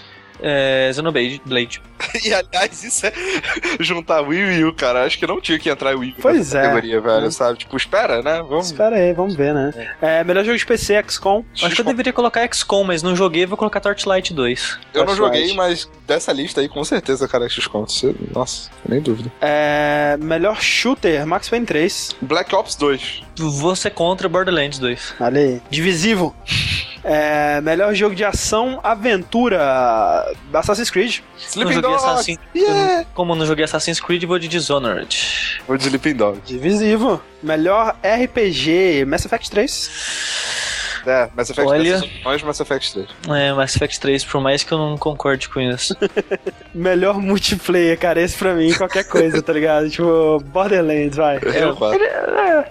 [0.42, 1.80] É, Xenoblade Blade.
[2.24, 3.12] E aliás, isso é
[3.80, 5.04] juntar Wii e Wii U, cara.
[5.04, 6.62] Acho que não tinha que entrar Wii U Pois nessa é.
[6.62, 7.58] categoria, velho, sabe?
[7.58, 8.42] Tipo, espera, né?
[8.42, 8.66] Vamos.
[8.66, 9.72] Espera aí, vamos ver, né?
[10.02, 11.44] É, melhor jogo de PC, XCOM.
[11.62, 14.78] Acho que eu deveria colocar XCOM, mas não joguei, vou colocar Torchlight 2.
[14.92, 17.86] Eu não joguei, mas dessa lista aí, com certeza, cara, XCOM.
[17.86, 19.32] Você- Nossa, nem dúvida.
[19.40, 22.16] É, melhor shooter, Max Payne 3.
[22.20, 23.22] Black Ops 2.
[23.38, 25.14] Vou ser contra Borderlands 2.
[25.20, 25.62] Olha aí.
[25.70, 26.34] Divisivo.
[27.04, 31.18] É, melhor jogo de ação, aventura, Assassin's Creed.
[31.18, 32.04] Não Sleeping joguei Dogs.
[32.04, 32.38] Assassin...
[32.54, 33.06] Yeah.
[33.12, 35.60] Como não joguei Assassin's Creed, vou de Dishonored.
[35.66, 36.42] Vou de Sleeping Dogs.
[36.46, 37.20] Divisivo.
[37.42, 40.71] Melhor RPG, Mass Effect 3.
[41.06, 41.98] É, Mass Effect Olha.
[41.98, 42.24] 3.
[42.24, 43.08] Nós Mass Effect 3.
[43.28, 45.96] É, Mass Effect 3, por mais que eu não concorde com isso.
[46.74, 49.90] Melhor multiplayer, cara, esse pra mim, qualquer coisa, tá ligado?
[49.90, 51.38] Tipo, Borderlands, vai.
[51.42, 52.00] Eu quatro.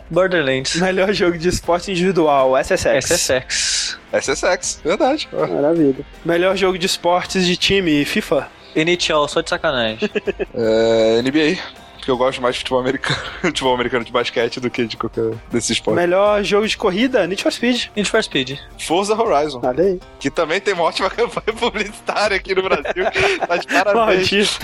[0.10, 0.76] Borderlands.
[0.76, 3.12] Melhor jogo de esporte individual, SSX.
[3.12, 4.00] SSX.
[4.14, 5.28] SSX, verdade.
[5.32, 6.06] Maravilha.
[6.24, 8.48] Melhor jogo de esportes de time, FIFA.
[8.76, 10.10] NHL, só de sacanagem.
[10.54, 11.58] É, NBA.
[12.02, 15.36] Porque eu gosto mais de futebol americano, futebol americano de basquete do que de qualquer
[15.52, 16.02] desses esportes.
[16.02, 17.90] Melhor jogo de corrida, Need for Speed.
[17.96, 18.58] Need for Speed.
[18.80, 20.00] Forza Horizon, Olha aí.
[20.20, 23.06] que também tem uma ótima campanha publicitária aqui no Brasil.
[23.48, 24.60] tá de parabéns.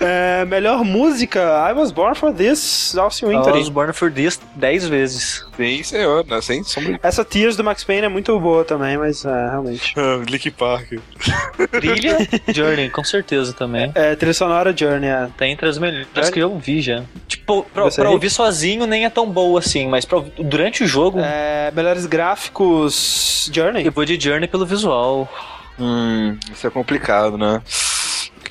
[0.00, 1.40] É, melhor música,
[1.70, 3.54] I Was Born For This, Alce I Winter.
[3.54, 5.46] was born for this 10 vezes.
[5.56, 6.40] Sim, senhor, né?
[6.40, 6.98] Sem sombra.
[7.02, 9.94] Essa Tears do Max Payne é muito boa também, mas é, realmente.
[9.96, 10.94] Ah, Linkin Park.
[11.70, 12.18] Trilha,
[12.52, 13.90] Journey, com certeza também.
[13.94, 15.28] É, trilha sonora Journey, é.
[15.36, 17.02] Tá entre as melhores que eu ouvi já.
[17.28, 20.86] Tipo, pra, pra ouvir sozinho nem é tão boa assim, mas pra ouvir- durante o
[20.86, 23.86] jogo, É, melhores gráficos Journey.
[23.86, 25.28] eu vou de Journey pelo visual.
[25.78, 27.60] Hum, isso é complicado, né?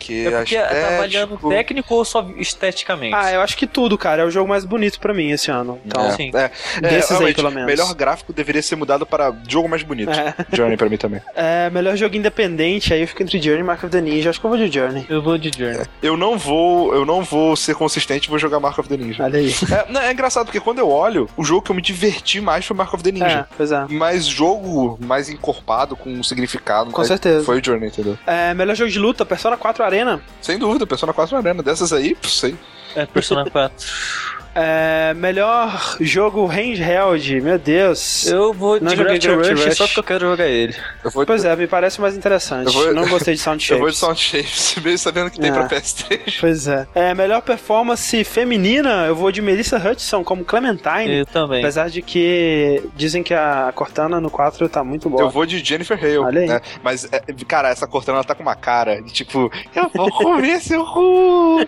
[0.06, 3.16] Porque, É porque tá estético- avaliando técnico ou só esteticamente?
[3.16, 4.22] Ah, eu acho que tudo, cara.
[4.22, 5.80] É o jogo mais bonito pra mim esse ano.
[5.86, 6.32] Então, é, sim.
[6.34, 7.66] é, é, Desses aí, pelo menos.
[7.66, 10.12] Melhor gráfico deveria ser mudado para jogo mais bonito.
[10.12, 10.34] É.
[10.54, 11.22] Journey pra mim também.
[11.36, 14.30] é, melhor jogo independente, aí eu fico entre Journey e Mark of the Ninja.
[14.30, 15.06] Acho que eu vou de Journey.
[15.10, 15.86] Eu vou de Journey.
[16.02, 19.24] Eu não vou, eu não vou ser consistente e vou jogar Mark of the Ninja.
[19.24, 19.54] Olha aí.
[19.72, 22.66] É, não, é engraçado porque quando eu olho, o jogo que eu me diverti mais
[22.66, 23.48] foi Mark of the É, Ninja.
[23.58, 23.86] pois é.
[23.90, 26.92] Mas jogo mais encorpado, com um significado.
[26.92, 27.44] Com é, certeza.
[27.44, 28.18] Foi o Journey, entendeu?
[28.28, 29.95] É, melhor jogo de luta, Persona 4 Arena.
[30.42, 31.64] Sem dúvida, Persona 4 Arena.
[31.64, 32.56] Dessas aí, sei.
[32.96, 33.86] É, Persona 4.
[34.58, 38.26] É, melhor jogo handheld, meu Deus.
[38.28, 39.78] Eu vou de Não joguei Gravity Gravity Rush, Rush.
[39.78, 40.74] só porque eu quero jogar ele.
[41.04, 42.68] Eu vou, Pois é, me parece mais interessante.
[42.68, 44.00] Eu vou- Não gostei de Sound eu vou de Shapes.
[44.00, 45.54] Sound Shapes, mesmo sabendo que tem É.
[45.54, 46.38] pra PS3.
[46.40, 46.88] Pois é.
[46.96, 47.14] é.
[47.14, 51.20] Melhor performance feminina, eu vou de Melissa Hudson como Clementine.
[51.20, 51.60] Eu também.
[51.60, 55.24] Apesar de que dizem que a Cortana no 4 tá muito boa.
[55.24, 56.18] Eu vou de Jennifer Hale.
[56.20, 56.48] Olha aí.
[56.48, 56.62] né?
[56.82, 60.62] Mas, é, cara, essa Cortana ela tá com uma cara de tipo, eu vou comer
[60.62, 61.60] seu cu.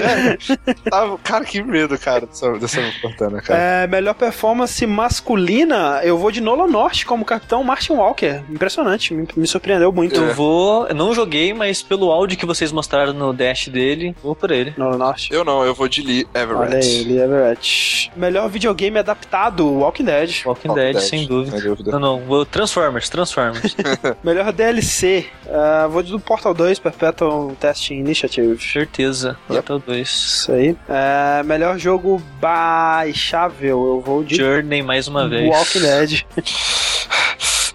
[0.03, 0.37] é,
[0.91, 3.61] tá- cara, que medo, cara, dessa, dessa Cortana, cara.
[3.61, 8.43] É, melhor performance masculina, eu vou de Nolan North como capitão Martin Walker.
[8.49, 10.17] Impressionante, me, me surpreendeu muito.
[10.17, 10.87] Eu vou.
[10.87, 14.73] Eu não joguei, mas pelo áudio que vocês mostraram no dash dele, vou por ele.
[14.77, 15.31] Nolan North.
[15.31, 17.05] Eu não, eu vou de Lee Olha aí, Everett.
[17.05, 18.13] Lee Everett.
[18.17, 20.43] Melhor videogame adaptado, Walking Dead.
[20.45, 21.59] Walking, Walking Dead, Dead, sem dúvida.
[21.59, 21.91] sem dúvida.
[21.93, 23.77] Não, não, vou Transformers, Transformers.
[24.23, 28.63] Melhor DLC, ah, vou de do Portal 2, Perpetual Testing Initiative.
[28.63, 29.37] Certeza.
[29.49, 30.09] Portal 2.
[30.09, 30.77] Isso aí.
[30.89, 35.49] É, melhor jogo baixável, eu vou de Journey mais uma vez.
[35.49, 36.23] Walking Dead.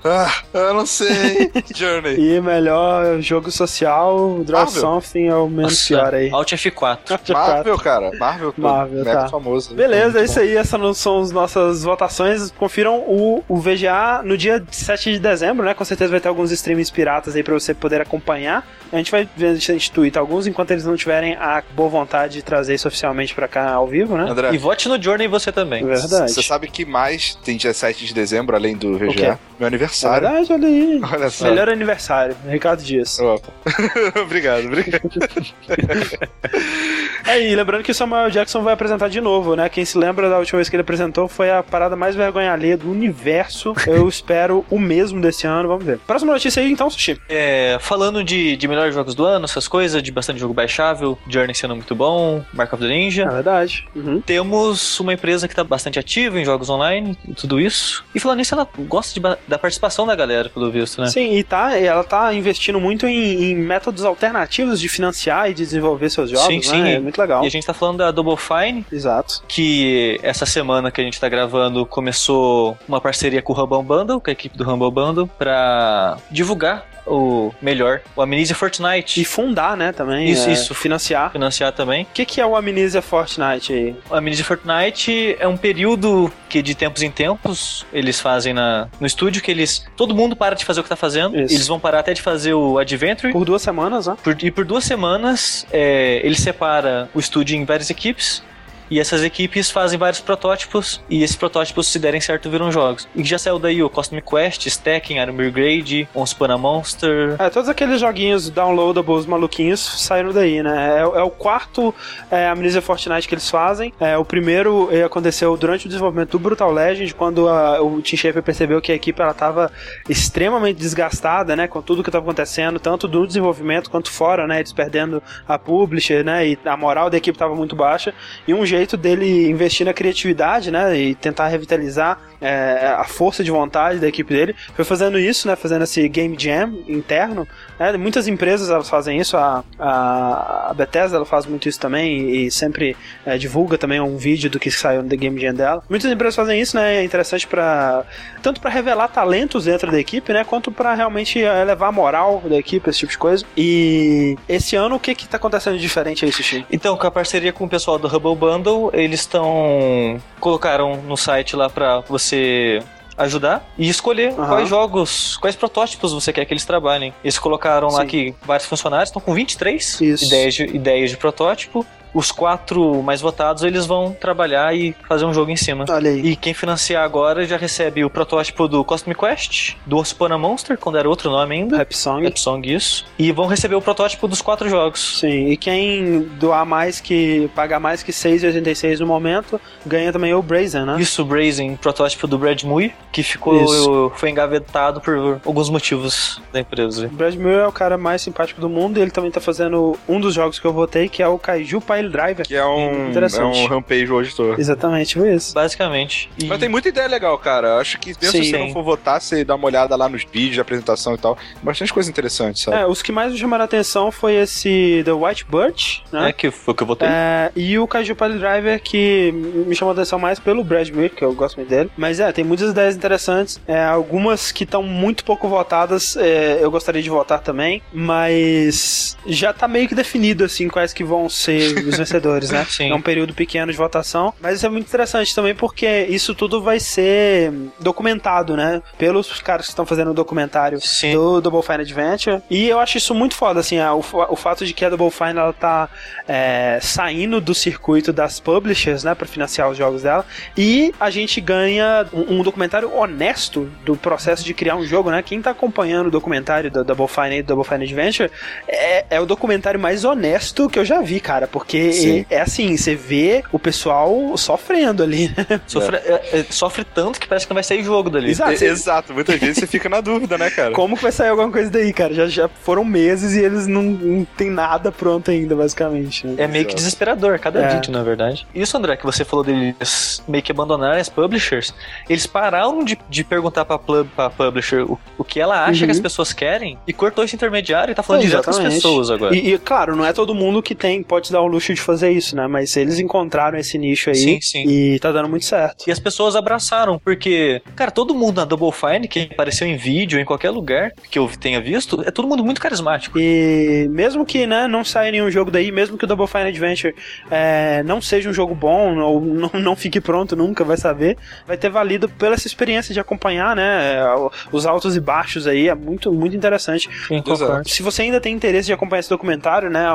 [0.04, 1.52] Ah, eu não sei.
[1.76, 2.16] Journey.
[2.20, 4.82] E melhor jogo social, Draw Marvel.
[4.82, 6.30] Something é o menos Nossa, pior aí.
[6.32, 7.34] Alt F4.
[7.34, 8.12] Marvel, cara.
[8.18, 9.30] Marvel, pô, Marvel, mega tá.
[9.30, 9.74] famoso.
[9.74, 10.56] Beleza, é isso aí.
[10.56, 12.52] Essas não são as nossas votações.
[12.52, 15.74] Confiram o, o VGA no dia 7 de dezembro, né?
[15.74, 18.66] Com certeza vai ter alguns streamings piratas aí pra você poder acompanhar.
[18.92, 22.34] A gente vai ver, a gente tweeta alguns enquanto eles não tiverem a boa vontade
[22.36, 24.24] de trazer isso oficialmente pra cá ao vivo, bom.
[24.24, 24.32] né?
[24.32, 25.86] André, E vote no Journey você também.
[25.86, 26.32] Verdade.
[26.32, 28.98] você sabe que mais tem dia 7 de dezembro, além do?
[28.98, 29.40] VGA?
[29.60, 30.28] Meu É aniversário.
[30.28, 31.02] verdade, olha aí.
[31.04, 31.50] Olha só.
[31.50, 33.20] Melhor aniversário, Ricardo Dias.
[33.20, 33.52] Opa.
[34.22, 35.10] obrigado, obrigado.
[37.26, 39.70] Aí, lembrando que o Samuel Jackson vai apresentar de novo, né?
[39.70, 42.78] Quem se lembra da última vez que ele apresentou foi a parada mais vergonha alheia
[42.78, 43.74] do universo.
[43.88, 46.00] Eu espero o mesmo desse ano, vamos ver.
[46.00, 47.20] Próxima notícia aí, então, Sushi.
[47.28, 51.56] É, falando de, de melhores jogos do ano, essas coisas, de bastante jogo baixável, Journey
[51.56, 53.24] sendo muito bom, Mark of the Ninja.
[53.24, 53.88] É verdade.
[53.96, 54.22] Uhum.
[54.22, 58.04] Temos uma empresa que está bastante ativa em jogos online e tudo isso.
[58.14, 61.08] E falando nisso, ela gosta de da participação da galera, pelo visto, né?
[61.08, 65.64] Sim, e tá, ela tá investindo muito em, em métodos alternativos de financiar e de
[65.64, 67.00] desenvolver seus jogos, sim, né?
[67.00, 67.09] sim.
[67.10, 67.44] Muito legal.
[67.44, 69.42] E a gente tá falando da Double Fine, Exato.
[69.48, 74.20] que essa semana que a gente tá gravando começou uma parceria com o Humble Bundle,
[74.22, 79.20] com a equipe do Humble Bundle, pra divulgar o melhor, o Amnesia Fortnite.
[79.20, 80.30] E fundar, né, também.
[80.30, 80.76] Isso, é, isso.
[80.76, 81.32] Financiar.
[81.32, 82.04] Financiar também.
[82.04, 83.96] O que, que é o Amnesia Fortnite aí?
[84.12, 89.08] O Amnesia Fortnite é um período que de tempos em tempos eles fazem na, no
[89.08, 89.86] estúdio que eles.
[89.98, 91.40] Todo mundo para de fazer o que tá fazendo.
[91.40, 91.56] Isso.
[91.56, 93.34] Eles vão parar até de fazer o Adventure.
[93.34, 94.16] Por duas semanas, né?
[94.24, 98.44] Por- e por duas semanas é, ele separa o estúdio em várias equipes.
[98.90, 103.08] E essas equipes fazem vários protótipos, e esses protótipos, se derem certo, viram jogos.
[103.16, 107.36] E já saiu daí o Cosmic Quest, Stacking, Iron Grade, Once Upon a Monster.
[107.40, 110.98] É, todos aqueles joguinhos downloadables maluquinhos saíram daí, né?
[110.98, 111.94] É, é o quarto
[112.32, 113.94] é, Amnesia Fortnite que eles fazem.
[114.00, 118.42] É, o primeiro aconteceu durante o desenvolvimento do Brutal Legend, quando a- o Tim Schafer
[118.42, 119.72] percebeu que a equipe ela tava
[120.08, 121.68] extremamente desgastada, né?
[121.68, 124.60] Com tudo que estava acontecendo, tanto do desenvolvimento quanto fora, né?
[124.60, 126.48] Eles perdendo a publisher, né?
[126.48, 128.14] E a moral da equipe estava muito baixa.
[128.48, 130.98] E um jeito dele investir na criatividade, né?
[130.98, 135.56] E tentar revitalizar é, a força de vontade da equipe dele foi fazendo isso, né?
[135.56, 137.48] Fazendo esse game jam interno.
[137.80, 137.96] Né?
[137.98, 139.38] Muitas empresas elas fazem isso.
[139.38, 142.96] A, a, Bethesda ela faz muito isso também e, sempre
[143.26, 145.82] é, divulga também um vídeo do que saiu no The Game Jam dela.
[145.90, 146.98] Muitas empresas fazem isso, né?
[146.98, 148.04] É interessante para
[148.42, 150.44] tanto para revelar talentos dentro da equipe, né?
[150.44, 153.46] Quanto para realmente é, elevar a moral da equipe, esse tipo de coisa.
[153.56, 156.66] E esse ano o que que tá acontecendo de diferente aí, Sushi?
[156.72, 160.22] Então, com a parceria com o pessoal do Hubble Bundle, eles estão.
[160.40, 162.82] colocaram no site lá pra você
[163.20, 164.48] ajudar e escolher Aham.
[164.48, 167.14] quais jogos, quais protótipos você quer que eles trabalhem.
[167.24, 168.08] Eles colocaram lá Sim.
[168.08, 170.26] que vários funcionários estão com 23 Isso.
[170.26, 171.86] ideias de, ideias de protótipo.
[172.14, 175.86] Os quatro mais votados eles vão trabalhar e fazer um jogo em cima.
[175.90, 176.20] Olha aí.
[176.20, 180.38] E quem financiar agora já recebe o protótipo do Cosmic Quest, do Once Upon a
[180.38, 181.78] Monster, quando era outro nome ainda.
[181.78, 182.24] Rap Song.
[182.24, 183.06] Rap Song, isso.
[183.18, 185.20] E vão receber o protótipo dos quatro jogos.
[185.20, 187.50] Sim, e quem doar mais que.
[187.56, 190.98] pagar mais que 6,86 no momento, ganha também o Brazen, né?
[191.00, 194.12] Isso, o Brazen, protótipo do Brad Mui, que ficou Isso.
[194.16, 197.08] foi engavetado por alguns motivos da empresa.
[197.08, 199.98] O Brad Miller é o cara mais simpático do mundo e ele também tá fazendo
[200.08, 202.46] um dos jogos que eu votei, que é o Kaiju Pile Driver.
[202.48, 204.60] Que é um, é um rampage hoje todo.
[204.60, 205.54] Exatamente, foi isso.
[205.54, 206.30] Basicamente.
[206.42, 207.78] E- Mas tem muita ideia legal, cara.
[207.78, 208.44] Acho que mesmo Sim.
[208.44, 211.18] se você não for votar, você dá uma olhada lá nos vídeos de apresentação e
[211.18, 211.38] tal.
[211.62, 212.78] Bastante coisa interessante, sabe?
[212.78, 216.30] É, os que mais me chamaram a atenção foi esse The White Birch, né?
[216.30, 217.08] É, que foi o que eu votei.
[217.10, 221.12] É, e o Kaiju Pile Driver, que me chamou a atenção mais pelo Brad Miller,
[221.14, 221.90] que eu gosto muito dele.
[221.98, 223.60] Mas é, tem muitas ideias interessantes.
[223.68, 227.82] É, algumas que estão muito pouco votadas, é, eu gostaria de votar também.
[227.94, 232.66] Mas já tá meio que definido, assim, quais que vão ser os vencedores, né?
[232.70, 232.92] Sim.
[232.92, 234.34] É um período pequeno de votação.
[234.42, 238.82] Mas isso é muito interessante também, porque isso tudo vai ser documentado, né?
[238.98, 241.14] Pelos caras que estão fazendo o documentário Sim.
[241.14, 242.42] do Double Fine Adventure.
[242.50, 245.40] E eu acho isso muito foda, assim, o, o fato de que a Double Fine
[245.40, 245.90] ela tá
[246.28, 250.26] é, saindo do circuito das publishers, né, para financiar os jogos dela.
[250.58, 255.22] E a gente ganha um, um documentário honesto do processo de criar um jogo, né?
[255.22, 258.32] Quem tá acompanhando o documentário da Double Fine e do Double Fine Adventure
[258.68, 262.26] é, é o documentário mais honesto que eu já vi, cara, porque Sim.
[262.30, 265.60] é, é assim, você vê o pessoal sofrendo ali, né?
[265.68, 268.32] Sofre, é, é, sofre tanto que parece que não vai sair jogo dali.
[268.32, 268.64] Exato.
[268.64, 270.72] Exato, muitas vezes você fica na dúvida, né, cara?
[270.74, 272.14] Como que vai sair alguma coisa daí, cara?
[272.14, 276.26] Já, já foram meses e eles não, não tem nada pronto ainda, basicamente.
[276.28, 276.36] né?
[276.38, 277.76] É meio que desesperador cada É.
[277.76, 278.46] vídeo, na verdade.
[278.54, 281.74] Isso, André, que você falou deles meio que abandonarem as publishers,
[282.10, 285.86] eles pararam de, de perguntar pra, pub, pra publisher o, o que ela acha Uhum.
[285.86, 288.60] que as pessoas querem e cortou esse intermediário e tá falando É, direto com as
[288.60, 289.36] pessoas agora.
[289.36, 292.12] E, e, claro, não é todo mundo que tem, pode dar o luxo de fazer
[292.12, 292.48] isso, né?
[292.48, 294.64] Mas eles encontraram esse nicho aí Sim, sim.
[294.68, 295.88] e tá dando muito certo.
[295.88, 300.20] E as pessoas abraçaram, porque, cara, todo mundo na Double Fine que apareceu em vídeo,
[300.20, 303.20] em qualquer lugar que eu tenha visto, é todo mundo muito carismático.
[303.20, 306.96] E mesmo que né, não saia nenhum jogo daí, mesmo que o Double Fine Adventure
[307.30, 311.58] é, não seja um jogo bom ou não, não fique pronto nunca, vai saber, vai
[311.58, 314.04] ter valido pela essa experiência de acompanhar, né, é,
[314.52, 316.90] os altos e baixos aí, é muito, muito interessante.
[317.08, 317.22] Sim.
[317.66, 319.86] Se você ainda tem interesse de acompanhar esse documentário, né,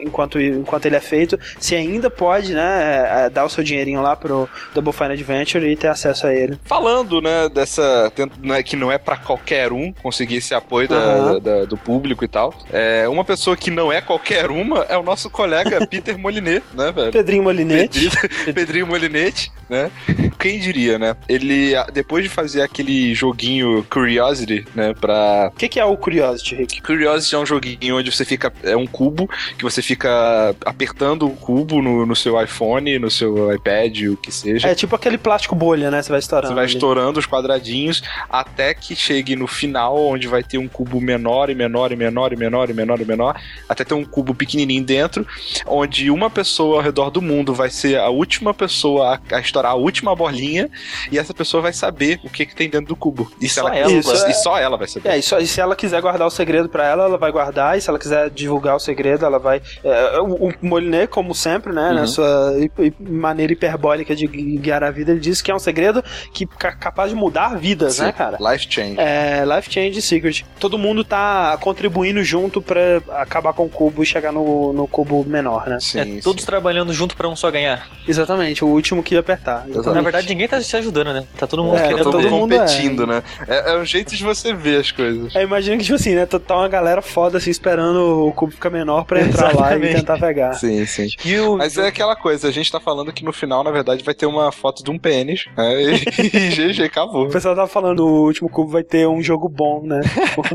[0.00, 1.17] enquanto, enquanto ele é feito,
[1.58, 5.76] você ainda pode, né, é, dar o seu dinheirinho lá pro Double Fine Adventure e
[5.76, 6.58] ter acesso a ele.
[6.64, 8.12] Falando, né, dessa.
[8.42, 11.40] né, que não é pra qualquer um conseguir esse apoio da- Aham.
[11.40, 12.54] da- do público e tal.
[12.72, 16.92] É, uma pessoa que não é qualquer uma é o nosso colega Peter Molinet, né,
[16.92, 17.12] velho?
[17.12, 18.10] Pedrinho Molinete.
[18.10, 19.90] Pedrinho, Pedrinho Molinete, né?
[20.38, 21.16] Quem diria, né?
[21.28, 25.50] Ele, depois de fazer aquele joguinho Curiosity, né, pra...
[25.54, 26.82] O que, que é o Curiosity, Rick?
[26.82, 28.52] Curiosity é um joguinho onde você fica...
[28.62, 33.10] É um cubo que você fica apertando estourando o cubo no, no seu iPhone, no
[33.10, 34.68] seu iPad, o que seja.
[34.68, 36.02] É tipo aquele plástico bolha, né?
[36.02, 36.48] Você vai estourando.
[36.48, 36.72] Você vai ali.
[36.72, 41.54] estourando os quadradinhos até que chegue no final, onde vai ter um cubo menor e
[41.54, 45.26] menor e menor e menor e menor e menor, até ter um cubo pequenininho dentro,
[45.66, 49.72] onde uma pessoa ao redor do mundo vai ser a última pessoa a, a estourar
[49.72, 50.68] a última bolinha
[51.10, 53.30] e essa pessoa vai saber o que, que tem dentro do cubo.
[53.40, 54.30] E, Só ela, ela, isso, é.
[54.30, 55.08] e só ela vai saber.
[55.10, 57.76] É, e, só- e se ela quiser guardar o segredo pra ela, ela vai guardar,
[57.78, 59.60] e se ela quiser divulgar o segredo, ela vai.
[59.84, 62.06] é, o, o Moliné, como sempre, né, na Uhum.
[62.06, 65.58] sua hi- hi- maneira hiperbólica de gui- guiar a vida, ele diz que é um
[65.58, 66.02] segredo
[66.32, 68.36] que é capaz de mudar vidas, né, cara?
[68.40, 68.96] Life change.
[68.98, 70.44] É, Life Change Secret.
[70.58, 75.24] Todo mundo tá contribuindo junto pra acabar com o cubo e chegar no, no cubo
[75.24, 75.78] menor, né?
[75.80, 76.20] Sim, é sim.
[76.20, 77.86] todos trabalhando junto pra um só ganhar.
[78.06, 79.64] Exatamente, o último que ia apertar.
[79.68, 79.94] Exatamente.
[79.94, 81.24] Na verdade, ninguém tá se ajudando, né?
[81.38, 82.58] Tá todo mundo É, Tá querendo todo todo mundo mundo é.
[82.58, 83.22] competindo, né?
[83.46, 85.34] É, é um jeito de você ver as coisas.
[85.36, 86.26] É, imagina que, tipo assim, né?
[86.26, 89.80] Tá tá uma galera foda assim esperando o cubo ficar menor pra entrar lá e
[89.94, 90.54] tentar pegar.
[90.54, 91.08] Sim, sim.
[91.24, 94.02] E o, Mas é aquela coisa, a gente tá falando que no final, na verdade,
[94.02, 95.82] vai ter uma foto de um pênis, né?
[95.82, 95.94] E,
[96.36, 97.26] e GG, acabou.
[97.26, 100.00] O pessoal tava falando, o último cubo vai ter um jogo bom, né?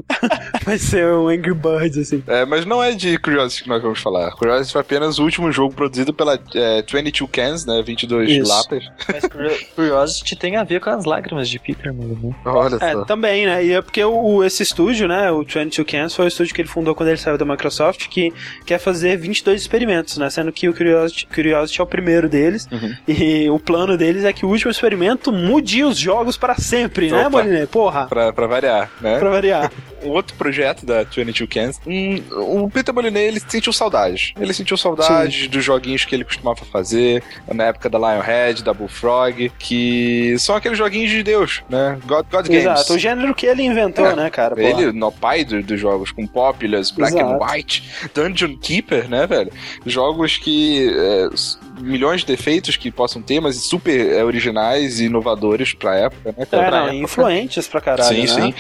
[0.65, 2.23] vai ser um Angry Birds, assim.
[2.27, 4.31] É, mas não é de Curiosity que nós vamos falar.
[4.31, 7.81] Curiosity foi apenas o último jogo produzido pela é, 22 Cans, né?
[7.85, 8.49] 22 Isso.
[8.51, 8.84] latas.
[9.11, 12.18] mas Curio- Curiosity tem a ver com as lágrimas de Peter, mano.
[12.23, 12.35] né?
[12.45, 13.05] Olha É, só.
[13.05, 13.64] também, né?
[13.65, 15.31] E é porque o, o- esse estúdio, né?
[15.31, 18.34] O 22 Cans foi o estúdio que ele fundou quando ele saiu da Microsoft, que
[18.65, 20.30] quer fazer 22 experimentos, né?
[20.30, 22.68] Sendo que o Curiosity, Curiosity é o primeiro deles.
[22.72, 22.94] Uhum.
[23.07, 27.22] E o plano deles é que o último experimento mude os jogos para sempre, né,
[27.27, 27.30] Opa.
[27.30, 27.65] Moliné?
[27.65, 29.19] Porra, Pra, pra variar, né?
[29.19, 29.72] pra variar.
[30.03, 34.34] Um outro projeto da 22 Cans, um, o Peter Molyneux, ele sentiu saudades.
[34.39, 37.23] Ele sentiu saudades dos joguinhos que ele costumava fazer
[37.53, 41.97] na época da Lionhead, da Bullfrog, que são aqueles joguinhos de Deus, né?
[42.05, 42.61] God, God Games.
[42.63, 44.55] Exato, o gênero que ele inventou, É, né, cara?
[44.55, 44.67] Porra.
[44.67, 47.34] Ele, no pai do- dos jogos, com Populous, Black Exato.
[47.34, 49.51] and White, Dungeon Keeper, né, velho?
[49.85, 50.89] Jogos que.
[50.95, 51.27] é,
[51.79, 56.45] milhões de defeitos que possam ter, mas super é, originais e inovadores pra época, né,
[56.45, 56.63] cara?
[56.63, 57.03] É, Pra não, época.
[57.03, 58.47] influentes pra caralho, Sim, né?
[58.47, 58.53] sim.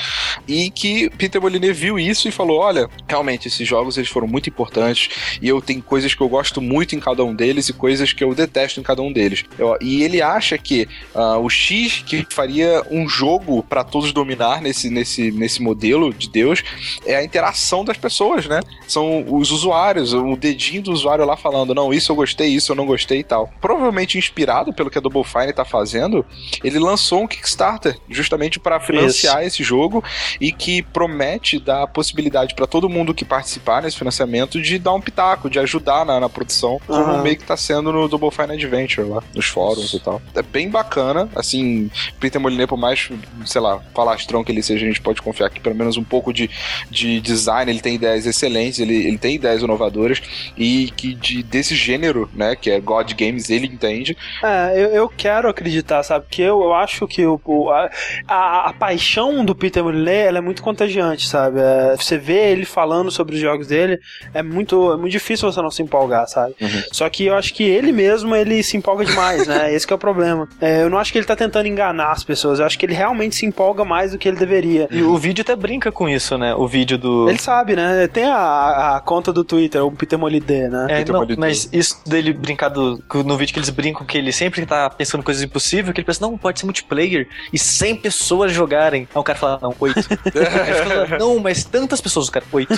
[0.47, 4.49] E que Peter Molyneux viu isso e falou: olha, realmente, esses jogos eles foram muito
[4.49, 8.11] importantes e eu tenho coisas que eu gosto muito em cada um deles e coisas
[8.13, 9.43] que eu detesto em cada um deles.
[9.57, 14.61] Eu- e ele acha que ah, o X que faria um jogo pra todos dominar
[14.61, 16.63] nesse, nesse, nesse modelo de Deus
[17.05, 18.59] é a interação das pessoas, né?
[18.87, 22.75] São os usuários, o dedinho do usuário lá falando: não, isso eu gostei, isso eu
[22.75, 23.51] não gostei e tal.
[23.61, 26.25] Provavelmente inspirado pelo que a Double Fine tá fazendo,
[26.63, 30.03] ele lançou um Kickstarter justamente para financiar esse jogo
[30.39, 34.93] e que promete dar a possibilidade para todo mundo que participar nesse financiamento de dar
[34.93, 38.53] um pitaco, de ajudar na, na produção, como meio que tá sendo no Double Fine
[38.53, 40.21] Adventure lá, nos fóruns e tal.
[40.35, 41.89] É bem bacana, assim,
[42.19, 43.09] Peter Molyneux, por mais,
[43.45, 46.33] sei lá, falastrão que ele seja, a gente pode confiar que pelo menos um pouco
[46.33, 46.49] de,
[46.89, 50.21] de design, ele tem ideias excelentes, ele, ele tem ideias inovadoras
[50.57, 54.15] e que de, desse gênero, né, que é God Games, ele entende.
[54.43, 56.25] É, eu, eu quero acreditar, sabe?
[56.25, 57.89] Porque eu, eu acho que o, o- a,
[58.27, 61.59] a, a paixão do Peter Molyneux ela é muito contagiante, sabe?
[61.59, 63.99] É, você vê ele falando sobre os jogos dele,
[64.33, 66.55] é muito, é muito difícil você não se empolgar, sabe?
[66.61, 66.83] Uhum.
[66.91, 69.73] Só que eu acho que ele mesmo, ele se empolga demais, né?
[69.73, 70.47] Esse que é o problema.
[70.61, 72.93] É, eu não acho que ele tá tentando enganar as pessoas, eu acho que ele
[72.93, 74.87] realmente se empolga mais do que ele deveria.
[74.91, 76.53] E o vídeo até brinca com isso, né?
[76.55, 77.29] O vídeo do.
[77.29, 78.07] Ele sabe, né?
[78.07, 80.87] Tem a, a conta do Twitter, o Peter Molyneux, né?
[80.89, 82.82] É, Peter não, mas isso dele brincar do,
[83.25, 86.25] no vídeo que eles brincam que ele sempre tá pensando coisas impossíveis, que ele pensa,
[86.25, 89.07] não, pode ser multiplayer e 100 pessoas jogarem.
[89.13, 89.99] Aí o cara fala, não, 8.
[89.99, 92.73] Aí ele fala, não, mas tantas pessoas, o cara, 8.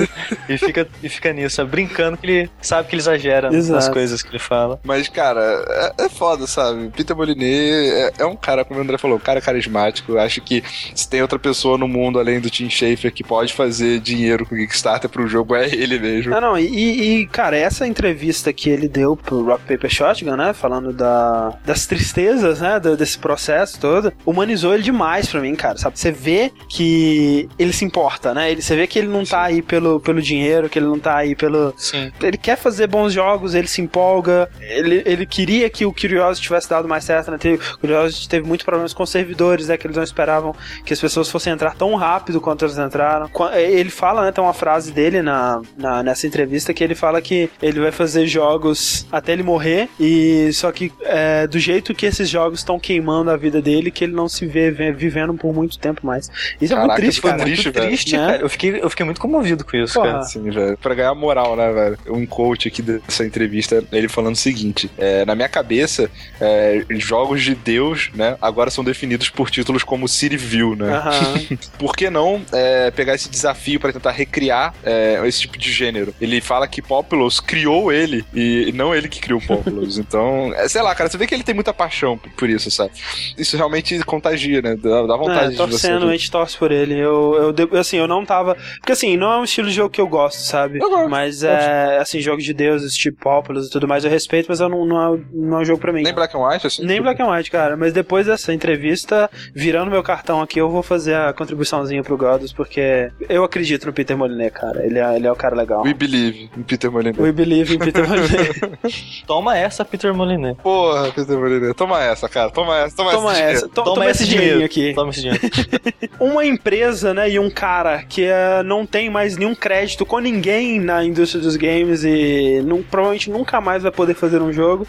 [0.48, 1.70] e, fica, e fica nisso, sabe?
[1.70, 3.92] brincando que ele sabe que ele exagera nas Exato.
[3.92, 4.80] coisas que ele fala.
[4.82, 5.64] Mas, cara,
[5.98, 6.88] é, é foda, sabe?
[6.90, 10.12] Peter Molyneux é, é um cara, como o André falou, um cara carismático.
[10.12, 10.62] Eu acho que
[10.94, 14.54] se tem outra pessoa no mundo além do Tim Schafer que pode fazer dinheiro com
[14.54, 16.34] o Kickstarter pro jogo, é ele mesmo.
[16.34, 20.52] Ah, não, e, e, cara, essa entrevista que ele deu pro Rock Paper Shotgun, né,
[20.52, 25.78] falando da, das tristezas, né, do- desse processo todo, humanizou ele demais pra mim, cara,
[25.78, 25.98] sabe?
[25.98, 28.50] Você vê que ele se importa, né?
[28.50, 31.16] Ele, você vê que ele não tá aí pelo, pelo dinheiro, que ele não tá
[31.16, 31.74] aí pelo...
[31.76, 32.12] Sim.
[32.22, 36.68] Ele quer fazer bons jogos, ele se empolga, ele, ele queria que o Curiosity tivesse
[36.68, 37.38] dado mais certo, né?
[37.74, 39.76] O Curiosity teve muitos problemas com servidores, né?
[39.76, 40.54] Que eles não esperavam
[40.84, 43.28] que as pessoas fossem entrar tão rápido quanto elas entraram.
[43.28, 44.32] Qua- Ele fala, né?
[44.32, 48.26] Tem uma frase dele na, na- nessa entrevista que ele fala que ele vai fazer
[48.26, 49.88] jogos até ele morrer.
[50.00, 54.04] E só que é, do jeito que esses jogos estão queimando a vida dele, que
[54.04, 56.28] ele não se vê vivendo por muito tempo mais.
[56.60, 57.42] Isso é muito Caraca, triste, foi cara.
[57.44, 57.86] triste, muito velho.
[57.88, 58.26] triste, Né?
[58.26, 58.38] cara.
[58.42, 60.10] Eu fiquei, eu fiquei muito comovido com isso, Porra.
[60.12, 60.22] cara.
[60.24, 60.76] Sim, velho.
[60.78, 61.98] Pra ganhar moral, né, velho?
[62.08, 66.10] Um coach aqui dessa entrevista, ele falando o seguinte: é, na minha cabeça,
[66.40, 70.92] é, jogos de Deus, né, agora são definidos por títulos como Cityville, né?
[70.94, 71.36] Aham.
[71.78, 76.14] Por que não é, pegar esse desafio pra tentar recriar é, esse tipo de gênero?
[76.20, 79.98] Ele fala que Populous criou ele e não ele que criou Populous.
[79.98, 82.92] então, é, sei lá, cara, você vê que ele tem muita paixão por- isso, sabe?
[83.36, 84.76] Isso realmente contagia, né?
[84.76, 85.70] Dá, dá vontade É, de você.
[85.70, 86.94] torcendo, a gente torce por ele.
[86.96, 88.56] Eu, eu, assim, eu não tava.
[88.78, 90.78] Porque assim, não é um estilo de jogo que eu gosto, sabe?
[90.80, 91.08] Eu gosto.
[91.10, 94.68] Mas é, assim, jogos de deuses, tipo Populous e tudo mais, eu respeito, mas eu
[94.68, 96.02] não, não, é, não é um jogo pra mim.
[96.02, 96.84] Nem Black and White, assim?
[96.84, 97.76] Nem Black and White, cara.
[97.76, 102.52] Mas depois dessa entrevista, virando meu cartão aqui, eu vou fazer a contribuiçãozinha pro Godos,
[102.52, 104.86] porque eu acredito no Peter Molyneux, cara.
[104.86, 105.82] Ele é, ele é o cara legal.
[105.82, 107.18] We Believe, em Peter Molyneux.
[107.18, 109.15] We believe in Peter Molyneux.
[109.26, 110.56] Toma essa, Peter Molyneux.
[110.62, 111.74] Porra, Peter Molyneux.
[111.74, 112.50] Toma essa, cara.
[112.50, 112.96] Toma essa.
[112.96, 113.42] Toma, toma essa.
[113.42, 113.68] essa.
[113.68, 114.92] To- Toma, esse dinheirinho aqui.
[114.94, 115.40] Toma esse dinheiro.
[116.20, 120.80] Uma empresa, né, e um cara que eh, não tem mais nenhum crédito com ninguém
[120.80, 124.86] na indústria dos games e não- provavelmente nunca mais vai poder fazer um jogo.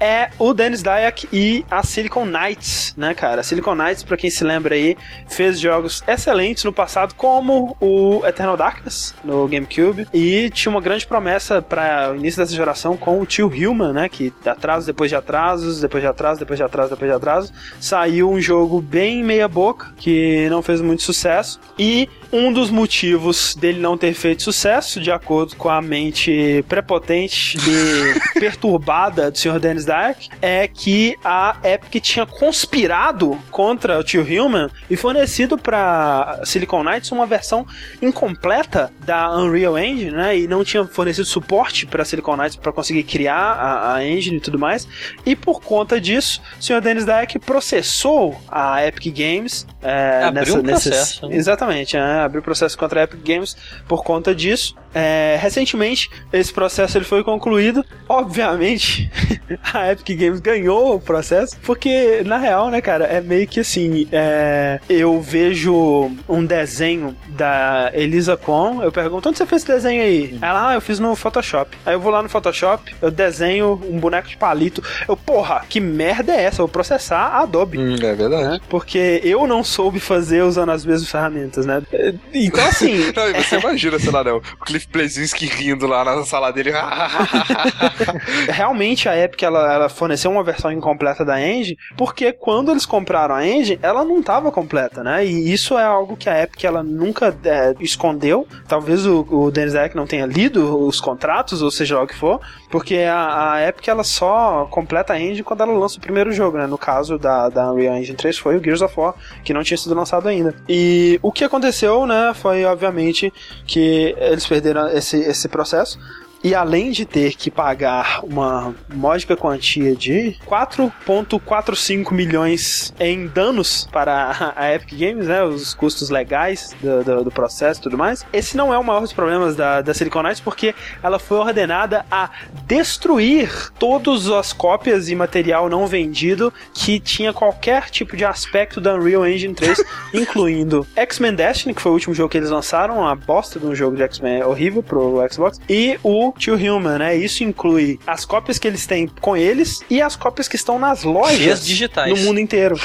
[0.00, 3.40] É o Dennis Dyack e a Silicon Knights, né, cara?
[3.40, 4.96] A Silicon Knights, pra quem se lembra aí,
[5.28, 11.06] fez jogos excelentes no passado, como o Eternal Darkness no GameCube, e tinha uma grande
[11.06, 14.08] promessa para o início dessa geração com o Tio Human, né?
[14.08, 18.30] Que atrasos depois de atrasos, depois de atrasos, depois de atrasos, depois de atrasos, saiu
[18.30, 23.96] um jogo bem meia-boca, que não fez muito sucesso, e um dos motivos dele não
[23.96, 29.60] ter feito sucesso, de acordo com a mente prepotente e perturbada do Sr.
[29.60, 36.40] Dennis Dark, é que a Epic tinha conspirado contra o Tio Human e fornecido para
[36.44, 37.64] Silicon Knights uma versão
[38.02, 40.36] incompleta da Unreal Engine, né?
[40.36, 44.40] E não tinha fornecido suporte para Silicon Knights para conseguir criar a, a engine e
[44.40, 44.88] tudo mais.
[45.24, 46.80] E por conta disso, o Sr.
[46.80, 51.36] Dennis Dark processou a Epic Games é, Abriu nessa, um processo, né?
[51.36, 52.23] Exatamente, né?
[52.24, 53.56] Abriu processo contra a Epic Games
[53.86, 54.74] por conta disso.
[54.94, 57.84] É, recentemente, esse processo ele foi concluído.
[58.08, 59.10] Obviamente,
[59.74, 64.06] a Epic Games ganhou o processo, porque na real, né, cara, é meio que assim:
[64.12, 70.02] é, eu vejo um desenho da Elisa Con, eu pergunto: onde você fez esse desenho
[70.02, 70.38] aí?
[70.40, 71.76] Ela, ah, eu fiz no Photoshop.
[71.84, 74.82] Aí eu vou lá no Photoshop, eu desenho um boneco de palito.
[75.08, 76.62] Eu, porra, que merda é essa?
[76.62, 77.78] Eu vou processar a Adobe.
[77.78, 78.44] Hum, é verdade.
[78.44, 78.60] né?
[78.68, 81.82] Porque eu não soube fazer usando as mesmas ferramentas, né?
[82.32, 86.24] Então, assim, Não, e você imagina, sei lá, né, o Cliff Blazinski rindo lá na
[86.24, 86.72] sala dele.
[88.48, 93.34] realmente a Epic ela, ela forneceu uma versão incompleta da engine, porque quando eles compraram
[93.34, 95.24] a engine, ela não estava completa, né?
[95.24, 98.46] E isso é algo que a Epic ela nunca é, escondeu.
[98.68, 102.14] Talvez o, o Dennis Dyack não tenha lido os contratos, ou seja lá o que
[102.14, 102.40] for,
[102.70, 106.58] porque a, a Epic ela só completa a engine quando ela lança o primeiro jogo,
[106.58, 106.66] né?
[106.66, 109.78] No caso da, da Unreal Engine 3 foi o Gears of War, que não tinha
[109.78, 110.54] sido lançado ainda.
[110.68, 113.32] E o que aconteceu, né, foi obviamente
[113.66, 115.98] que eles perderam esse, esse processo.
[116.44, 124.52] E além de ter que pagar uma módica quantia de 4,45 milhões em danos para
[124.54, 125.42] a Epic Games, né?
[125.42, 128.26] Os custos legais do, do, do processo e tudo mais.
[128.30, 132.04] Esse não é o maior dos problemas da, da Silicon Knights, porque ela foi ordenada
[132.10, 132.28] a
[132.66, 138.94] destruir todas as cópias e material não vendido que tinha qualquer tipo de aspecto da
[138.94, 143.16] Unreal Engine 3, incluindo X-Men Destiny, que foi o último jogo que eles lançaram, uma
[143.16, 147.16] bosta de um jogo de X-Men horrível pro Xbox, e o Tio Human, né?
[147.16, 151.02] Isso inclui as cópias que eles têm com eles e as cópias que estão nas
[151.02, 152.10] E lojas as digitais.
[152.10, 152.76] no mundo inteiro.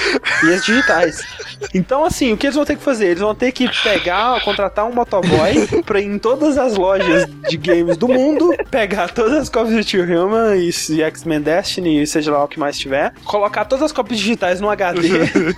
[0.44, 1.22] E as digitais.
[1.74, 3.08] Então, assim, o que eles vão ter que fazer?
[3.08, 7.58] Eles vão ter que pegar, contratar um motoboy pra ir em todas as lojas de
[7.58, 12.08] games do mundo, pegar todas as cópias do Tio Human e e X-Men Destiny, e
[12.08, 15.10] seja lá o que mais tiver, colocar todas as cópias digitais no HD,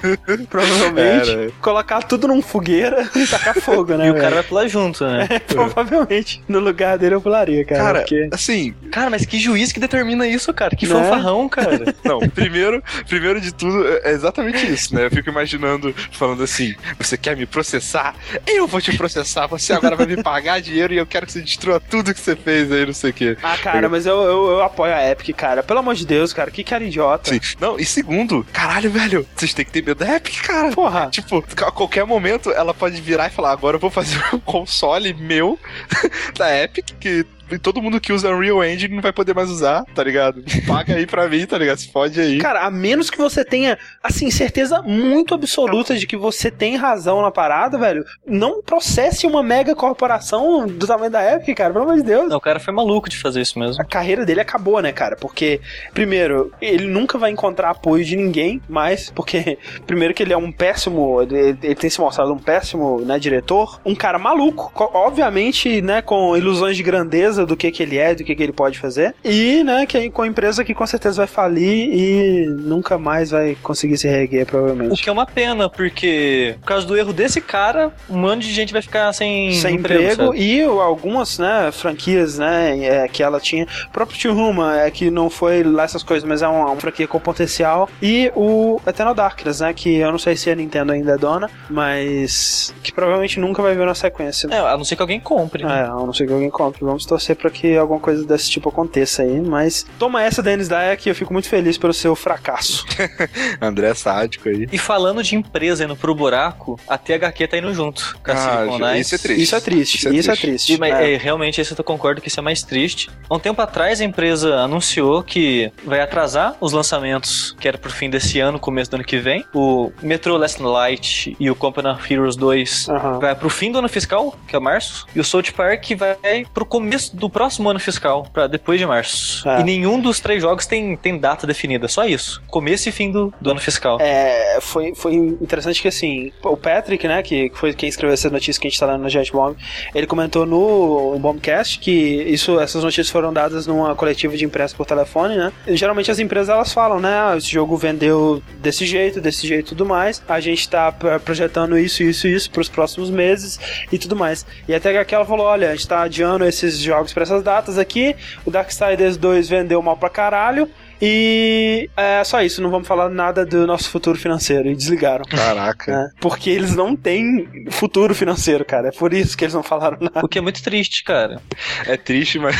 [0.49, 1.51] provavelmente, Era.
[1.61, 4.07] colocar tudo num fogueira e tacar fogo, né?
[4.07, 4.23] E o velho?
[4.23, 5.27] cara vai pular junto, né?
[5.47, 6.41] Provavelmente.
[6.47, 7.80] No lugar dele eu pularia, cara.
[7.81, 8.29] Cara, porque...
[8.31, 10.75] assim, Cara, mas que juiz que determina isso, cara?
[10.75, 10.93] Que Né?
[10.93, 11.95] fanfarrão, cara.
[12.03, 15.05] Não, primeiro, primeiro de tudo, é exatamente isso, né?
[15.05, 18.15] Eu fico imaginando, falando assim: você quer me processar?
[18.45, 21.41] Eu vou te processar, você agora vai me pagar dinheiro e eu quero que você
[21.41, 23.37] destrua tudo que você fez aí, não sei o quê.
[23.41, 25.63] Ah, cara, mas eu, eu, eu apoio a Epic, cara.
[25.63, 26.51] Pelo amor de Deus, cara.
[26.51, 27.31] Que cara idiota.
[27.33, 27.39] Sim.
[27.59, 30.71] Não, e segundo, caralho, velho, vocês têm que ter medo da Epic, cara.
[30.71, 31.09] Porra.
[31.09, 35.13] Tipo, a qualquer momento ela pode virar e falar: agora eu vou fazer um console
[35.13, 35.57] meu
[36.37, 37.25] da Epic que
[37.59, 40.43] todo mundo que usa Unreal Engine não vai poder mais usar, tá ligado?
[40.67, 41.77] Paga aí pra mim, tá ligado?
[41.77, 42.37] Se pode aí.
[42.39, 47.21] Cara, a menos que você tenha, assim, certeza muito absoluta de que você tem razão
[47.21, 51.97] na parada, velho, não processe uma mega corporação do tamanho da Epic, cara, pelo amor
[51.97, 52.29] de Deus.
[52.29, 53.81] Não, o cara foi maluco de fazer isso mesmo.
[53.81, 55.15] A carreira dele acabou, né, cara?
[55.15, 55.59] Porque,
[55.93, 60.51] primeiro, ele nunca vai encontrar apoio de ninguém mais, porque, primeiro, que ele é um
[60.51, 65.81] péssimo, ele, ele tem se mostrado um péssimo, né, diretor, um cara maluco, co- obviamente,
[65.81, 68.77] né, com ilusões de grandeza do que que ele é, do que que ele pode
[68.79, 73.31] fazer, e, né, que com a empresa que com certeza vai falir e nunca mais
[73.31, 75.01] vai conseguir se reerguer, O provavelmente.
[75.03, 78.73] que é uma pena, porque por causa do erro desse cara, um monte de gente
[78.73, 80.39] vai ficar sem, Sem emprego, sabe?
[80.39, 83.65] e algumas, né, franquias, né, é, que ela tinha.
[83.87, 86.75] O próprio Tio Ruma, é que não foi lá essas coisas, mas é uma, uma
[86.75, 87.89] franquia com potencial.
[88.01, 91.49] E o Eternal Darkness, né, que eu não sei se a Nintendo ainda é dona,
[91.69, 94.47] mas que provavelmente nunca vai ver na sequência.
[94.51, 95.63] É, a não ser que alguém compre.
[95.63, 95.81] né?
[95.81, 96.83] É, a não ser que alguém compre.
[96.83, 99.39] Vamos torcer pra que alguma coisa desse tipo aconteça aí.
[99.41, 102.85] Mas toma essa, Denis Dayek, eu fico muito feliz pelo seu fracasso.
[103.61, 104.67] André é sádico aí.
[104.71, 108.77] E falando de empresa indo pro buraco, a THQ tá indo junto com a Silicon
[108.79, 109.05] já- Knights.
[109.07, 109.41] isso é triste.
[109.43, 110.73] Isso é triste, isso é triste.
[110.73, 111.13] E, mas, É.
[111.13, 113.09] é, realmente, isso eu concordo que isso é mais triste.
[113.29, 117.91] Há um tempo atrás, a empresa anunciou que vai atrasar os lançamentos, que era pro
[117.91, 119.45] fim desse ano, começo do ano que vem.
[119.53, 123.19] O Metro Last Light e o Company of Heroes 2 Aham.
[123.19, 125.05] vai pro fim do ano fiscal, que é março.
[125.15, 129.47] E o South Park vai pro começo do próximo ano fiscal, pra depois de março.
[129.47, 129.61] É.
[129.61, 132.41] E nenhum dos três jogos tem, tem data definida, só isso.
[132.47, 133.97] Começo e fim do, do ano fiscal.
[134.01, 138.59] É, foi, foi interessante que assim, o Patrick, né, que foi quem escreveu essa notícia
[138.61, 139.55] que a gente tá lendo no Jet Bomb,
[139.93, 144.85] ele comentou no Bombcast que isso, essas notícias foram dadas numa coletiva de imprensa por
[144.85, 145.51] telefone, né?
[145.67, 149.67] E, geralmente as empresas elas falam, né, ah, esse jogo vendeu desse jeito, desse jeito
[149.67, 150.21] e tudo mais.
[150.27, 153.59] A gente tá pro- projetando isso, isso e isso pros próximos meses
[153.91, 154.45] e tudo mais.
[154.67, 157.77] E até que aquela falou, olha, a gente tá adiando esses jogos pra essas datas
[157.77, 158.15] aqui.
[158.45, 160.69] O Darksiders 2 vendeu mal pra caralho.
[161.03, 164.69] E é só isso, não vamos falar nada do nosso futuro financeiro.
[164.69, 165.25] E desligaram.
[165.25, 165.91] Caraca.
[165.91, 166.09] né?
[166.19, 168.89] Porque eles não têm futuro financeiro, cara.
[168.89, 170.23] É por isso que eles não falaram nada.
[170.23, 171.41] O que é muito triste, cara.
[171.87, 172.55] É triste, mas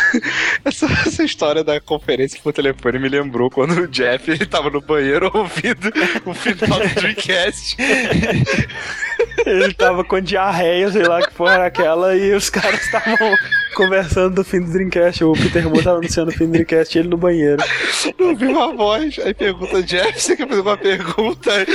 [0.64, 4.80] essa, essa história da conferência por telefone me lembrou quando o Jeff ele tava no
[4.80, 5.92] banheiro ouvindo
[6.24, 7.76] o final do Dreamcast.
[9.46, 13.16] Ele tava com diarreia, sei lá que porra aquela, e os caras estavam
[13.74, 15.22] conversando do fim do Dreamcast.
[15.24, 17.62] O Peter Moore tava anunciando o fim do Dreamcast e ele no banheiro.
[18.18, 21.50] Não ouvi uma voz, aí pergunta Jeff, você quer fazer uma pergunta?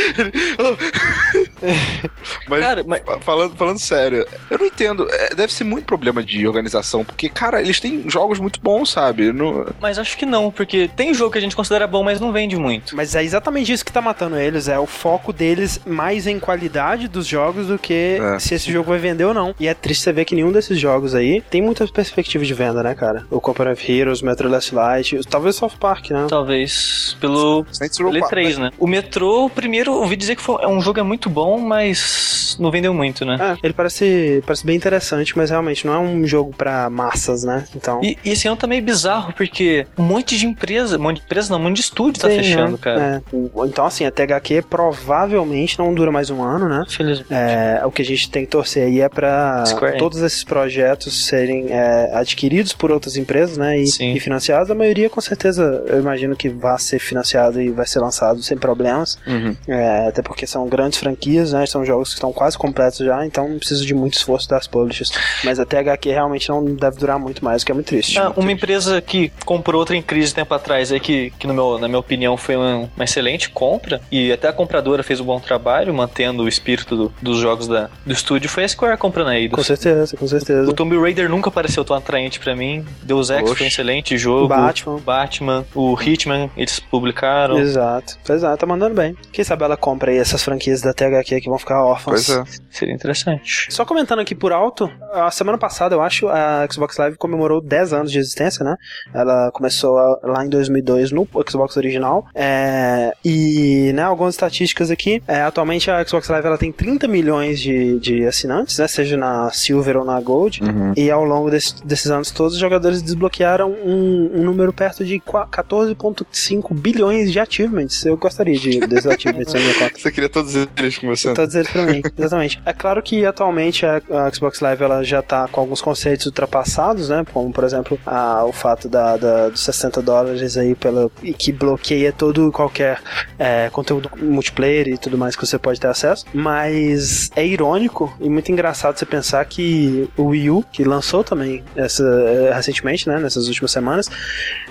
[2.47, 5.07] Mas, Cara, mas- fa- falando, falando sério, eu não entendo.
[5.11, 9.31] é, deve ser muito problema de organização, porque, cara, eles têm jogos muito bons, sabe?
[9.31, 12.31] Não, Mas acho que não, porque tem jogo que a gente considera bom, mas não
[12.31, 12.95] vende muito.
[12.95, 14.67] Mas é exatamente isso que tá matando eles.
[14.67, 18.37] É o foco deles mais em qualidade dos jogos do que É.
[18.39, 19.55] se esse jogo vai vender ou não.
[19.59, 22.83] E é triste você ver que nenhum desses jogos aí tem muita perspectiva de venda,
[22.83, 23.25] né, cara?
[23.31, 26.27] O Company of Heroes, Metro Last Light, talvez South Park, né?
[26.29, 27.65] Talvez pelo
[27.97, 28.69] pelo 4, E3, né?
[28.77, 32.69] O Metrô, primeiro, ouvi dizer que foi, é um jogo é muito bom, mas não
[32.69, 33.37] vendeu muito, né?
[33.39, 37.65] É, ele parece, parece bem interessante, mas realmente não é um jogo pra massas, né?
[37.75, 38.01] Então.
[38.03, 41.23] E, e esse ano tá meio bizarro, porque um monte de empresa, um monte de
[41.23, 42.77] empresa não, um monte de estúdio tá Sim, fechando, né?
[42.81, 43.23] cara.
[43.31, 43.35] É.
[43.35, 46.83] O- Então, assim, a THQ provavelmente não dura mais um ano, né?
[47.21, 47.79] Infelizmente.
[47.81, 49.97] É, o que a gente tem que torcer aí é Enix.
[49.97, 53.77] todos esses projetos serem é, adquiridos por outras empresas, né?
[53.79, 53.85] E,
[54.15, 54.69] e financiados.
[54.71, 58.57] A maioria, com certeza, eu imagino que vai ser financiado e vai ser lançado sem
[58.57, 59.17] problemas.
[59.27, 59.55] Uhum.
[59.67, 61.65] É, até porque são grandes franquias, né?
[61.65, 65.11] São jogos que estão quase completos já, então não precisa de muito esforço das publishers.
[65.43, 68.17] Mas a THQ realmente não deve durar muito mais, o que é muito triste.
[68.19, 71.77] Ah, uma empresa que comprou outra em crise tempo atrás aí, que, que no meu,
[71.79, 75.39] na minha opinião foi uma, uma excelente compra, e até a compradora fez um bom
[75.39, 79.55] trabalho, mantendo o espírito do- dos jogos da, do estúdio, foi a Square comprando a
[79.55, 80.69] Com certeza, com certeza.
[80.69, 82.85] O Tomb Raider nunca pareceu tão atraente pra mim.
[83.03, 83.55] Deus Ex Oxe.
[83.55, 84.47] foi um excelente jogo.
[84.47, 84.97] Batman.
[84.99, 87.57] Batman, o Hitman, eles publicaram.
[87.59, 89.15] Exato, exato, tá mandando bem.
[89.31, 92.27] Quem sabe ela compra aí essas franquias da THQ que vão ficar órfãs.
[92.27, 92.43] Pois é.
[92.69, 93.67] Seria interessante.
[93.69, 97.93] Só comentando aqui por alto, a semana passada, eu acho, a Xbox Live comemorou 10
[97.93, 98.75] anos de existência, né?
[99.13, 102.25] Ela começou a- lá em 2002 no Xbox original.
[102.35, 105.21] É, e, né, algumas estatísticas aqui.
[105.27, 108.87] É, atualmente a Xbox Live ela tem 30 milhões de, de assinantes, né?
[108.87, 110.61] Seja na Silver ou na Gold.
[110.63, 110.93] Uhum.
[110.95, 115.19] E ao longo desse- desses anos todos, os jogadores desbloquearam um, um número perto de
[115.19, 118.05] qua- 14,5 bilhões de achievements.
[118.05, 119.99] Eu gostaria de, desses achievements na minha conta.
[119.99, 121.33] Você queria todos eles com você.
[121.33, 122.61] Todos eles pra mim, exatamente.
[122.65, 127.09] É claro que atualmente a, a Xbox Live ela já tá com alguns conceitos ultrapassados,
[127.09, 127.23] né?
[127.33, 131.51] Como, por exemplo, a, o fato da, da, dos 60 dólares aí pela, e que
[131.51, 132.99] bloqueia todo e qualquer
[133.37, 136.25] é, conteúdo multiplayer e tudo mais que você pode ter acesso.
[136.33, 136.90] Mas
[137.35, 142.03] é irônico e muito engraçado você pensar que o Wii U, que lançou também essa,
[142.03, 143.19] é, recentemente, né?
[143.19, 144.09] Nessas últimas semanas,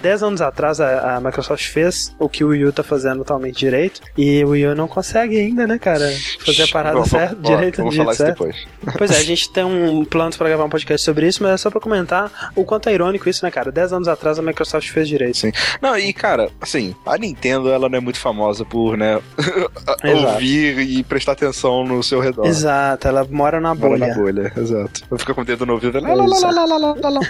[0.03, 3.59] 10 anos atrás a, a Microsoft fez o que o Wii U tá fazendo totalmente
[3.59, 6.11] direito e o Wii U não consegue ainda, né, cara?
[6.45, 8.33] Fazer a parada Bom, certa, vamos- direito Vamos falar isso certo.
[8.45, 8.57] depois.
[8.99, 11.57] Pois é, a gente tem um plano pra gravar um podcast sobre isso, mas é
[11.57, 13.71] só pra comentar o quanto é irônico isso, né, cara?
[13.73, 15.37] 10 anos atrás a Microsoft fez direito.
[15.39, 15.53] Sim.
[15.81, 19.21] Não, e cara, assim, a Nintendo ela não é muito famosa por, né,
[20.05, 22.47] ouvir e prestar atenção no seu redor.
[22.47, 24.07] Exato, ela mora na Mora bolha.
[24.09, 25.03] na bolha, exato.
[25.11, 26.01] Eu fico com o dedo no ouvido.
[26.01, 27.21] Lá, lá, lá, lá, lá, lá, lá, lá.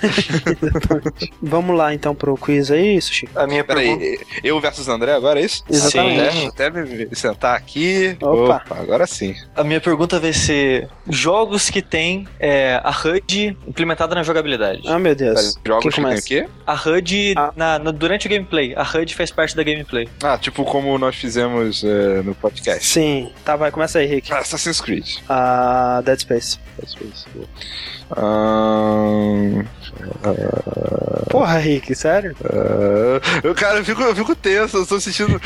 [1.43, 3.29] Vamos lá então pro quiz aí, Sushi.
[3.35, 3.99] A minha pergunta.
[3.99, 5.63] Peraí, eu versus André agora, é isso?
[5.71, 6.47] Exatamente.
[6.49, 8.17] Até, até me sentar aqui.
[8.21, 8.63] Opa.
[8.71, 9.35] agora sim.
[9.55, 14.83] A minha pergunta vai ser: jogos que tem é, a HUD implementada na jogabilidade.
[14.87, 15.57] Ah, meu Deus.
[15.63, 16.49] Peraí, Jogos Quem que tem o quê?
[16.67, 17.53] A HUD Ah.
[17.57, 18.75] na, na- durante o gameplay.
[18.77, 20.09] A HUD faz parte da gameplay.
[20.23, 22.85] Ah, tipo como nós fizemos é, no podcast.
[22.85, 23.31] Sim.
[23.45, 24.33] Tá, vai, começa aí, Rick.
[24.33, 25.07] Assassin's Creed.
[25.29, 26.59] Ah, Dead Space.
[28.17, 29.65] Ahn,
[31.31, 32.35] Porra, Rick, sério?
[32.45, 35.41] ah, eu, cara, eu fico, eu fico tenso, eu tô sentindo.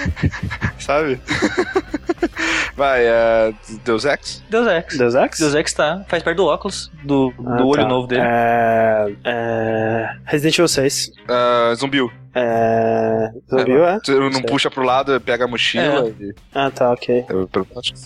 [0.78, 1.20] Sabe?
[2.76, 3.52] Vai, é.
[3.84, 4.42] Deus Ex?
[4.48, 4.96] Deus Ex.
[4.96, 5.38] Deus Ex?
[5.38, 6.02] Deus Ex tá.
[6.08, 7.88] Faz parte do óculos, do, do Ah, olho tá.
[7.88, 8.22] novo dele.
[8.24, 11.12] É, é, Resident Evil 6.
[11.28, 12.10] Ah, Zumbiu.
[12.34, 13.30] É...
[13.50, 13.98] Zumbiu, é?
[14.02, 14.42] Você não Sei.
[14.42, 16.34] puxa pro lado, pega a mochila e.
[16.54, 17.26] Ah, tá, ok.
[17.28, 17.48] eu-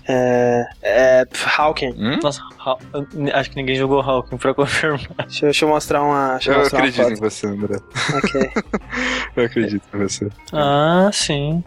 [0.08, 0.64] É...
[0.82, 1.24] É...
[1.56, 1.94] Hawking.
[1.96, 2.18] Hum?
[2.22, 5.00] Nossa, eu acho que ninguém jogou Hawking pra confirmar.
[5.26, 6.32] Deixa, eu- deixa eu mostrar uma...
[6.34, 7.76] Deixa eu, Eu mostrar acredito uma em você, André.
[8.14, 8.50] Ok.
[9.36, 10.28] Eu acredito em você.
[10.52, 11.62] Ah, sim.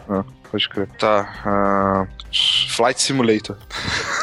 [0.50, 0.88] Pode crer.
[0.98, 1.28] Tá.
[1.46, 2.06] ah,
[2.70, 3.56] Flight Simulator.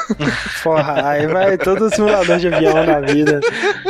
[0.64, 3.40] Porra, aí vai todo simulador de avião na vida.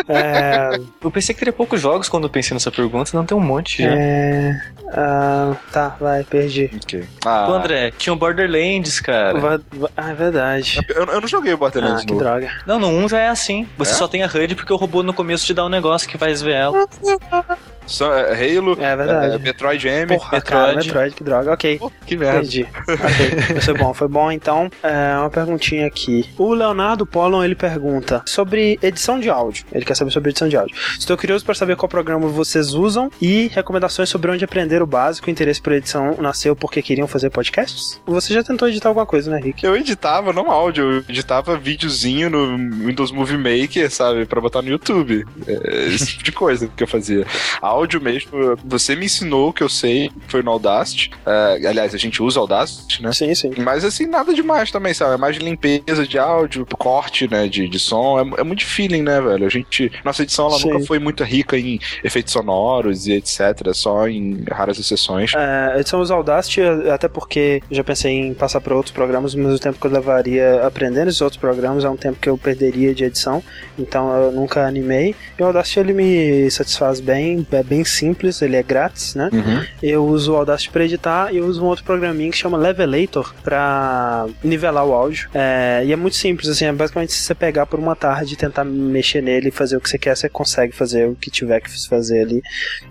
[0.08, 0.80] É...
[1.04, 3.82] Eu pensei que teria poucos jogos quando eu pensei nessa pergunta, não tem um monte
[3.84, 3.90] já.
[3.92, 4.62] é
[4.94, 6.72] ah, tá, vai, perdi.
[6.82, 7.04] Ok.
[7.26, 9.38] Ah, Ô, André, tinha o Borderlands, cara.
[9.40, 10.80] Va- va- Ah, é verdade.
[10.90, 12.24] eu, eu não joguei o Ah, Borderlands que novo.
[12.24, 12.50] droga.
[12.66, 13.68] Não, no 1 já é assim.
[13.78, 13.96] Você É?
[13.96, 16.30] só tem a HUD porque o robô no começo te dá um negócio que vai
[16.30, 16.88] desviar ela.
[17.88, 19.36] Só, é, Halo, É verdade.
[19.36, 20.08] é, Metroid M.
[20.18, 20.88] Porra, cara, Metroid.
[20.88, 21.54] Metroid, que droga.
[21.54, 22.40] Ok, Pô, que merda.
[22.42, 22.68] perdi.
[22.88, 24.32] Ok, foi bom, foi bom.
[24.32, 26.30] Então, é, uma perguntinha aqui.
[26.38, 29.66] O Leonardo Pollon, ele pergunta sobre edição de áudio.
[29.72, 30.76] Ele quer saber sobre edição de áudio.
[31.00, 35.28] Estou curioso para saber qual programa vocês usam e recomendações sobre onde aprender o básico.
[35.28, 38.02] O interesse por edição nasceu porque queriam fazer podcasts?
[38.06, 39.64] Você já tentou editar alguma coisa, né, Rick?
[39.66, 44.70] Eu editava, não áudio, eu editava videozinho no Windows Movie Maker, sabe, pra botar no
[44.70, 45.26] YouTube.
[45.48, 47.26] É, esse tipo de coisa que eu fazia.
[47.62, 51.12] Áudio mesmo, você me ensinou o que eu sei, foi no Audacity.
[51.26, 53.12] É, aliás, a gente usa Audacity, né?
[53.14, 53.52] Sim, sim.
[53.58, 55.16] Mas assim, nada demais também, sabe?
[55.16, 57.48] É mais limpeza de áudio, corte, né?
[57.48, 58.20] De, de som.
[58.20, 59.46] É, é muito feeling, né, velho?
[59.46, 59.92] A gente.
[60.04, 60.70] Nossa edição ela Sim.
[60.72, 63.74] nunca foi muito rica em efeitos sonoros e etc.
[63.74, 65.34] Só em raras exceções.
[65.36, 66.62] É, edição usa Audacity,
[66.94, 70.66] até porque já pensei em passar para outros programas, mas o tempo que eu levaria
[70.66, 73.44] aprendendo esses outros programas é um tempo que eu perderia de edição,
[73.78, 75.16] então eu nunca animei.
[75.38, 79.30] E o Audacity ele me satisfaz bem, é bem simples, ele é grátis, né?
[79.32, 79.66] Uhum.
[79.82, 83.34] Eu uso o Audacity para editar e eu uso um outro programinha que chama Levelator
[83.44, 85.30] para nivelar o áudio.
[85.34, 88.38] É, e é muito simples, assim, é basicamente se você pegar por uma tarde e
[88.38, 91.60] tentar mexer nele e fazer o que você quer, você consegue fazer o que tiver
[91.62, 92.42] que fazer ali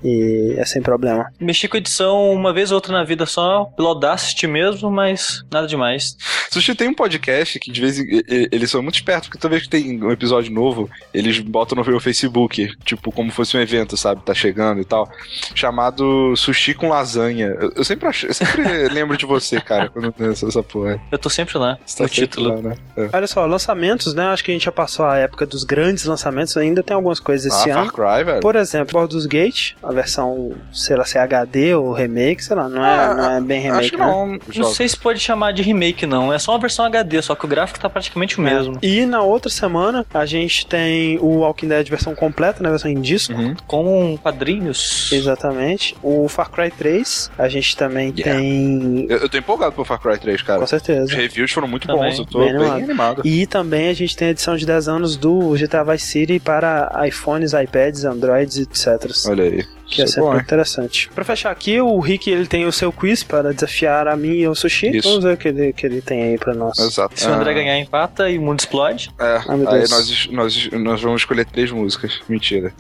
[0.02, 1.30] e é sem problema.
[1.40, 5.66] Mexi com edição uma vez ou outra na vida só, pelo Audacity mesmo, mas nada
[5.66, 6.16] demais.
[6.50, 8.06] Sushi tem um podcast que de vez em
[8.50, 11.84] eles são muito espertos, porque toda vez que tem um episódio novo, eles botam no
[11.84, 14.22] meu Facebook, tipo, como fosse um evento, sabe?
[14.22, 15.08] Tá chegando e tal.
[15.54, 17.56] Chamado Sushi com Lasanha.
[17.60, 21.00] Eu, eu sempre acho, eu sempre lembro de você, cara, quando tem essa, porra.
[21.10, 22.54] Eu tô sempre lá, Você tá título.
[22.54, 22.76] lá, né?
[22.96, 23.08] É.
[23.12, 24.24] Olha só, lançamentos, né?
[24.26, 27.52] Acho que a gente já passou a época dos grandes lançamentos, ainda tem algumas coisas
[27.52, 27.90] esse Ah, ano.
[27.90, 28.40] Far Cry, velho.
[28.40, 32.68] Por exemplo, Baldur's Gate, a versão, sei lá, se é HD ou remake, sei lá,
[32.68, 34.06] não é, Ah, não é bem remake, Acho que né?
[34.06, 34.26] não.
[34.26, 34.74] Não joga.
[34.74, 36.32] sei se pode chamar de remake, não.
[36.32, 38.78] É só uma versão HD, só que o gráfico tá praticamente o mesmo.
[38.82, 42.70] E na outra semana, a gente tem o Walking Dead versão completa, né?
[42.70, 43.32] Versão em disco.
[43.34, 43.54] Uhum.
[43.66, 45.10] Com quadrinhos.
[45.12, 45.96] Exatamente.
[46.02, 48.40] O Far Cry 3, a gente também Yeah.
[48.40, 49.06] tem.
[49.08, 50.58] Eu, eu tô empolgado pro Far Cry 3, cara.
[50.58, 51.14] Com Os certeza.
[51.14, 52.02] reviews foram muito Também.
[52.10, 52.84] bons, eu tô Bem bem, animado.
[52.84, 53.22] animado.
[53.24, 56.90] E também a gente tem a edição de 10 anos do GTA Vice City para
[57.06, 59.10] iPhones, iPads, Androids, etc.
[59.28, 59.64] Olha aí.
[59.86, 60.44] Que é é sempre bom, muito hein?
[60.44, 61.08] interessante.
[61.14, 64.48] Pra fechar aqui, o Rick ele tem o seu quiz para desafiar a mim e
[64.48, 64.96] o Sushi.
[64.96, 65.08] Isso.
[65.08, 66.78] Vamos ver o que ele, que ele tem aí pra nós.
[66.78, 67.18] Exato.
[67.18, 69.10] Se o André Ah, ganhar, empata e o mundo explode.
[69.18, 72.20] É, meu aí nós, nós, nós vamos escolher três músicas.
[72.28, 72.72] Mentira.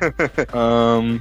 [0.52, 1.18] Ahn,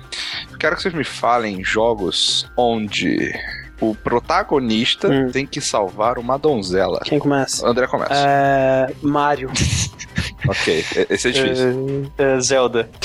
[0.60, 3.34] quero que vocês me falem jogos onde
[3.82, 5.30] o protagonista Hum.
[5.32, 7.02] tem que salvar uma donzela.
[7.04, 7.68] Quem começa?
[7.68, 8.14] André começa.
[8.16, 9.52] É, Mario.
[10.48, 12.12] Ok, esse é difícil.
[12.18, 12.90] É, Zelda.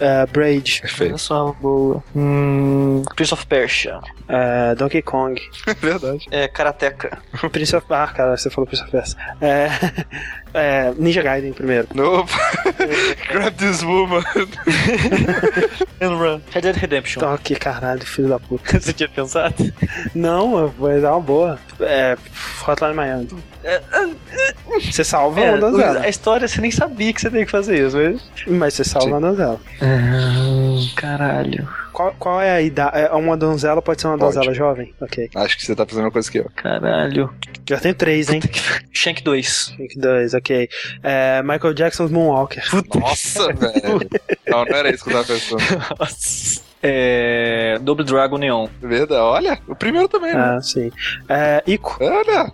[0.00, 0.80] É, Braid.
[0.80, 1.14] Perfeito.
[1.14, 2.04] Essa é uma boa.
[2.16, 4.00] Hum, Prince of Persia.
[4.28, 5.40] É, Donkey Kong.
[5.78, 6.26] Verdade.
[6.30, 7.18] É, Karateka.
[7.50, 7.86] Prince of...
[7.90, 9.18] Ah, cara, você falou Prince of Persia.
[9.40, 9.68] É,
[10.54, 11.88] é, Ninja Gaiden primeiro.
[11.94, 12.32] Nope.
[13.30, 14.22] Grab this woman.
[16.00, 16.40] And Run.
[16.52, 17.20] Red Dead Redemption.
[17.20, 18.80] Donkey, caralho, filho da puta.
[18.80, 19.54] Você tinha pensado?
[20.14, 21.58] Não, vai dar uma boa.
[21.80, 22.16] É,
[22.66, 23.28] Hotline Miami.
[24.90, 26.00] Você salva É, uma donzela.
[26.00, 28.22] a história você nem sabia que você tem que fazer isso, mas...
[28.46, 29.12] Mas você salva Sim.
[29.12, 29.60] uma donzela.
[30.96, 31.68] Caralho.
[31.92, 32.98] Qual, qual é a idade?
[32.98, 34.34] É uma donzela pode ser uma Pode.
[34.34, 34.94] donzela jovem?
[35.00, 35.28] Ok.
[35.34, 36.50] Acho que você tá fazendo uma coisa que eu.
[36.56, 37.30] Caralho.
[37.68, 38.40] Já tem três, hein?
[38.92, 39.74] Shank 2.
[39.78, 40.68] Link dois, ok.
[41.02, 42.64] É, Michael Jackson's Moonwalker.
[42.98, 44.00] Nossa, velho.
[44.48, 45.62] Não, não era isso que eu tava pensando.
[46.00, 46.71] Nossa.
[46.82, 47.78] É...
[47.80, 48.66] Double Dragon Neon.
[48.80, 49.20] Verdade.
[49.20, 50.56] Olha, o primeiro também, né?
[50.56, 50.90] Ah, sim.
[51.28, 51.96] É, Ico.
[52.00, 52.52] Olha.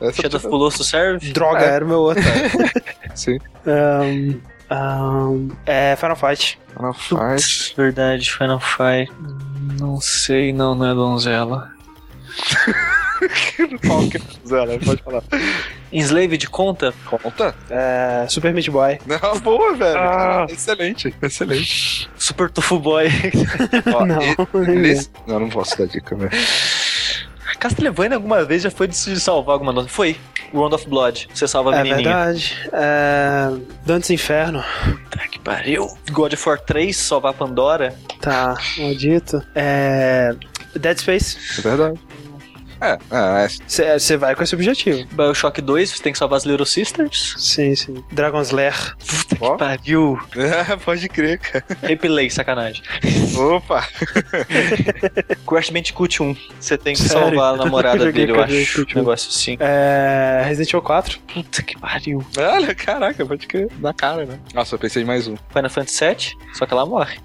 [0.00, 1.32] Essa Shadow of Colossus serve?
[1.32, 1.68] Droga, É.
[1.68, 2.22] era o meu outro.
[3.14, 3.38] Sim.
[3.66, 4.40] Um,
[4.74, 6.58] um, é Final Fight.
[6.78, 7.72] Ela faz.
[7.76, 9.10] Verdade, Final Fight.
[9.80, 11.70] Não sei, não, não é donzela.
[13.86, 14.18] Qual que?
[14.46, 15.22] Zé, pode falar.
[15.92, 16.92] Enslaved conta?
[17.06, 17.54] Conta?
[17.70, 18.98] É, Super Meat Boy.
[19.06, 19.98] Não, boa, velho.
[19.98, 20.46] Ah.
[20.48, 22.10] Excelente, excelente.
[22.16, 23.08] Super Tofu Boy.
[23.94, 24.20] Ó, não,
[24.64, 26.30] e- nesse- Não, não posso dar dica, velho.
[27.58, 29.88] Castlevania alguma vez já foi de se salvar alguma nota?
[29.88, 30.16] Foi.
[30.52, 31.28] Round of Blood.
[31.34, 32.04] Você salva a É menininha.
[32.14, 32.56] verdade.
[32.72, 33.50] É,
[33.84, 34.62] Dantes Inferno.
[35.10, 35.88] Puta que pariu.
[36.12, 37.94] God of War 3, salvar a Pandora.
[38.20, 39.42] Tá, maldito.
[39.54, 40.34] É,
[40.76, 41.36] Dead Space.
[41.58, 41.98] É verdade.
[42.80, 43.98] É, é, é.
[43.98, 45.06] Você vai com esse objetivo.
[45.12, 47.34] Bioshock 2, você tem que salvar as Little Sisters.
[47.38, 48.04] Sim, sim.
[48.12, 48.96] Dragon's Lair.
[48.98, 49.52] Puta Ó.
[49.52, 50.18] que pariu.
[50.36, 51.64] É, pode crer, cara.
[51.82, 52.82] Replay, sacanagem.
[53.36, 53.86] Opa!
[55.46, 56.36] Crash Bandicoot 1.
[56.60, 57.24] Você tem que Sério?
[57.28, 58.52] salvar a namorada dele, eu acho.
[58.52, 58.98] Bandicoot 1.
[58.98, 59.56] Um negócio assim.
[59.60, 61.18] É, Resident Evil 4.
[61.20, 62.24] Puta que pariu.
[62.38, 63.68] Olha, caraca, pode crer.
[63.80, 64.38] Na cara, né?
[64.54, 65.36] Nossa, eu pensei em mais um.
[65.50, 67.18] Final Fantasy 7, só que ela morre.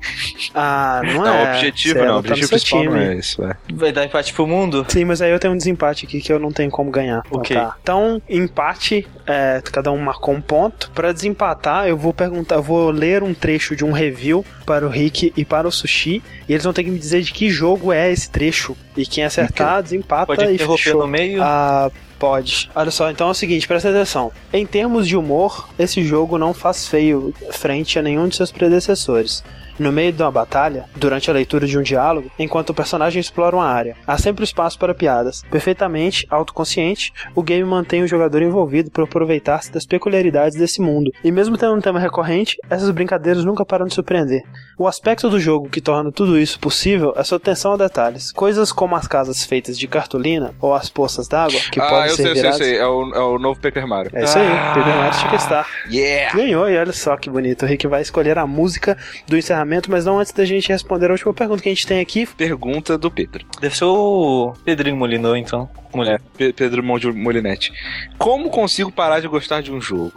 [0.54, 1.44] Ah, não, Não, é.
[1.52, 2.04] o objetivo não.
[2.04, 3.06] O tá no objetivo principal não time.
[3.06, 3.56] é isso, é.
[3.74, 4.86] Vai dar empate pro mundo?
[4.88, 7.24] Sim, mas aí eu tenho um desempate aqui que eu não tenho como ganhar.
[7.26, 7.56] Então Ok.
[7.56, 7.76] tá.
[7.82, 10.92] Então, empate, é, cada um marcou um ponto.
[10.92, 14.90] Pra desempatar, eu vou perguntar, eu vou ler um trecho de um review para o
[14.90, 17.92] Rick e para o Sushi, e eles vão ter que me dizer de que jogo
[17.92, 18.78] é esse trecho.
[18.96, 21.42] E quem acertar, desempata Pode e interromper no meio.
[21.42, 21.90] Ah,
[22.20, 22.70] pode.
[22.76, 24.32] Olha só, então é o seguinte, presta atenção.
[24.54, 29.44] Em termos de humor, esse jogo não faz feio frente a nenhum de seus predecessores.
[29.80, 33.56] No meio de uma batalha, durante a leitura de um diálogo, enquanto o personagem explora
[33.56, 35.44] uma área, há sempre espaço para piadas.
[35.50, 41.12] Perfeitamente autoconsciente, o game mantém o jogador envolvido para aproveitar-se das peculiaridades desse mundo.
[41.24, 44.44] E mesmo tendo um tema recorrente, essas brincadeiras nunca param de surpreender.
[44.78, 48.32] O aspecto do jogo que torna tudo isso possível é sua atenção a detalhes.
[48.32, 52.16] Coisas como as casas feitas de cartolina ou as poças d'água, que ah, podem eu
[52.16, 52.58] ser sei, eu sei, viradas.
[52.68, 52.78] sei.
[52.78, 54.12] É o, é o novo Paper Mario.
[54.14, 54.74] É isso aí, Ah.
[54.76, 55.68] Paper Mario Chicken Star.
[55.92, 56.36] Yeah!
[56.36, 57.64] Ganhou e olha só que bonito.
[57.64, 59.61] O Rick vai escolher a música do encerramento,
[59.92, 62.26] mas não antes da gente responder a última pergunta que a gente tem aqui.
[62.26, 63.46] Pergunta do Pedro.
[63.60, 65.70] Deve ser o Pedrinho Molinô, então.
[65.94, 66.22] Mulher.
[66.38, 67.72] Pe- Pedro Molinetti.
[68.18, 70.14] Como consigo parar de gostar de um jogo?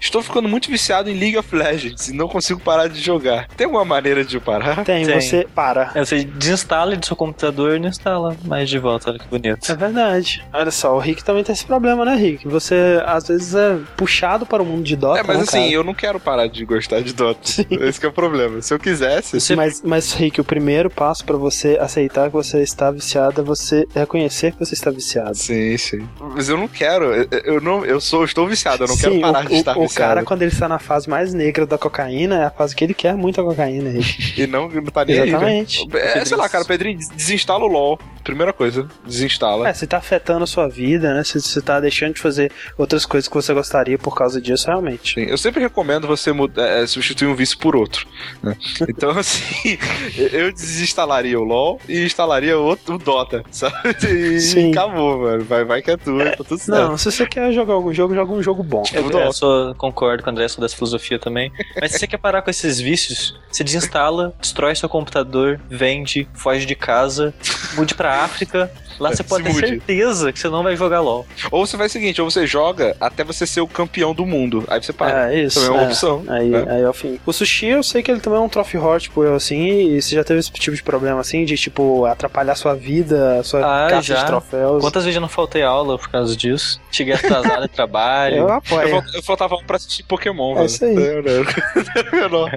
[0.00, 3.48] Estou ficando muito viciado em League of Legends e não consigo parar de jogar.
[3.56, 4.84] Tem alguma maneira de eu parar?
[4.84, 5.20] Tem, Tem.
[5.20, 5.90] você para.
[5.94, 9.10] É, você desinstala ele do seu computador e não instala mais de volta.
[9.10, 9.70] Olha que bonito.
[9.70, 10.44] É verdade.
[10.52, 12.46] Olha só, o Rick também tem esse problema, né, Rick?
[12.48, 15.20] Você às vezes é puxado para o mundo de Dota.
[15.20, 15.70] É, mas né, assim, cara?
[15.72, 17.40] eu não quero parar de gostar de Dota.
[17.70, 18.60] Esse que é o problema.
[18.62, 19.40] Se eu quisesse.
[19.40, 23.44] Você- Mas, mas, Rick, o primeiro passo para você aceitar que você está viciado é
[23.44, 25.34] você reconhecer que você está viciado.
[25.36, 26.08] Sim, sim.
[26.34, 27.12] Mas eu não quero.
[27.14, 29.78] Eu, eu não, eu sou, estou viciado, eu não Sim, quero parar o, de estar
[29.78, 30.08] o viciado.
[30.14, 32.94] cara, quando ele está na fase mais negra da cocaína, é a fase que ele
[32.94, 33.90] quer muito a cocaína.
[34.36, 35.28] E não, não tá nem aí.
[35.28, 35.88] Exatamente.
[35.88, 36.04] velho.
[36.18, 37.98] É, sei lá, cara, Pedrinho, des- desinstala o LOL.
[38.24, 39.68] Primeira coisa, desinstala.
[39.68, 41.22] É, você tá afetando a sua vida, né?
[41.22, 45.14] Você, você tá deixando de fazer outras coisas que você gostaria por causa disso, realmente.
[45.14, 48.06] Sim, Eu sempre recomendo você mudar, é, substituir um vício por outro.
[48.42, 48.56] né?
[48.88, 49.78] Então, assim,
[50.32, 53.74] eu desinstalaria o LoL e instalaria outro, o Dota, sabe?
[54.08, 54.70] E Sim.
[54.72, 55.44] acabou, mano.
[55.44, 56.70] Vai, vai que é tua, tá tudo certo.
[56.88, 58.82] Não, se você quer jogar algum jogo, joga um jogo bom.
[58.92, 59.32] Eu, Tudo eu bom.
[59.32, 61.52] sou, concordo com o André, sou dessa filosofia também.
[61.80, 66.66] Mas se você quer parar com esses vícios, você desinstala, destrói seu computador, vende, foge
[66.66, 67.34] de casa,
[67.74, 68.70] mude pra África.
[68.98, 69.64] Lá você Se pode ter mude.
[69.64, 69.68] É.
[69.68, 71.26] certeza que você não vai jogar LOL.
[71.50, 74.64] Ou você vai o seguinte, ou você joga até você ser o campeão do mundo.
[74.68, 75.32] Aí você para.
[75.32, 75.60] É, isso.
[75.60, 75.86] Também é uma é.
[75.88, 76.24] opção.
[76.28, 76.64] Aí, né?
[76.68, 77.18] aí é o fim.
[77.26, 80.00] O sushi, eu sei que ele também é um trophy horror, tipo eu, assim, e
[80.02, 83.88] você já teve esse tipo de problema, assim, de, tipo, atrapalhar sua vida, sua Ah,
[83.90, 84.20] caça já.
[84.20, 84.80] de troféus.
[84.80, 86.80] Quantas vezes eu não faltei aula por causa disso?
[86.90, 88.36] Cheguei atrasado no trabalho.
[88.36, 89.02] Eu apoio.
[89.14, 90.66] eu faltava pra assistir Pokémon, É velho.
[90.66, 90.96] isso aí.
[92.16, 92.48] É, não.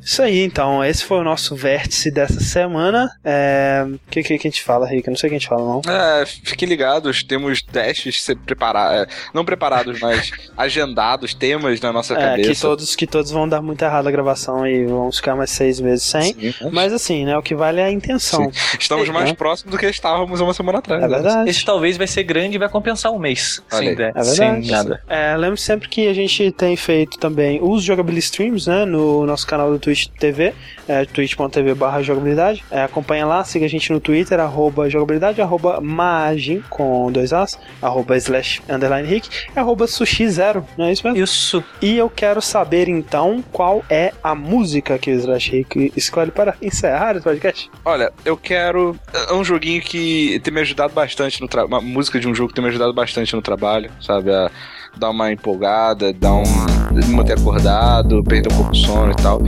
[0.00, 0.84] Isso aí, então.
[0.84, 3.10] Esse foi o nosso vértice dessa semana.
[3.24, 5.06] É, O que, que, que a gente fala, Rick?
[5.06, 5.77] Eu não sei o que a gente fala, não.
[5.86, 12.14] É, fiquem ligados, temos testes se preparar, é, não preparados, mas agendados, temas na nossa
[12.14, 12.50] É, cabeça.
[12.54, 15.80] que todos, que todos vão dar muito errado a gravação e vamos ficar mais seis
[15.80, 16.34] meses sem.
[16.34, 16.54] Sim.
[16.72, 17.36] Mas assim, né?
[17.36, 18.50] O que vale é a intenção.
[18.78, 19.34] Estamos mais É.
[19.34, 21.02] próximos do que estávamos uma semana atrás.
[21.02, 21.14] É né?
[21.14, 21.50] verdade.
[21.50, 23.62] Esse talvez vai ser grande e vai compensar um mês.
[23.72, 24.34] Ideia, É verdade.
[24.36, 25.02] sem nada.
[25.08, 28.84] É, lembre sempre que a gente tem feito também os jogability streams, né?
[28.84, 30.54] No nosso canal do Twitch TV,
[30.86, 32.64] é, twitch.tv barra jogabilidade.
[32.70, 37.58] É, acompanha lá, siga a gente no Twitter, arroba jogabilidade, arroba maagin, com dois As,
[37.80, 41.22] arroba slash underline rick, e arroba sushi zero, não é isso mesmo?
[41.22, 41.64] Isso.
[41.80, 46.54] E eu quero saber então qual é a música que o Slash Rick escolhe para
[46.60, 47.70] encerrar esse podcast.
[47.84, 48.96] Olha, eu quero.
[49.28, 51.68] É um joguinho que tem me ajudado bastante no trabalho.
[51.68, 54.32] Uma música de um jogo que tem me ajudado bastante no trabalho, sabe?
[54.32, 54.50] A
[54.96, 56.44] dar uma empolgada, dar um.
[56.92, 59.40] me manter acordado, perder um pouco o sono e tal.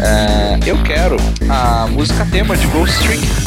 [0.00, 1.16] É, eu quero
[1.50, 3.43] a música tema de Ghost Trick.